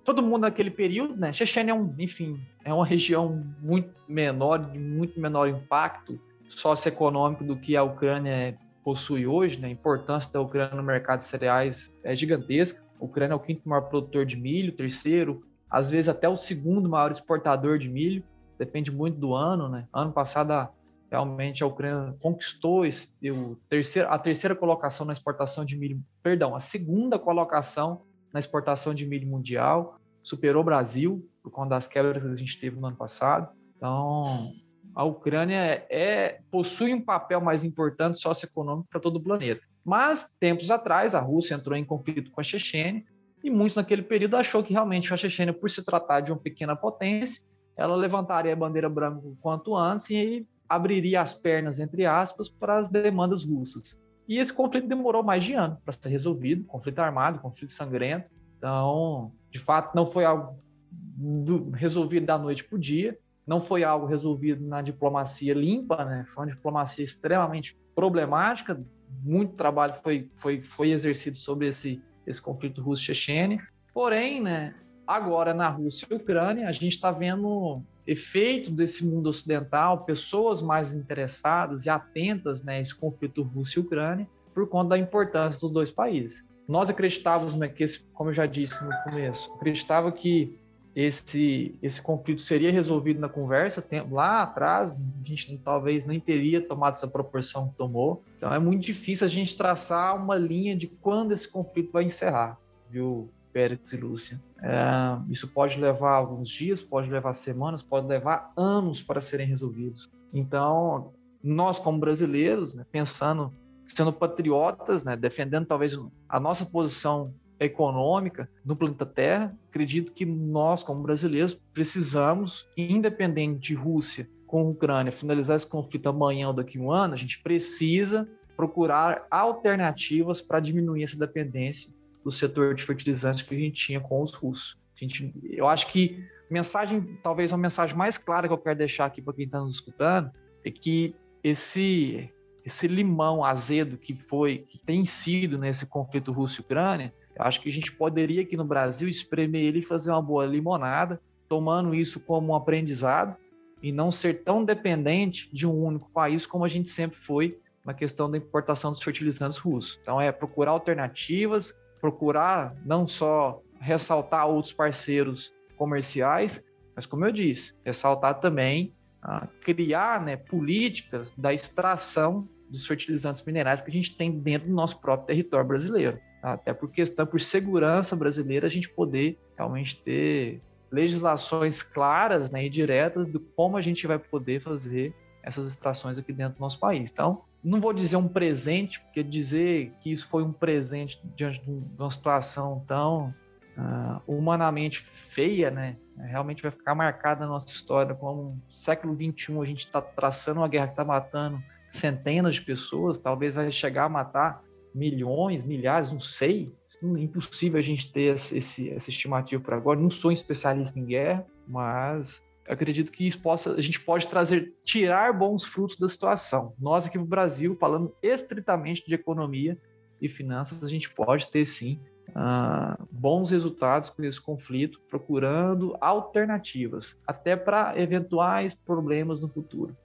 Todo 0.06 0.22
mundo 0.22 0.42
naquele 0.42 0.70
período, 0.70 1.16
né? 1.16 1.32
Chechênia 1.32 1.72
é 1.72 1.74
um, 1.74 1.92
enfim, 1.98 2.40
é 2.64 2.72
uma 2.72 2.86
região 2.86 3.44
muito 3.60 3.92
menor, 4.08 4.58
de 4.70 4.78
muito 4.78 5.20
menor 5.20 5.48
impacto 5.48 6.16
socioeconômico 6.48 7.42
do 7.42 7.56
que 7.56 7.76
a 7.76 7.82
Ucrânia 7.82 8.56
possui 8.84 9.26
hoje, 9.26 9.58
né? 9.58 9.66
A 9.66 9.70
importância 9.70 10.32
da 10.32 10.40
Ucrânia 10.40 10.76
no 10.76 10.82
mercado 10.82 11.18
de 11.18 11.24
cereais 11.24 11.92
é 12.04 12.14
gigantesca. 12.14 12.84
A 13.00 13.04
Ucrânia 13.04 13.32
é 13.32 13.36
o 13.36 13.40
quinto 13.40 13.68
maior 13.68 13.82
produtor 13.82 14.24
de 14.24 14.36
milho, 14.36 14.70
terceiro, 14.70 15.42
às 15.68 15.90
vezes 15.90 16.08
até 16.08 16.28
o 16.28 16.36
segundo 16.36 16.88
maior 16.88 17.10
exportador 17.10 17.76
de 17.76 17.88
milho, 17.88 18.22
depende 18.56 18.92
muito 18.92 19.18
do 19.18 19.34
ano, 19.34 19.68
né? 19.68 19.88
Ano 19.92 20.12
passado, 20.12 20.68
realmente, 21.10 21.64
a 21.64 21.66
Ucrânia 21.66 22.14
conquistou 22.20 22.86
esse, 22.86 23.12
o 23.28 23.56
terceiro, 23.68 24.08
a 24.08 24.16
terceira 24.20 24.54
colocação 24.54 25.04
na 25.04 25.12
exportação 25.12 25.64
de 25.64 25.76
milho, 25.76 26.00
perdão, 26.22 26.54
a 26.54 26.60
segunda 26.60 27.18
colocação 27.18 28.02
na 28.36 28.40
exportação 28.40 28.92
de 28.92 29.06
milho 29.06 29.26
mundial, 29.26 29.98
superou 30.22 30.60
o 30.60 30.64
Brasil, 30.64 31.26
por 31.42 31.50
conta 31.50 31.70
das 31.70 31.88
quebras 31.88 32.22
que 32.22 32.28
a 32.28 32.34
gente 32.34 32.60
teve 32.60 32.78
no 32.78 32.86
ano 32.86 32.96
passado. 32.96 33.48
Então, 33.74 34.52
a 34.94 35.04
Ucrânia 35.04 35.86
é, 35.88 36.40
possui 36.50 36.92
um 36.92 37.00
papel 37.00 37.40
mais 37.40 37.64
importante 37.64 38.20
socioeconômico 38.20 38.88
para 38.90 39.00
todo 39.00 39.16
o 39.16 39.22
planeta. 39.22 39.62
Mas, 39.82 40.36
tempos 40.38 40.70
atrás, 40.70 41.14
a 41.14 41.20
Rússia 41.20 41.54
entrou 41.54 41.74
em 41.78 41.84
conflito 41.84 42.30
com 42.30 42.38
a 42.38 42.44
Chechênia, 42.44 43.02
e 43.42 43.48
muitos 43.48 43.76
naquele 43.76 44.02
período 44.02 44.36
achou 44.36 44.62
que 44.62 44.74
realmente 44.74 45.14
a 45.14 45.16
Chechênia, 45.16 45.54
por 45.54 45.70
se 45.70 45.82
tratar 45.82 46.20
de 46.20 46.30
uma 46.30 46.38
pequena 46.38 46.76
potência, 46.76 47.42
ela 47.74 47.96
levantaria 47.96 48.52
a 48.52 48.56
bandeira 48.56 48.90
branca 48.90 49.26
o 49.26 49.36
quanto 49.40 49.74
antes 49.74 50.10
e 50.10 50.46
abriria 50.68 51.22
as 51.22 51.32
pernas, 51.32 51.78
entre 51.78 52.04
aspas, 52.04 52.50
para 52.50 52.76
as 52.76 52.90
demandas 52.90 53.44
russas. 53.44 53.98
E 54.28 54.38
esse 54.38 54.52
conflito 54.52 54.88
demorou 54.88 55.22
mais 55.22 55.44
de 55.44 55.54
ano 55.54 55.78
para 55.84 55.92
ser 55.92 56.08
resolvido, 56.08 56.64
conflito 56.64 56.98
armado, 56.98 57.38
conflito 57.38 57.72
sangrento. 57.72 58.28
Então, 58.58 59.32
de 59.50 59.58
fato, 59.58 59.94
não 59.94 60.06
foi 60.06 60.24
algo 60.24 60.58
do, 60.90 61.70
resolvido 61.70 62.26
da 62.26 62.36
noite 62.36 62.64
para 62.64 62.76
o 62.76 62.78
dia, 62.78 63.18
não 63.46 63.60
foi 63.60 63.84
algo 63.84 64.06
resolvido 64.06 64.66
na 64.66 64.82
diplomacia 64.82 65.54
limpa, 65.54 66.04
né? 66.04 66.24
Foi 66.28 66.44
uma 66.44 66.52
diplomacia 66.52 67.04
extremamente 67.04 67.78
problemática, 67.94 68.82
muito 69.22 69.54
trabalho 69.54 69.94
foi, 70.02 70.28
foi, 70.34 70.60
foi 70.62 70.90
exercido 70.90 71.36
sobre 71.36 71.68
esse, 71.68 72.02
esse 72.26 72.42
conflito 72.42 72.82
russo-chechene. 72.82 73.60
Porém, 73.94 74.40
né, 74.40 74.74
agora 75.06 75.54
na 75.54 75.68
Rússia 75.68 76.06
e 76.10 76.14
Ucrânia, 76.14 76.68
a 76.68 76.72
gente 76.72 76.88
está 76.88 77.10
vendo 77.10 77.82
efeito 78.06 78.70
desse 78.70 79.04
mundo 79.04 79.28
ocidental, 79.28 80.04
pessoas 80.04 80.62
mais 80.62 80.92
interessadas 80.92 81.86
e 81.86 81.90
atentas 81.90 82.62
né, 82.62 82.76
a 82.76 82.80
esse 82.80 82.94
conflito 82.94 83.42
Rússia 83.42 83.80
e 83.80 83.82
Ucrânia, 83.82 84.28
por 84.54 84.68
conta 84.68 84.90
da 84.90 84.98
importância 84.98 85.60
dos 85.60 85.72
dois 85.72 85.90
países. 85.90 86.44
Nós 86.68 86.88
acreditávamos 86.88 87.54
né, 87.54 87.68
que, 87.68 87.84
esse, 87.84 88.06
como 88.14 88.30
eu 88.30 88.34
já 88.34 88.46
disse 88.46 88.82
no 88.84 88.90
começo, 89.04 89.52
acreditava 89.54 90.10
que 90.10 90.58
esse, 90.96 91.78
esse 91.82 92.00
conflito 92.00 92.40
seria 92.40 92.72
resolvido 92.72 93.20
na 93.20 93.28
conversa. 93.28 93.86
lá 94.10 94.42
atrás, 94.42 94.92
a 94.92 95.28
gente 95.28 95.58
talvez 95.58 96.06
nem 96.06 96.18
teria 96.18 96.58
tomado 96.58 96.94
essa 96.94 97.06
proporção 97.06 97.68
que 97.68 97.76
tomou. 97.76 98.24
Então 98.38 98.52
é 98.52 98.58
muito 98.58 98.82
difícil 98.82 99.26
a 99.26 99.30
gente 99.30 99.56
traçar 99.58 100.16
uma 100.16 100.36
linha 100.36 100.74
de 100.74 100.86
quando 100.86 101.32
esse 101.32 101.46
conflito 101.46 101.92
vai 101.92 102.04
encerrar, 102.04 102.58
viu, 102.88 103.28
Pérez 103.56 103.90
e 103.90 103.96
Lúcia? 103.96 104.38
É, 104.62 105.18
isso 105.30 105.48
pode 105.48 105.80
levar 105.80 106.12
alguns 106.12 106.50
dias, 106.50 106.82
pode 106.82 107.08
levar 107.08 107.32
semanas, 107.32 107.82
pode 107.82 108.06
levar 108.06 108.52
anos 108.54 109.00
para 109.00 109.22
serem 109.22 109.46
resolvidos. 109.46 110.10
Então, 110.30 111.14
nós 111.42 111.78
como 111.78 111.98
brasileiros, 111.98 112.74
né, 112.74 112.84
pensando, 112.92 113.50
sendo 113.86 114.12
patriotas, 114.12 115.04
né, 115.04 115.16
defendendo 115.16 115.64
talvez 115.64 115.98
a 116.28 116.38
nossa 116.38 116.66
posição 116.66 117.32
econômica 117.58 118.46
no 118.62 118.76
planeta 118.76 119.06
Terra, 119.06 119.56
acredito 119.70 120.12
que 120.12 120.26
nós, 120.26 120.84
como 120.84 121.02
brasileiros, 121.02 121.54
precisamos, 121.72 122.68
independente 122.76 123.68
de 123.68 123.74
Rússia 123.74 124.28
com 124.46 124.68
Ucrânia, 124.68 125.10
finalizar 125.10 125.56
esse 125.56 125.66
conflito 125.66 126.10
amanhã 126.10 126.48
ou 126.48 126.52
daqui 126.52 126.76
a 126.76 126.82
um 126.82 126.92
ano, 126.92 127.14
a 127.14 127.16
gente 127.16 127.42
precisa 127.42 128.28
procurar 128.54 129.26
alternativas 129.30 130.42
para 130.42 130.60
diminuir 130.60 131.04
essa 131.04 131.18
dependência 131.18 131.95
do 132.26 132.32
setor 132.32 132.74
de 132.74 132.82
fertilizantes 132.82 133.42
que 133.42 133.54
a 133.54 133.58
gente 133.58 133.86
tinha 133.86 134.00
com 134.00 134.20
os 134.20 134.34
russos. 134.34 134.76
A 134.96 135.04
gente, 135.04 135.32
eu 135.44 135.68
acho 135.68 135.86
que 135.86 136.24
mensagem, 136.50 137.00
talvez 137.22 137.52
a 137.52 137.56
mensagem 137.56 137.96
mais 137.96 138.18
clara 138.18 138.48
que 138.48 138.52
eu 138.52 138.58
quero 138.58 138.76
deixar 138.76 139.06
aqui 139.06 139.22
para 139.22 139.32
quem 139.32 139.44
está 139.44 139.60
nos 139.60 139.74
escutando 139.74 140.32
é 140.64 140.70
que 140.72 141.14
esse 141.44 142.28
esse 142.64 142.88
limão 142.88 143.44
azedo 143.44 143.96
que 143.96 144.12
foi, 144.12 144.58
que 144.58 144.76
tem 144.76 145.06
sido 145.06 145.56
nesse 145.56 145.86
conflito 145.86 146.32
Rússia-Ucrânia, 146.32 147.14
eu 147.36 147.44
acho 147.44 147.60
que 147.60 147.68
a 147.68 147.72
gente 147.72 147.92
poderia 147.92 148.42
aqui 148.42 148.56
no 148.56 148.64
Brasil 148.64 149.08
espremer 149.08 149.62
ele 149.62 149.78
e 149.78 149.82
fazer 149.82 150.10
uma 150.10 150.20
boa 150.20 150.44
limonada, 150.44 151.20
tomando 151.48 151.94
isso 151.94 152.18
como 152.18 152.52
um 152.52 152.56
aprendizado 152.56 153.36
e 153.80 153.92
não 153.92 154.10
ser 154.10 154.42
tão 154.42 154.64
dependente 154.64 155.48
de 155.52 155.64
um 155.64 155.80
único 155.80 156.10
país 156.10 156.44
como 156.44 156.64
a 156.64 156.68
gente 156.68 156.88
sempre 156.88 157.16
foi 157.20 157.56
na 157.84 157.94
questão 157.94 158.28
da 158.28 158.36
importação 158.36 158.90
dos 158.90 159.00
fertilizantes 159.00 159.58
russos. 159.58 160.00
Então 160.02 160.20
é 160.20 160.32
procurar 160.32 160.72
alternativas, 160.72 161.72
procurar 162.00 162.74
não 162.84 163.06
só 163.06 163.60
ressaltar 163.80 164.46
outros 164.48 164.72
parceiros 164.72 165.52
comerciais, 165.76 166.64
mas 166.94 167.06
como 167.06 167.24
eu 167.24 167.32
disse, 167.32 167.74
ressaltar 167.84 168.40
também 168.40 168.94
ah, 169.22 169.46
criar 169.60 170.24
né, 170.24 170.36
políticas 170.36 171.32
da 171.36 171.52
extração 171.52 172.48
dos 172.70 172.86
fertilizantes 172.86 173.42
minerais 173.44 173.80
que 173.80 173.90
a 173.90 173.92
gente 173.92 174.16
tem 174.16 174.30
dentro 174.30 174.68
do 174.68 174.74
nosso 174.74 175.00
próprio 175.00 175.26
território 175.26 175.66
brasileiro. 175.66 176.18
Até 176.42 176.72
por 176.72 176.90
questão, 176.90 177.26
por 177.26 177.40
segurança 177.40 178.14
brasileira, 178.14 178.66
a 178.66 178.70
gente 178.70 178.88
poder 178.88 179.38
realmente 179.56 180.00
ter 180.02 180.62
legislações 180.90 181.82
claras 181.82 182.50
né, 182.50 182.64
e 182.64 182.70
diretas 182.70 183.26
de 183.26 183.38
como 183.38 183.76
a 183.76 183.82
gente 183.82 184.06
vai 184.06 184.18
poder 184.18 184.60
fazer 184.60 185.12
essas 185.42 185.66
extrações 185.68 186.18
aqui 186.18 186.32
dentro 186.32 186.58
do 186.58 186.60
nosso 186.60 186.78
país. 186.78 187.10
Então, 187.10 187.42
não 187.66 187.80
vou 187.80 187.92
dizer 187.92 188.16
um 188.16 188.28
presente, 188.28 189.00
porque 189.00 189.24
dizer 189.24 189.92
que 190.00 190.12
isso 190.12 190.28
foi 190.28 190.44
um 190.44 190.52
presente 190.52 191.20
diante 191.34 191.60
de 191.60 191.82
uma 191.98 192.10
situação 192.12 192.84
tão 192.86 193.34
uh, 193.76 194.22
humanamente 194.24 195.00
feia, 195.00 195.68
né? 195.68 195.96
Realmente 196.16 196.62
vai 196.62 196.70
ficar 196.70 196.94
marcada 196.94 197.40
na 197.40 197.48
nossa 197.48 197.66
história 197.66 198.14
como 198.14 198.62
século 198.68 199.14
XXI 199.14 199.60
a 199.60 199.64
gente 199.64 199.80
está 199.80 200.00
traçando 200.00 200.60
uma 200.60 200.68
guerra 200.68 200.86
que 200.86 200.92
está 200.92 201.04
matando 201.04 201.60
centenas 201.90 202.54
de 202.54 202.62
pessoas, 202.62 203.18
talvez 203.18 203.52
vai 203.52 203.70
chegar 203.72 204.04
a 204.04 204.08
matar 204.08 204.62
milhões, 204.94 205.64
milhares, 205.64 206.12
não 206.12 206.20
sei. 206.20 206.72
É 207.02 207.20
impossível 207.20 207.80
a 207.80 207.82
gente 207.82 208.12
ter 208.12 208.34
esse, 208.34 208.90
essa 208.90 209.10
estimativa 209.10 209.62
por 209.62 209.74
agora. 209.74 209.98
Não 209.98 210.08
sou 210.08 210.30
um 210.30 210.34
especialista 210.34 210.98
em 210.98 211.04
guerra, 211.04 211.44
mas 211.66 212.40
acredito 212.68 213.12
que 213.12 213.26
isso 213.26 213.40
possa, 213.40 213.72
a 213.72 213.80
gente 213.80 214.00
pode 214.00 214.26
trazer, 214.28 214.74
tirar 214.84 215.32
bons 215.32 215.64
frutos 215.64 215.96
da 215.96 216.08
situação. 216.08 216.74
Nós 216.78 217.06
aqui 217.06 217.18
no 217.18 217.24
Brasil, 217.24 217.76
falando 217.78 218.14
estritamente 218.22 219.04
de 219.06 219.14
economia 219.14 219.78
e 220.20 220.28
finanças, 220.28 220.82
a 220.82 220.88
gente 220.88 221.10
pode 221.10 221.48
ter 221.48 221.64
sim 221.64 222.00
uh, 222.30 223.06
bons 223.10 223.50
resultados 223.50 224.10
com 224.10 224.22
esse 224.24 224.40
conflito, 224.40 225.00
procurando 225.08 225.96
alternativas, 226.00 227.18
até 227.26 227.56
para 227.56 227.98
eventuais 228.00 228.74
problemas 228.74 229.40
no 229.40 229.48
futuro. 229.48 229.96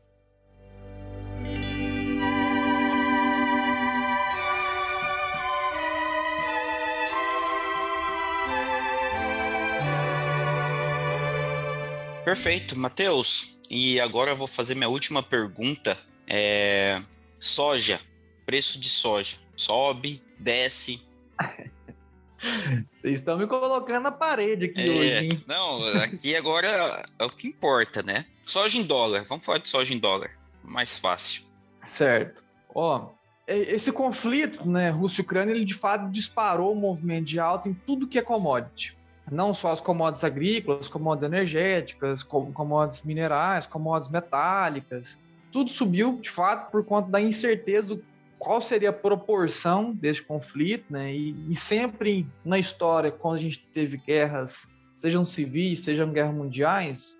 Perfeito, 12.32 12.80
Matheus. 12.80 13.60
E 13.70 14.00
agora 14.00 14.32
eu 14.32 14.38
vou 14.38 14.48
fazer 14.48 14.74
minha 14.74 14.88
última 14.88 15.22
pergunta. 15.22 16.00
É... 16.26 17.02
Soja, 17.38 18.00
preço 18.46 18.80
de 18.80 18.88
soja, 18.88 19.36
sobe, 19.54 20.24
desce? 20.40 21.06
Vocês 22.94 23.20
estão 23.20 23.38
me 23.38 23.46
colocando 23.48 24.04
na 24.04 24.14
parede 24.14 24.68
aqui 24.68 24.82
é, 24.82 24.90
hoje, 24.90 25.26
hein? 25.26 25.44
Não, 25.46 25.84
aqui 26.02 26.34
agora 26.34 27.04
é 27.20 27.26
o 27.26 27.30
que 27.30 27.50
importa, 27.50 28.02
né? 28.02 28.26
Soja 28.46 28.78
em 28.78 28.84
dólar, 28.84 29.26
vamos 29.26 29.46
falar 29.46 29.58
de 29.58 29.68
soja 29.68 29.94
em 29.94 30.00
dólar, 30.00 30.32
mais 30.64 30.96
fácil. 30.96 31.44
Certo. 31.84 32.42
Ó, 32.74 33.10
esse 33.46 33.92
conflito, 33.92 34.66
né, 34.66 34.90
Rússia-Ucrânia, 34.90 35.52
ele 35.52 35.66
de 35.66 35.74
fato 35.74 36.10
disparou 36.10 36.72
o 36.72 36.80
movimento 36.80 37.26
de 37.26 37.40
alta 37.42 37.68
em 37.68 37.74
tudo 37.74 38.08
que 38.08 38.18
é 38.18 38.22
commodity 38.22 38.96
não 39.32 39.54
só 39.54 39.72
as 39.72 39.80
commodities 39.80 40.26
agrícolas, 40.26 40.90
commodities 40.90 41.24
energéticas, 41.24 42.22
commodities 42.22 43.04
minerais, 43.04 43.66
commodities 43.66 44.12
metálicas. 44.12 45.18
Tudo 45.52 45.72
subiu, 45.72 46.20
de 46.22 46.30
fato, 46.30 46.70
por 46.70 46.84
conta 46.84 47.10
da 47.10 47.22
incerteza 47.22 47.88
do 47.88 48.04
qual 48.38 48.60
seria 48.60 48.90
a 48.90 48.94
proporção 48.94 49.94
desse 49.94 50.22
conflito, 50.22 50.86
né? 50.90 51.14
E, 51.14 51.36
e 51.50 51.56
sempre 51.56 52.28
na 52.44 52.60
história, 52.60 53.12
quando 53.12 53.36
a 53.36 53.40
gente 53.40 53.60
teve 53.74 53.98
guerras, 53.98 54.68
sejam 55.00 55.26
civis, 55.26 55.82
sejam 55.82 56.12
guerras 56.12 56.34
mundiais, 56.34 57.18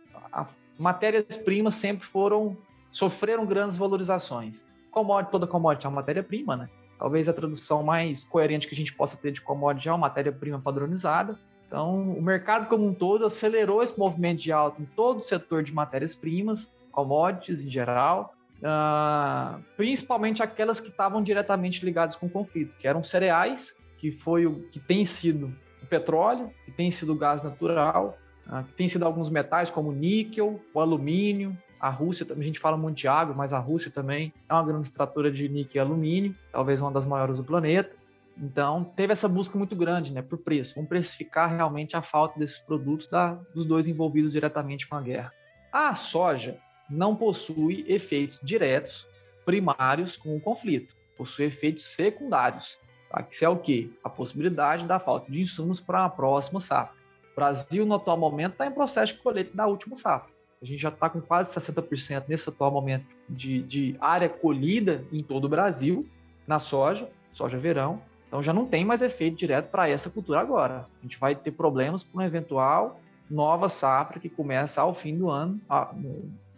matérias-primas 0.78 1.76
sempre 1.76 2.08
foram 2.08 2.58
sofreram 2.92 3.46
grandes 3.46 3.78
valorizações. 3.78 4.66
Commodity, 4.92 5.32
toda 5.32 5.48
commodity 5.48 5.86
é 5.86 5.90
uma 5.90 5.96
matéria-prima, 5.96 6.58
né? 6.58 6.70
Talvez 7.00 7.30
a 7.30 7.34
tradução 7.34 7.82
mais 7.82 8.24
coerente 8.26 8.68
que 8.68 8.74
a 8.74 8.78
gente 8.78 8.94
possa 8.94 9.16
ter 9.16 9.32
de 9.32 9.42
commodity 9.42 9.88
é 9.88 9.92
uma 9.92 9.98
matéria-prima 10.00 10.60
padronizada. 10.60 11.40
Então, 11.72 12.02
o 12.12 12.22
mercado 12.22 12.68
como 12.68 12.86
um 12.86 12.94
todo 12.94 13.26
acelerou 13.26 13.82
esse 13.82 13.98
movimento 13.98 14.42
de 14.42 14.52
alta 14.52 14.82
em 14.82 14.86
todo 14.86 15.20
o 15.20 15.24
setor 15.24 15.64
de 15.64 15.74
matérias-primas, 15.74 16.70
commodities 16.92 17.64
em 17.64 17.70
geral, 17.70 18.36
uh, 18.58 19.58
principalmente 19.78 20.44
aquelas 20.44 20.82
que 20.82 20.90
estavam 20.90 21.24
diretamente 21.24 21.86
ligadas 21.86 22.18
com 22.18 22.26
o 22.26 22.30
conflito, 22.30 22.76
que 22.76 22.86
eram 22.86 23.02
cereais, 23.02 23.74
que 23.98 24.12
foi 24.12 24.46
o 24.46 24.64
que 24.64 24.82
tem 24.82 25.06
sido 25.06 25.56
o 25.82 25.86
petróleo, 25.86 26.52
que 26.66 26.72
tem 26.72 26.92
sido 26.92 27.14
o 27.14 27.16
gás 27.16 27.42
natural, 27.42 28.18
uh, 28.48 28.66
que 28.66 28.74
tem 28.74 28.90
sido 28.90 29.06
alguns 29.06 29.30
metais 29.30 29.70
como 29.70 29.92
o 29.92 29.94
níquel, 29.94 30.60
o 30.74 30.80
alumínio, 30.82 31.58
a 31.80 31.90
Rússia, 31.90 32.28
a 32.30 32.44
gente 32.44 32.60
fala 32.60 32.76
muito 32.76 32.98
de 32.98 33.08
água, 33.08 33.34
mas 33.34 33.54
a 33.54 33.60
Rússia 33.60 33.90
também 33.90 34.34
é 34.50 34.54
uma 34.54 34.66
grande 34.66 34.88
extratora 34.88 35.32
de 35.32 35.48
níquel 35.48 35.82
e 35.82 35.88
alumínio, 35.88 36.36
talvez 36.52 36.82
uma 36.82 36.92
das 36.92 37.06
maiores 37.06 37.38
do 37.38 37.46
planeta. 37.46 38.01
Então, 38.38 38.84
teve 38.84 39.14
essa 39.14 39.28
busca 39.28 39.58
muito 39.58 39.76
grande 39.76 40.12
né, 40.12 40.22
por 40.22 40.38
preço. 40.38 40.76
Vamos 40.76 40.90
precificar 40.90 41.50
realmente 41.50 41.96
a 41.96 42.02
falta 42.02 42.40
desses 42.40 42.58
produtos 42.58 43.08
da, 43.08 43.34
dos 43.54 43.66
dois 43.66 43.88
envolvidos 43.88 44.32
diretamente 44.32 44.88
com 44.88 44.96
a 44.96 45.02
guerra. 45.02 45.34
A 45.72 45.96
soja 45.96 46.58
não 46.90 47.16
possui 47.16 47.86
efeitos 47.88 48.40
diretos 48.44 49.08
primários 49.46 50.16
com 50.16 50.36
o 50.36 50.42
conflito. 50.42 50.96
possui 51.18 51.46
efeitos 51.46 51.86
secundários. 51.86 52.78
Tá? 53.10 53.22
Que 53.24 53.44
é 53.44 53.50
o 53.50 53.58
quê? 53.58 53.90
A 54.04 54.10
possibilidade 54.10 54.86
da 54.86 55.00
falta 55.00 55.32
de 55.32 55.42
insumos 55.42 55.80
para 55.80 56.06
a 56.06 56.10
próxima 56.10 56.60
safra. 56.60 56.96
O 57.32 57.36
Brasil, 57.36 57.86
no 57.86 57.96
atual 57.96 58.18
momento, 58.18 58.54
está 58.54 58.66
em 58.66 58.72
processo 58.72 59.14
de 59.14 59.20
colheita 59.20 59.56
da 59.56 59.68
última 59.68 59.96
safra. 59.96 60.32
A 60.62 60.66
gente 60.66 60.82
já 60.82 60.90
está 60.90 61.10
com 61.10 61.20
quase 61.20 61.58
60% 61.60 62.26
nesse 62.28 62.48
atual 62.50 62.72
momento 62.72 63.06
de, 63.28 63.64
de 63.64 63.96
área 64.00 64.30
colhida 64.30 65.04
em 65.12 65.20
todo 65.20 65.46
o 65.46 65.50
Brasil, 65.50 66.08
na 66.46 66.60
soja, 66.60 67.10
soja 67.34 67.58
verão. 67.58 68.02
Então 68.32 68.42
já 68.42 68.54
não 68.54 68.66
tem 68.66 68.86
mais 68.86 69.02
efeito 69.02 69.36
direto 69.36 69.70
para 69.70 69.90
essa 69.90 70.10
cultura 70.10 70.40
agora. 70.40 70.88
A 71.00 71.04
gente 71.04 71.20
vai 71.20 71.36
ter 71.36 71.52
problemas 71.52 72.02
com 72.02 72.14
uma 72.14 72.26
eventual 72.26 72.98
nova 73.30 73.68
safra 73.68 74.22
que 74.22 74.30
começa 74.30 74.82
ao 74.82 74.94
fim 74.94 75.18
do 75.18 75.30
ano, 75.30 75.60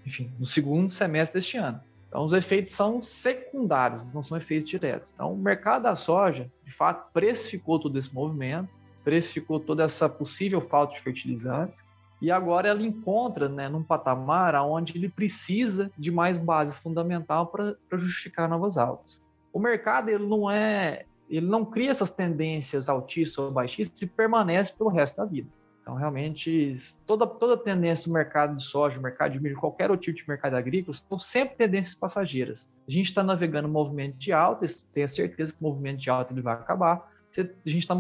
enfim, 0.06 0.32
no 0.38 0.46
segundo 0.46 0.88
semestre 0.88 1.40
deste 1.40 1.58
ano. 1.58 1.82
Então, 2.08 2.24
os 2.24 2.32
efeitos 2.32 2.74
são 2.74 3.02
secundários, 3.02 4.06
não 4.14 4.22
são 4.22 4.38
efeitos 4.38 4.70
diretos. 4.70 5.12
Então, 5.16 5.34
o 5.34 5.38
mercado 5.38 5.84
da 5.84 5.96
soja, 5.96 6.48
de 6.64 6.72
fato, 6.72 7.12
precificou 7.12 7.80
todo 7.80 7.98
esse 7.98 8.14
movimento, 8.14 8.70
precificou 9.04 9.60
toda 9.60 9.82
essa 9.82 10.08
possível 10.08 10.62
falta 10.62 10.94
de 10.94 11.02
fertilizantes, 11.02 11.84
e 12.22 12.30
agora 12.30 12.70
ela 12.70 12.84
encontra 12.84 13.50
né, 13.50 13.68
num 13.68 13.82
patamar 13.82 14.54
onde 14.64 14.96
ele 14.96 15.10
precisa 15.10 15.92
de 15.98 16.12
mais 16.12 16.38
base 16.38 16.76
fundamental 16.76 17.48
para 17.48 17.76
justificar 17.94 18.48
novas 18.48 18.78
altas. 18.78 19.20
O 19.52 19.60
mercado 19.60 20.10
ele 20.10 20.26
não 20.26 20.50
é, 20.50 21.06
ele 21.38 21.48
não 21.48 21.66
cria 21.66 21.92
essas 21.92 22.12
tendências 22.12 22.88
altistas 22.88 23.38
ou 23.38 23.52
baixistas 23.52 24.02
e 24.02 24.08
permanece 24.08 24.74
pelo 24.76 24.90
resto 24.90 25.18
da 25.18 25.26
vida. 25.26 25.50
Então, 25.82 25.96
realmente, 25.96 26.78
toda, 27.06 27.28
toda 27.28 27.58
tendência 27.58 28.08
do 28.08 28.14
mercado 28.14 28.56
de 28.56 28.64
soja, 28.64 29.02
mercado 29.02 29.34
de 29.34 29.42
milho, 29.42 29.58
qualquer 29.58 29.92
outro 29.92 30.06
tipo 30.06 30.20
de 30.20 30.30
mercado 30.30 30.56
agrícola, 30.56 30.96
são 30.96 31.20
sempre 31.20 31.58
tendências 31.58 31.94
passageiras. 31.94 32.70
A 32.88 32.92
gente 32.92 33.10
está 33.10 33.22
navegando 33.22 33.68
um 33.68 33.72
movimento 33.72 34.16
de 34.16 34.32
alta, 34.32 34.66
tenha 34.94 35.08
certeza 35.10 35.52
que 35.52 35.60
o 35.60 35.64
movimento 35.64 36.00
de 36.00 36.10
alta 36.10 36.32
ele 36.32 36.42
vai 36.42 36.54
acabar. 36.54 37.12
Se 37.28 37.42
a 37.42 37.44
gente 37.66 37.80
está 37.80 37.96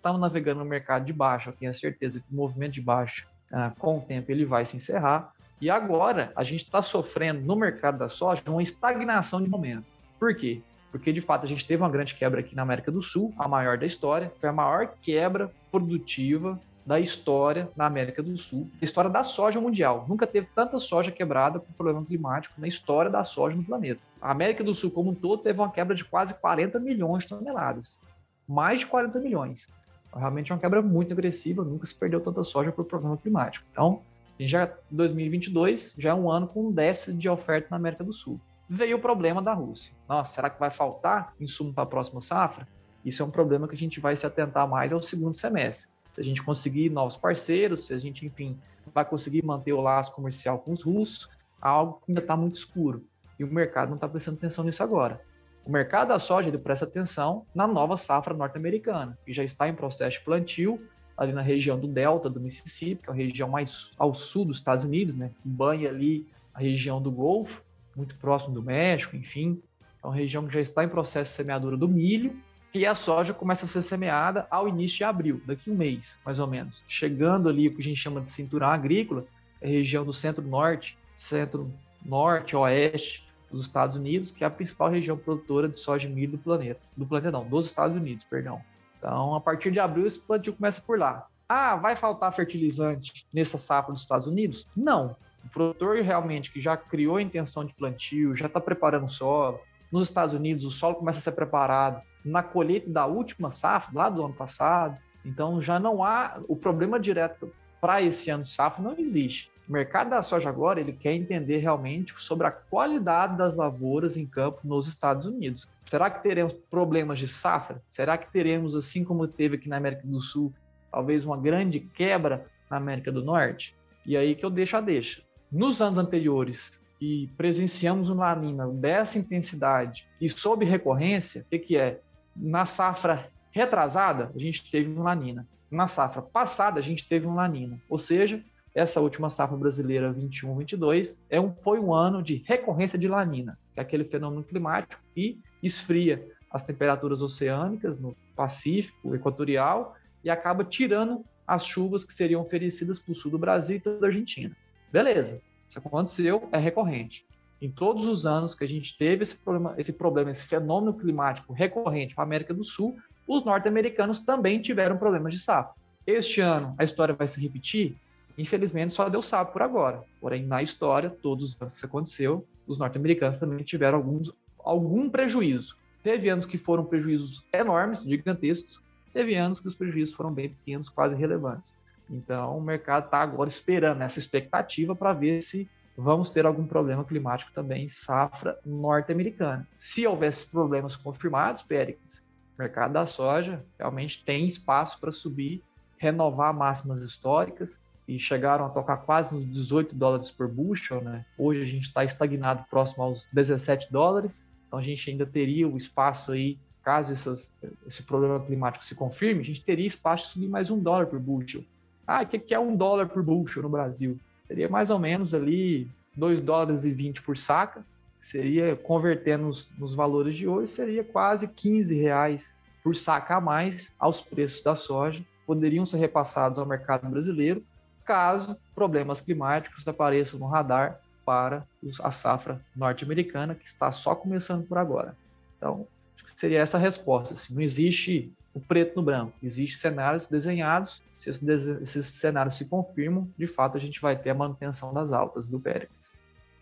tá 0.00 0.16
navegando 0.16 0.60
no 0.60 0.64
mercado 0.64 1.04
de 1.04 1.12
baixa, 1.12 1.52
tenha 1.52 1.72
certeza 1.74 2.20
que 2.20 2.26
o 2.32 2.34
movimento 2.34 2.72
de 2.72 2.80
baixa, 2.80 3.26
ah, 3.52 3.70
com 3.78 3.98
o 3.98 4.00
tempo, 4.00 4.30
ele 4.32 4.46
vai 4.46 4.64
se 4.64 4.78
encerrar. 4.78 5.34
E 5.60 5.68
agora, 5.68 6.32
a 6.34 6.42
gente 6.42 6.64
está 6.64 6.80
sofrendo 6.80 7.42
no 7.42 7.54
mercado 7.54 7.98
da 7.98 8.08
soja 8.08 8.42
uma 8.48 8.62
estagnação 8.62 9.42
de 9.42 9.50
momento. 9.50 9.84
Por 10.18 10.34
quê? 10.34 10.62
Porque, 10.90 11.12
de 11.12 11.20
fato, 11.20 11.44
a 11.44 11.48
gente 11.48 11.66
teve 11.66 11.82
uma 11.82 11.88
grande 11.88 12.14
quebra 12.14 12.40
aqui 12.40 12.54
na 12.54 12.62
América 12.62 12.90
do 12.90 13.00
Sul, 13.00 13.32
a 13.38 13.46
maior 13.46 13.78
da 13.78 13.86
história. 13.86 14.32
Foi 14.38 14.48
a 14.48 14.52
maior 14.52 14.94
quebra 15.00 15.50
produtiva 15.70 16.60
da 16.84 16.98
história 16.98 17.68
na 17.76 17.86
América 17.86 18.22
do 18.22 18.36
Sul, 18.36 18.68
a 18.80 18.84
história 18.84 19.08
da 19.08 19.22
soja 19.22 19.60
mundial. 19.60 20.06
Nunca 20.08 20.26
teve 20.26 20.48
tanta 20.54 20.78
soja 20.78 21.12
quebrada 21.12 21.60
por 21.60 21.72
problema 21.74 22.04
climático 22.04 22.60
na 22.60 22.66
história 22.66 23.10
da 23.10 23.22
soja 23.22 23.56
no 23.56 23.62
planeta. 23.62 24.00
A 24.20 24.32
América 24.32 24.64
do 24.64 24.74
Sul 24.74 24.90
como 24.90 25.10
um 25.10 25.14
todo 25.14 25.42
teve 25.42 25.60
uma 25.60 25.70
quebra 25.70 25.94
de 25.94 26.04
quase 26.04 26.34
40 26.34 26.80
milhões 26.80 27.22
de 27.22 27.28
toneladas. 27.28 28.00
Mais 28.48 28.80
de 28.80 28.86
40 28.86 29.20
milhões. 29.20 29.68
Realmente 30.12 30.50
é 30.50 30.54
uma 30.54 30.60
quebra 30.60 30.82
muito 30.82 31.12
agressiva, 31.12 31.62
nunca 31.62 31.86
se 31.86 31.94
perdeu 31.94 32.20
tanta 32.20 32.42
soja 32.42 32.72
por 32.72 32.84
problema 32.84 33.16
climático. 33.16 33.64
Então, 33.70 34.00
já 34.40 34.68
2022 34.90 35.94
já 35.96 36.10
é 36.10 36.14
um 36.14 36.30
ano 36.30 36.48
com 36.48 36.68
um 36.68 36.72
déficit 36.72 37.16
de 37.16 37.28
oferta 37.28 37.68
na 37.70 37.76
América 37.76 38.02
do 38.02 38.12
Sul. 38.12 38.40
Veio 38.72 38.96
o 38.96 39.00
problema 39.00 39.42
da 39.42 39.52
Rússia. 39.52 39.92
Nossa, 40.08 40.32
será 40.32 40.48
que 40.48 40.60
vai 40.60 40.70
faltar 40.70 41.34
insumo 41.40 41.74
para 41.74 41.82
a 41.82 41.86
próxima 41.86 42.20
safra? 42.20 42.68
Isso 43.04 43.22
é 43.22 43.26
um 43.26 43.30
problema 43.30 43.66
que 43.66 43.74
a 43.74 43.78
gente 43.78 43.98
vai 43.98 44.14
se 44.14 44.24
atentar 44.24 44.68
mais 44.68 44.92
ao 44.92 45.02
segundo 45.02 45.34
semestre 45.34 45.90
se 46.12 46.20
a 46.20 46.24
gente 46.24 46.42
conseguir 46.42 46.90
novos 46.90 47.16
parceiros, 47.16 47.86
se 47.86 47.94
a 47.94 47.98
gente, 47.98 48.26
enfim, 48.26 48.58
vai 48.92 49.04
conseguir 49.04 49.44
manter 49.44 49.72
o 49.72 49.80
laço 49.80 50.12
comercial 50.12 50.58
com 50.58 50.72
os 50.72 50.82
russos, 50.82 51.28
algo 51.60 52.00
que 52.04 52.10
ainda 52.10 52.20
está 52.20 52.36
muito 52.36 52.56
escuro. 52.56 53.04
E 53.38 53.44
o 53.44 53.52
mercado 53.52 53.88
não 53.88 53.94
está 53.94 54.08
prestando 54.08 54.36
atenção 54.36 54.64
nisso 54.64 54.82
agora. 54.82 55.20
O 55.64 55.70
mercado 55.70 56.08
da 56.08 56.18
soja 56.18 56.48
ele 56.48 56.58
presta 56.58 56.84
atenção 56.84 57.46
na 57.54 57.66
nova 57.66 57.96
safra 57.96 58.34
norte-americana, 58.34 59.18
que 59.24 59.32
já 59.32 59.44
está 59.44 59.68
em 59.68 59.74
processo 59.74 60.18
de 60.18 60.24
plantio 60.24 60.80
ali 61.16 61.32
na 61.32 61.42
região 61.42 61.78
do 61.78 61.86
Delta 61.86 62.30
do 62.30 62.40
Mississippi, 62.40 63.02
que 63.02 63.10
é 63.10 63.12
a 63.12 63.16
região 63.16 63.48
mais 63.48 63.92
ao 63.98 64.14
sul 64.14 64.46
dos 64.46 64.56
Estados 64.56 64.84
Unidos, 64.84 65.14
né? 65.14 65.30
Banha 65.44 65.90
ali 65.90 66.26
a 66.54 66.60
região 66.60 67.00
do 67.00 67.10
Golfo, 67.10 67.62
muito 67.96 68.14
próximo 68.16 68.54
do 68.54 68.62
México, 68.62 69.16
enfim. 69.16 69.62
É 70.02 70.06
uma 70.06 70.14
região 70.14 70.46
que 70.46 70.54
já 70.54 70.60
está 70.60 70.84
em 70.84 70.88
processo 70.88 71.30
de 71.30 71.36
semeadura 71.36 71.76
do 71.76 71.88
milho 71.88 72.36
e 72.72 72.86
a 72.86 72.94
soja 72.94 73.34
começa 73.34 73.64
a 73.64 73.68
ser 73.68 73.82
semeada 73.82 74.46
ao 74.50 74.68
início 74.68 74.98
de 74.98 75.04
abril, 75.04 75.42
daqui 75.44 75.70
um 75.70 75.76
mês, 75.76 76.18
mais 76.24 76.38
ou 76.38 76.46
menos. 76.46 76.84
Chegando 76.86 77.48
ali 77.48 77.68
o 77.68 77.74
que 77.74 77.80
a 77.80 77.84
gente 77.84 78.00
chama 78.00 78.20
de 78.20 78.30
cinturão 78.30 78.68
agrícola, 78.68 79.24
é 79.60 79.66
a 79.66 79.70
região 79.70 80.04
do 80.04 80.14
centro-norte, 80.14 80.96
centro-norte, 81.14 82.56
oeste 82.56 83.28
dos 83.50 83.62
Estados 83.62 83.96
Unidos, 83.96 84.30
que 84.30 84.44
é 84.44 84.46
a 84.46 84.50
principal 84.50 84.88
região 84.88 85.16
produtora 85.16 85.68
de 85.68 85.78
soja 85.78 86.08
e 86.08 86.12
milho 86.12 86.32
do 86.32 86.38
planeta. 86.38 86.80
Do 86.96 87.04
planeta 87.04 87.32
não, 87.32 87.44
dos 87.44 87.66
Estados 87.66 87.96
Unidos, 87.96 88.24
perdão. 88.24 88.62
Então, 88.98 89.34
a 89.34 89.40
partir 89.40 89.72
de 89.72 89.80
abril, 89.80 90.06
esse 90.06 90.18
plantio 90.18 90.52
começa 90.52 90.80
por 90.80 90.98
lá. 90.98 91.26
Ah, 91.48 91.74
vai 91.74 91.96
faltar 91.96 92.32
fertilizante 92.32 93.26
nessa 93.32 93.58
safra 93.58 93.92
dos 93.92 94.02
Estados 94.02 94.28
Unidos? 94.28 94.66
Não. 94.76 95.16
O 95.50 95.52
produtor 95.52 96.00
realmente 96.00 96.52
que 96.52 96.60
já 96.60 96.76
criou 96.76 97.16
a 97.16 97.22
intenção 97.22 97.64
de 97.64 97.74
plantio, 97.74 98.36
já 98.36 98.46
está 98.46 98.60
preparando 98.60 99.06
o 99.06 99.10
solo. 99.10 99.60
Nos 99.90 100.04
Estados 100.04 100.32
Unidos, 100.32 100.64
o 100.64 100.70
solo 100.70 100.94
começa 100.94 101.18
a 101.18 101.22
ser 101.22 101.32
preparado 101.32 102.00
na 102.24 102.42
colheita 102.42 102.88
da 102.88 103.04
última 103.06 103.50
safra, 103.50 103.90
lá 103.92 104.08
do 104.08 104.24
ano 104.24 104.34
passado. 104.34 104.96
Então 105.24 105.60
já 105.60 105.78
não 105.80 106.04
há 106.04 106.40
o 106.46 106.54
problema 106.54 107.00
direto 107.00 107.52
para 107.80 108.00
esse 108.00 108.30
ano 108.30 108.44
de 108.44 108.50
safra 108.50 108.82
não 108.82 108.96
existe. 108.96 109.50
O 109.68 109.72
mercado 109.72 110.10
da 110.10 110.22
soja 110.22 110.48
agora 110.48 110.80
ele 110.80 110.92
quer 110.92 111.14
entender 111.14 111.58
realmente 111.58 112.12
sobre 112.16 112.46
a 112.46 112.50
qualidade 112.50 113.36
das 113.36 113.54
lavouras 113.54 114.16
em 114.16 114.26
campo 114.26 114.60
nos 114.64 114.86
Estados 114.86 115.26
Unidos. 115.26 115.68
Será 115.84 116.10
que 116.10 116.22
teremos 116.22 116.52
problemas 116.68 117.18
de 117.18 117.26
safra? 117.26 117.82
Será 117.88 118.18
que 118.18 118.30
teremos, 118.32 118.76
assim 118.76 119.04
como 119.04 119.26
teve 119.26 119.56
aqui 119.56 119.68
na 119.68 119.76
América 119.76 120.06
do 120.06 120.20
Sul, 120.20 120.52
talvez 120.90 121.24
uma 121.24 121.36
grande 121.36 121.80
quebra 121.80 122.46
na 122.70 122.76
América 122.76 123.10
do 123.10 123.24
Norte? 123.24 123.74
E 124.04 124.16
aí 124.16 124.34
que 124.34 124.44
eu 124.44 124.50
deixo 124.50 124.76
a 124.76 124.80
deixa. 124.80 125.22
Nos 125.50 125.82
anos 125.82 125.98
anteriores, 125.98 126.80
e 127.00 127.28
presenciamos 127.36 128.10
um 128.10 128.16
Lanina 128.16 128.68
dessa 128.68 129.18
intensidade 129.18 130.06
e 130.20 130.28
sob 130.28 130.64
recorrência, 130.64 131.40
o 131.40 131.44
que, 131.44 131.58
que 131.58 131.76
é? 131.76 132.00
Na 132.36 132.66
safra 132.66 133.30
retrasada, 133.50 134.30
a 134.34 134.38
gente 134.38 134.70
teve 134.70 134.90
um 134.90 135.02
Lanina. 135.02 135.48
Na 135.70 135.88
safra 135.88 136.20
passada, 136.20 136.78
a 136.78 136.82
gente 136.82 137.08
teve 137.08 137.26
um 137.26 137.34
Lanina. 137.34 137.80
Ou 137.88 137.98
seja, 137.98 138.42
essa 138.74 139.00
última 139.00 139.30
safra 139.30 139.56
brasileira 139.56 140.12
21-22 140.12 141.18
é 141.28 141.40
um, 141.40 141.54
foi 141.54 141.80
um 141.80 141.92
ano 141.92 142.22
de 142.22 142.42
recorrência 142.46 142.98
de 142.98 143.08
Lanina, 143.08 143.58
que 143.72 143.80
é 143.80 143.82
aquele 143.82 144.04
fenômeno 144.04 144.44
climático 144.44 145.02
que 145.14 145.40
esfria 145.62 146.24
as 146.50 146.62
temperaturas 146.62 147.22
oceânicas 147.22 147.98
no 147.98 148.14
Pacífico 148.36 149.14
Equatorial 149.14 149.96
e 150.22 150.30
acaba 150.30 150.64
tirando 150.64 151.24
as 151.46 151.64
chuvas 151.64 152.04
que 152.04 152.12
seriam 152.12 152.42
oferecidas 152.42 152.98
para 152.98 153.12
o 153.12 153.14
sul 153.14 153.30
do 153.30 153.38
Brasil 153.38 153.76
e 153.76 153.80
toda 153.80 154.06
a 154.06 154.08
Argentina. 154.08 154.54
Beleza. 154.92 155.40
Isso 155.68 155.78
aconteceu, 155.78 156.48
é 156.52 156.58
recorrente 156.58 157.24
em 157.60 157.70
todos 157.70 158.06
os 158.06 158.24
anos 158.24 158.54
que 158.54 158.64
a 158.64 158.68
gente 158.68 158.96
teve 158.96 159.22
esse 159.22 159.36
problema, 159.36 159.74
esse 159.76 159.92
problema, 159.92 160.30
esse 160.30 160.46
fenômeno 160.46 160.94
climático 160.94 161.52
recorrente 161.52 162.14
para 162.14 162.24
a 162.24 162.26
América 162.26 162.54
do 162.54 162.64
Sul, 162.64 162.96
os 163.28 163.44
norte-americanos 163.44 164.20
também 164.20 164.60
tiveram 164.60 164.96
problemas 164.96 165.34
de 165.34 165.40
safra. 165.40 165.74
Este 166.06 166.40
ano 166.40 166.74
a 166.78 166.84
história 166.84 167.14
vai 167.14 167.28
se 167.28 167.40
repetir? 167.40 167.96
Infelizmente 168.38 168.94
só 168.94 169.08
deu 169.08 169.20
sapo 169.20 169.52
por 169.52 169.62
agora. 169.62 170.02
Porém, 170.20 170.46
na 170.46 170.62
história, 170.62 171.10
todos 171.10 171.50
os 171.50 171.60
anos 171.60 171.72
que 171.72 171.76
isso 171.76 171.86
aconteceu, 171.86 172.46
os 172.66 172.78
norte-americanos 172.78 173.38
também 173.38 173.62
tiveram 173.62 173.98
alguns, 173.98 174.32
algum 174.58 175.10
prejuízo. 175.10 175.76
Teve 176.02 176.30
anos 176.30 176.46
que 176.46 176.56
foram 176.56 176.84
prejuízos 176.86 177.44
enormes, 177.52 178.02
gigantescos, 178.02 178.80
teve 179.12 179.34
anos 179.34 179.60
que 179.60 179.68
os 179.68 179.74
prejuízos 179.74 180.14
foram 180.14 180.32
bem 180.32 180.48
pequenos, 180.48 180.88
quase 180.88 181.14
irrelevantes. 181.14 181.74
Então, 182.10 182.58
o 182.58 182.60
mercado 182.60 183.04
está 183.04 183.18
agora 183.18 183.48
esperando 183.48 184.02
essa 184.02 184.18
expectativa 184.18 184.94
para 184.96 185.12
ver 185.12 185.42
se 185.42 185.68
vamos 185.96 186.30
ter 186.30 186.44
algum 186.44 186.66
problema 186.66 187.04
climático 187.04 187.52
também 187.52 187.84
em 187.84 187.88
safra 187.88 188.58
norte-americana. 188.64 189.66
Se 189.76 190.06
houvesse 190.06 190.46
problemas 190.46 190.96
confirmados, 190.96 191.62
Péricles, 191.62 192.24
o 192.58 192.62
mercado 192.62 192.92
da 192.92 193.06
soja 193.06 193.64
realmente 193.78 194.24
tem 194.24 194.46
espaço 194.46 194.98
para 194.98 195.12
subir, 195.12 195.62
renovar 195.98 196.52
máximas 196.54 197.00
históricas 197.00 197.78
e 198.08 198.18
chegaram 198.18 198.66
a 198.66 198.70
tocar 198.70 198.96
quase 198.98 199.34
nos 199.34 199.46
18 199.46 199.94
dólares 199.94 200.30
por 200.30 200.48
bushel, 200.48 201.00
né? 201.00 201.24
Hoje 201.38 201.62
a 201.62 201.66
gente 201.66 201.84
está 201.84 202.04
estagnado 202.04 202.64
próximo 202.68 203.04
aos 203.04 203.28
17 203.32 203.92
dólares, 203.92 204.48
então 204.66 204.78
a 204.78 204.82
gente 204.82 205.10
ainda 205.10 205.24
teria 205.24 205.68
o 205.68 205.76
espaço 205.76 206.32
aí, 206.32 206.58
caso 206.82 207.12
essas, 207.12 207.52
esse 207.86 208.02
problema 208.02 208.40
climático 208.40 208.82
se 208.82 208.94
confirme, 208.94 209.42
a 209.42 209.44
gente 209.44 209.62
teria 209.62 209.86
espaço 209.86 210.26
de 210.26 210.32
subir 210.32 210.48
mais 210.48 210.70
um 210.70 210.78
dólar 210.80 211.06
por 211.06 211.20
bushel. 211.20 211.62
Ah, 212.10 212.22
o 212.22 212.26
que 212.26 212.54
é 212.54 212.58
um 212.58 212.74
dólar 212.74 213.08
por 213.08 213.22
bushel 213.22 213.62
no 213.62 213.68
Brasil? 213.68 214.18
seria 214.50 214.68
mais 214.68 214.90
ou 214.90 214.98
menos 214.98 215.32
ali 215.32 215.88
2 216.16 216.40
dólares 216.40 216.84
e 216.84 216.90
20 216.90 217.22
por 217.22 217.38
saca, 217.38 217.86
seria, 218.20 218.74
convertendo 218.74 219.44
nos, 219.44 219.68
nos, 219.78 219.94
valores 219.94 220.36
de 220.36 220.48
hoje, 220.48 220.72
seria 220.72 221.04
quase 221.04 221.46
15 221.46 221.94
reais 221.94 222.52
por 222.82 222.96
saca 222.96 223.36
a 223.36 223.40
mais 223.40 223.94
aos 223.96 224.20
preços 224.20 224.60
da 224.60 224.74
soja, 224.74 225.24
poderiam 225.46 225.86
ser 225.86 225.98
repassados 225.98 226.58
ao 226.58 226.66
mercado 226.66 227.08
brasileiro, 227.08 227.62
caso 228.04 228.56
problemas 228.74 229.20
climáticos 229.20 229.86
apareçam 229.86 230.40
no 230.40 230.48
radar 230.48 231.00
para 231.24 231.64
a 232.02 232.10
safra 232.10 232.60
norte-americana, 232.74 233.54
que 233.54 233.66
está 233.68 233.92
só 233.92 234.16
começando 234.16 234.66
por 234.66 234.78
agora. 234.78 235.16
Então, 235.56 235.86
acho 236.16 236.24
que 236.24 236.40
seria 236.40 236.58
essa 236.58 236.76
a 236.76 236.80
resposta. 236.80 237.34
Assim, 237.34 237.54
não 237.54 237.62
existe 237.62 238.32
o 238.52 238.60
preto 238.60 238.96
no 238.96 239.02
branco, 239.02 239.32
existem 239.42 239.78
cenários 239.78 240.26
desenhados. 240.26 241.02
Se 241.16 241.30
esses, 241.30 241.68
esses 241.68 242.06
cenários 242.06 242.56
se 242.56 242.64
confirmam, 242.64 243.32
de 243.38 243.46
fato 243.46 243.76
a 243.76 243.80
gente 243.80 244.00
vai 244.00 244.16
ter 244.16 244.30
a 244.30 244.34
manutenção 244.34 244.92
das 244.92 245.12
altas 245.12 245.46
do 245.46 245.60
Péricles. 245.60 246.14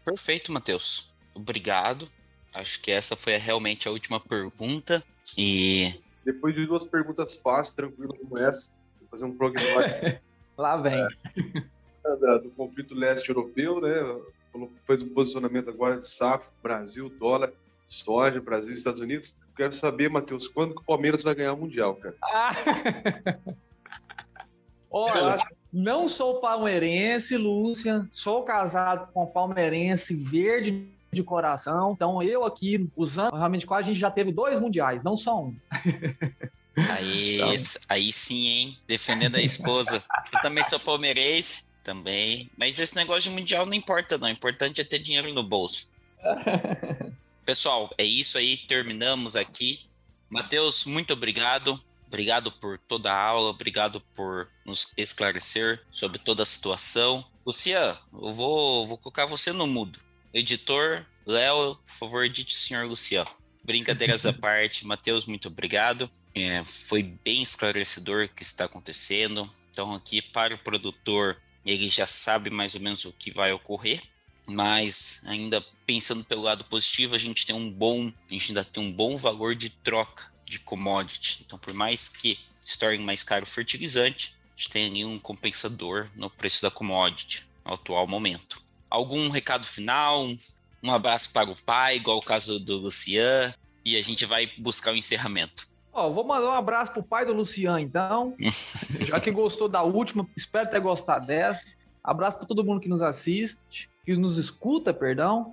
Perfeito, 0.05 0.53
Matheus. 0.53 1.15
Obrigado. 1.35 2.09
Acho 2.53 2.81
que 2.81 2.91
essa 2.91 3.15
foi 3.15 3.37
realmente 3.37 3.89
a 3.89 3.91
última 3.91 4.19
pergunta. 4.19 5.03
E. 5.37 5.95
Depois 6.25 6.55
de 6.55 6.67
duas 6.67 6.85
perguntas 6.85 7.37
fáceis, 7.37 7.77
tranquilas 7.77 8.19
como 8.19 8.39
essa, 8.39 8.73
vou 9.01 9.09
fazer 9.11 9.25
um 9.25 9.37
prognóstico. 9.37 10.21
Lá 10.57 10.77
vem. 10.77 11.07
É, 11.37 12.39
do 12.41 12.51
conflito 12.51 12.95
leste 12.95 13.29
europeu, 13.29 13.81
né? 13.81 13.91
Fez 14.85 15.03
um 15.03 15.09
posicionamento 15.11 15.71
agora 15.71 15.99
de 15.99 16.09
safra, 16.09 16.51
Brasil, 16.63 17.09
dólar, 17.09 17.53
soja, 17.89 18.41
Brasil 18.41 18.71
e 18.71 18.75
Estados 18.75 19.01
Unidos. 19.01 19.37
Quero 19.57 19.73
saber, 19.73 20.11
Matheus, 20.11 20.47
quando 20.47 20.75
que 20.75 20.81
o 20.83 20.85
Palmeiras 20.85 21.23
vai 21.23 21.35
ganhar 21.35 21.55
o 21.55 21.57
Mundial, 21.57 21.97
cara? 21.97 22.15
Ah. 22.23 22.55
Olha, 24.91 25.39
não 25.73 26.09
sou 26.09 26.41
palmeirense, 26.41 27.37
Lúcia, 27.37 28.09
sou 28.11 28.43
casado 28.43 29.13
com 29.13 29.27
palmeirense 29.27 30.15
verde 30.15 30.89
de 31.13 31.23
coração. 31.23 31.93
Então, 31.93 32.23
eu 32.23 32.45
aqui, 32.45 32.89
usando 32.97 33.37
realmente 33.37 33.67
quase, 33.67 33.91
a 33.91 33.93
gente 33.93 34.01
já 34.01 34.11
teve 34.11 34.33
dois 34.33 34.59
mundiais, 34.59 35.03
não 35.03 35.17
só 35.17 35.43
um. 35.45 35.57
Aí, 36.91 37.35
então... 37.35 37.51
aí 37.89 38.13
sim, 38.13 38.47
hein? 38.47 38.79
Defendendo 38.87 39.35
a 39.35 39.43
esposa. 39.43 40.01
Eu 40.33 40.41
também 40.41 40.63
sou 40.63 40.79
palmeirense, 40.79 41.65
também. 41.83 42.49
Mas 42.57 42.79
esse 42.79 42.95
negócio 42.95 43.31
de 43.31 43.31
mundial 43.31 43.67
não 43.67 43.75
importa, 43.75 44.17
não. 44.17 44.29
O 44.29 44.31
importante 44.31 44.81
é 44.81 44.85
ter 44.85 45.01
dinheiro 45.01 45.33
no 45.35 45.43
bolso. 45.43 45.89
Pessoal, 47.49 47.91
é 47.97 48.05
isso 48.05 48.37
aí. 48.37 48.59
Terminamos 48.59 49.35
aqui. 49.35 49.81
Matheus, 50.29 50.85
muito 50.85 51.15
obrigado. 51.15 51.83
Obrigado 52.07 52.53
por 52.53 52.77
toda 52.77 53.11
a 53.11 53.19
aula, 53.19 53.49
obrigado 53.49 54.03
por 54.15 54.51
nos 54.67 54.93
esclarecer 54.99 55.83
sobre 55.91 56.19
toda 56.19 56.43
a 56.43 56.47
situação. 56.47 57.25
Lucian, 57.47 57.99
eu 58.13 58.35
vou, 58.35 58.87
vou 58.87 58.99
colocar 58.99 59.25
você 59.25 59.51
no 59.51 59.67
mudo. 59.67 59.99
Editor, 60.35 61.07
Léo, 61.25 61.77
por 61.77 61.91
favor, 61.91 62.27
edite 62.27 62.55
o 62.55 62.59
senhor 62.59 62.87
Lucian. 62.87 63.25
Brincadeiras 63.65 64.27
à 64.27 64.33
parte, 64.35 64.87
Matheus, 64.87 65.25
muito 65.25 65.49
obrigado. 65.49 66.11
É, 66.35 66.63
foi 66.67 67.03
bem 67.03 67.41
esclarecedor 67.41 68.27
o 68.27 68.29
que 68.29 68.43
está 68.43 68.67
acontecendo. 68.67 69.49
Então, 69.71 69.95
aqui 69.95 70.21
para 70.21 70.55
o 70.55 70.59
produtor, 70.59 71.41
ele 71.65 71.89
já 71.89 72.07
sabe 72.07 72.51
mais 72.51 72.75
ou 72.75 72.83
menos 72.83 73.07
o 73.07 73.13
que 73.13 73.31
vai 73.31 73.53
ocorrer, 73.53 74.03
mas 74.49 75.23
ainda 75.27 75.65
pensando 75.87 76.25
pelo 76.25 76.43
lado 76.43 76.65
positivo, 76.65 77.15
a 77.15 77.19
gente 77.19 77.47
tem 77.47 77.55
um 77.55 77.71
bom, 77.71 78.13
a 78.29 78.33
gente 78.33 78.51
ainda 78.51 78.65
tem 78.65 78.83
um 78.83 78.93
bom 78.93 79.17
valor 79.17 79.55
de 79.55 79.71
troca 79.71 80.33
de 80.45 80.59
commodity. 80.59 81.43
Então, 81.47 81.59
por 81.59 81.75
mais 81.75 82.09
que 82.09 82.39
se 82.65 82.79
torne 82.79 83.03
mais 83.05 83.23
caro 83.23 83.45
o 83.45 83.47
fertilizante, 83.47 84.37
a 84.57 84.61
gente 84.61 84.71
tem 84.71 84.87
ali 84.87 85.05
um 85.05 85.19
compensador 85.19 86.09
no 86.17 86.31
preço 86.31 86.63
da 86.63 86.71
commodity 86.71 87.47
no 87.65 87.75
atual 87.75 88.07
momento. 88.07 88.61
Algum 88.91 89.29
recado 89.29 89.67
final? 89.67 90.27
Um 90.83 90.93
abraço 90.93 91.33
para 91.33 91.51
o 91.51 91.57
pai, 91.57 91.97
igual 91.97 92.19
o 92.19 92.23
caso 92.23 92.59
do 92.59 92.79
Lucian, 92.79 93.55
e 93.85 93.97
a 93.97 94.03
gente 94.03 94.25
vai 94.25 94.51
buscar 94.59 94.93
o 94.93 94.97
encerramento. 94.97 95.69
Ó, 95.93 96.11
vou 96.11 96.25
mandar 96.25 96.49
um 96.49 96.53
abraço 96.53 96.93
pro 96.93 97.03
pai 97.03 97.27
do 97.27 97.33
Lucian, 97.33 97.81
então. 97.81 98.35
Já 99.01 99.21
que 99.21 99.31
gostou 99.31 99.69
da 99.69 99.83
última, 99.83 100.27
espero 100.37 100.71
ter 100.71 100.81
gostado 100.81 101.27
dessa. 101.27 101.65
Abraço 102.03 102.39
para 102.39 102.47
todo 102.47 102.65
mundo 102.65 102.81
que 102.81 102.89
nos 102.89 103.03
assiste, 103.03 103.91
que 104.09 104.17
nos 104.17 104.39
escuta, 104.39 104.95
perdão. 104.95 105.53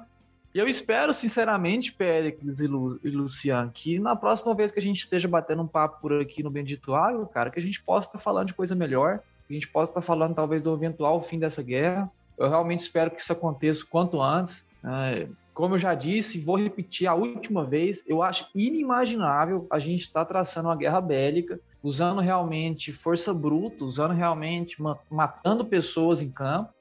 E 0.54 0.60
eu 0.60 0.66
espero, 0.66 1.14
sinceramente, 1.14 1.92
Péricles 1.92 2.62
e, 2.62 2.68
Lu, 2.68 2.98
e 3.04 3.10
Luciano, 3.10 3.70
que 3.70 4.00
na 4.00 4.16
próxima 4.16 4.56
vez 4.56 4.72
que 4.72 4.80
a 4.80 4.82
gente 4.82 5.00
esteja 5.00 5.28
batendo 5.28 5.64
um 5.64 5.68
papo 5.68 6.00
por 6.00 6.22
aqui 6.22 6.42
no 6.42 6.50
Bendito 6.50 6.96
Água, 6.96 7.28
cara, 7.28 7.50
que 7.50 7.60
a 7.60 7.62
gente 7.62 7.84
possa 7.84 8.08
estar 8.08 8.20
falando 8.20 8.48
de 8.48 8.54
coisa 8.54 8.74
melhor, 8.74 9.20
que 9.46 9.54
a 9.54 9.56
gente 9.56 9.68
possa 9.68 9.92
estar 9.92 10.02
falando 10.02 10.36
talvez 10.36 10.62
do 10.62 10.74
eventual 10.74 11.22
fim 11.22 11.38
dessa 11.38 11.62
guerra. 11.62 12.10
Eu 12.38 12.48
realmente 12.48 12.80
espero 12.80 13.12
que 13.12 13.20
isso 13.20 13.34
aconteça 13.34 13.84
quanto 13.90 14.22
antes. 14.22 14.66
É, 14.86 15.28
como 15.54 15.76
eu 15.76 15.80
já 15.80 15.94
disse, 15.94 16.40
vou 16.40 16.56
repetir 16.56 17.08
a 17.08 17.14
última 17.14 17.66
vez, 17.66 18.06
eu 18.08 18.24
acho 18.24 18.48
inimaginável 18.56 19.68
a 19.70 19.80
gente 19.80 20.04
estar 20.04 20.24
traçando 20.24 20.70
uma 20.70 20.78
guerra 20.78 21.02
bélica, 21.02 21.60
usando 21.84 22.22
realmente 22.22 22.94
força 22.94 23.34
bruta, 23.34 23.84
usando 23.84 24.14
realmente 24.14 24.78
matando 25.12 25.66
pessoas 25.66 26.22
em 26.22 26.32
campo, 26.32 26.74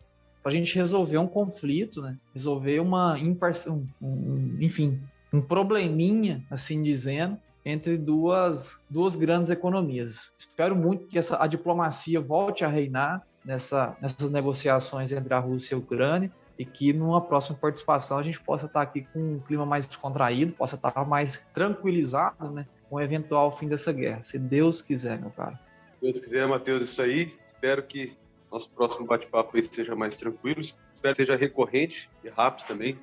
para 0.44 0.52
a 0.52 0.54
gente 0.54 0.74
resolver 0.76 1.16
um 1.16 1.26
conflito, 1.26 2.02
né? 2.02 2.18
Resolver 2.34 2.78
uma 2.78 3.16
um, 3.16 3.86
um, 4.02 4.58
enfim, 4.60 5.00
um 5.32 5.40
probleminha, 5.40 6.44
assim 6.50 6.82
dizendo, 6.82 7.38
entre 7.64 7.96
duas, 7.96 8.78
duas 8.90 9.16
grandes 9.16 9.48
economias. 9.48 10.34
Espero 10.36 10.76
muito 10.76 11.06
que 11.06 11.18
essa, 11.18 11.42
a 11.42 11.46
diplomacia 11.46 12.20
volte 12.20 12.62
a 12.62 12.68
reinar 12.68 13.26
nessa, 13.42 13.96
nessas 14.02 14.30
negociações 14.30 15.12
entre 15.12 15.32
a 15.32 15.38
Rússia 15.38 15.74
e 15.74 15.76
a 15.76 15.78
Ucrânia 15.78 16.30
e 16.58 16.64
que 16.66 16.92
numa 16.92 17.22
próxima 17.22 17.56
participação 17.58 18.18
a 18.18 18.22
gente 18.22 18.38
possa 18.38 18.66
estar 18.66 18.82
aqui 18.82 19.08
com 19.14 19.36
um 19.36 19.40
clima 19.40 19.64
mais 19.64 19.86
descontraído, 19.86 20.52
possa 20.52 20.76
estar 20.76 21.08
mais 21.08 21.42
tranquilizado, 21.54 22.50
né, 22.50 22.66
com 22.90 22.96
o 22.96 23.00
eventual 23.00 23.50
fim 23.50 23.66
dessa 23.66 23.92
guerra, 23.94 24.22
se 24.22 24.38
Deus 24.38 24.82
quiser, 24.82 25.18
meu 25.18 25.30
cara. 25.30 25.58
Deus 26.02 26.20
quiser, 26.20 26.46
Matheus, 26.46 26.84
isso 26.84 27.00
aí. 27.00 27.32
Espero 27.46 27.82
que 27.82 28.14
nosso 28.54 28.70
próximo 28.70 29.04
bate-papo 29.04 29.62
seja 29.64 29.96
mais 29.96 30.16
tranquilo. 30.16 30.60
Espero 30.60 31.12
que 31.12 31.16
seja 31.16 31.36
recorrente 31.36 32.08
e 32.22 32.28
rápido 32.28 32.66
também. 32.68 32.96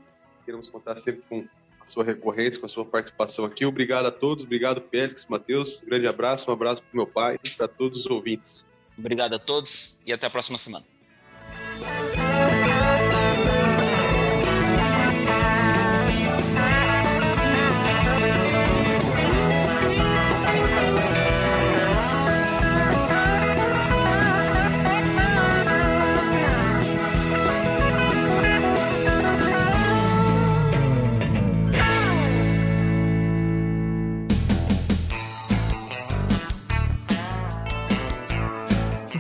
Queremos 0.46 0.70
contar 0.70 0.96
sempre 0.96 1.24
com 1.30 1.46
a 1.82 1.86
sua 1.86 2.06
recorrência, 2.06 2.60
com 2.60 2.66
a 2.66 2.70
sua 2.70 2.86
participação 2.86 3.44
aqui. 3.44 3.66
Obrigado 3.66 4.06
a 4.06 4.12
todos, 4.12 4.46
obrigado 4.46 4.82
Félix, 4.90 5.28
Matheus. 5.28 5.82
Um 5.84 5.88
grande 5.88 6.08
abraço, 6.08 6.50
um 6.50 6.54
abraço 6.54 6.82
para 6.82 6.92
meu 6.94 7.06
pai 7.06 7.38
e 7.44 7.50
para 7.50 7.68
todos 7.68 8.06
os 8.06 8.06
ouvintes. 8.06 8.66
Obrigado 8.98 9.34
a 9.34 9.40
todos 9.40 10.00
e 10.06 10.14
até 10.14 10.28
a 10.28 10.30
próxima 10.30 10.58
semana. 10.58 10.91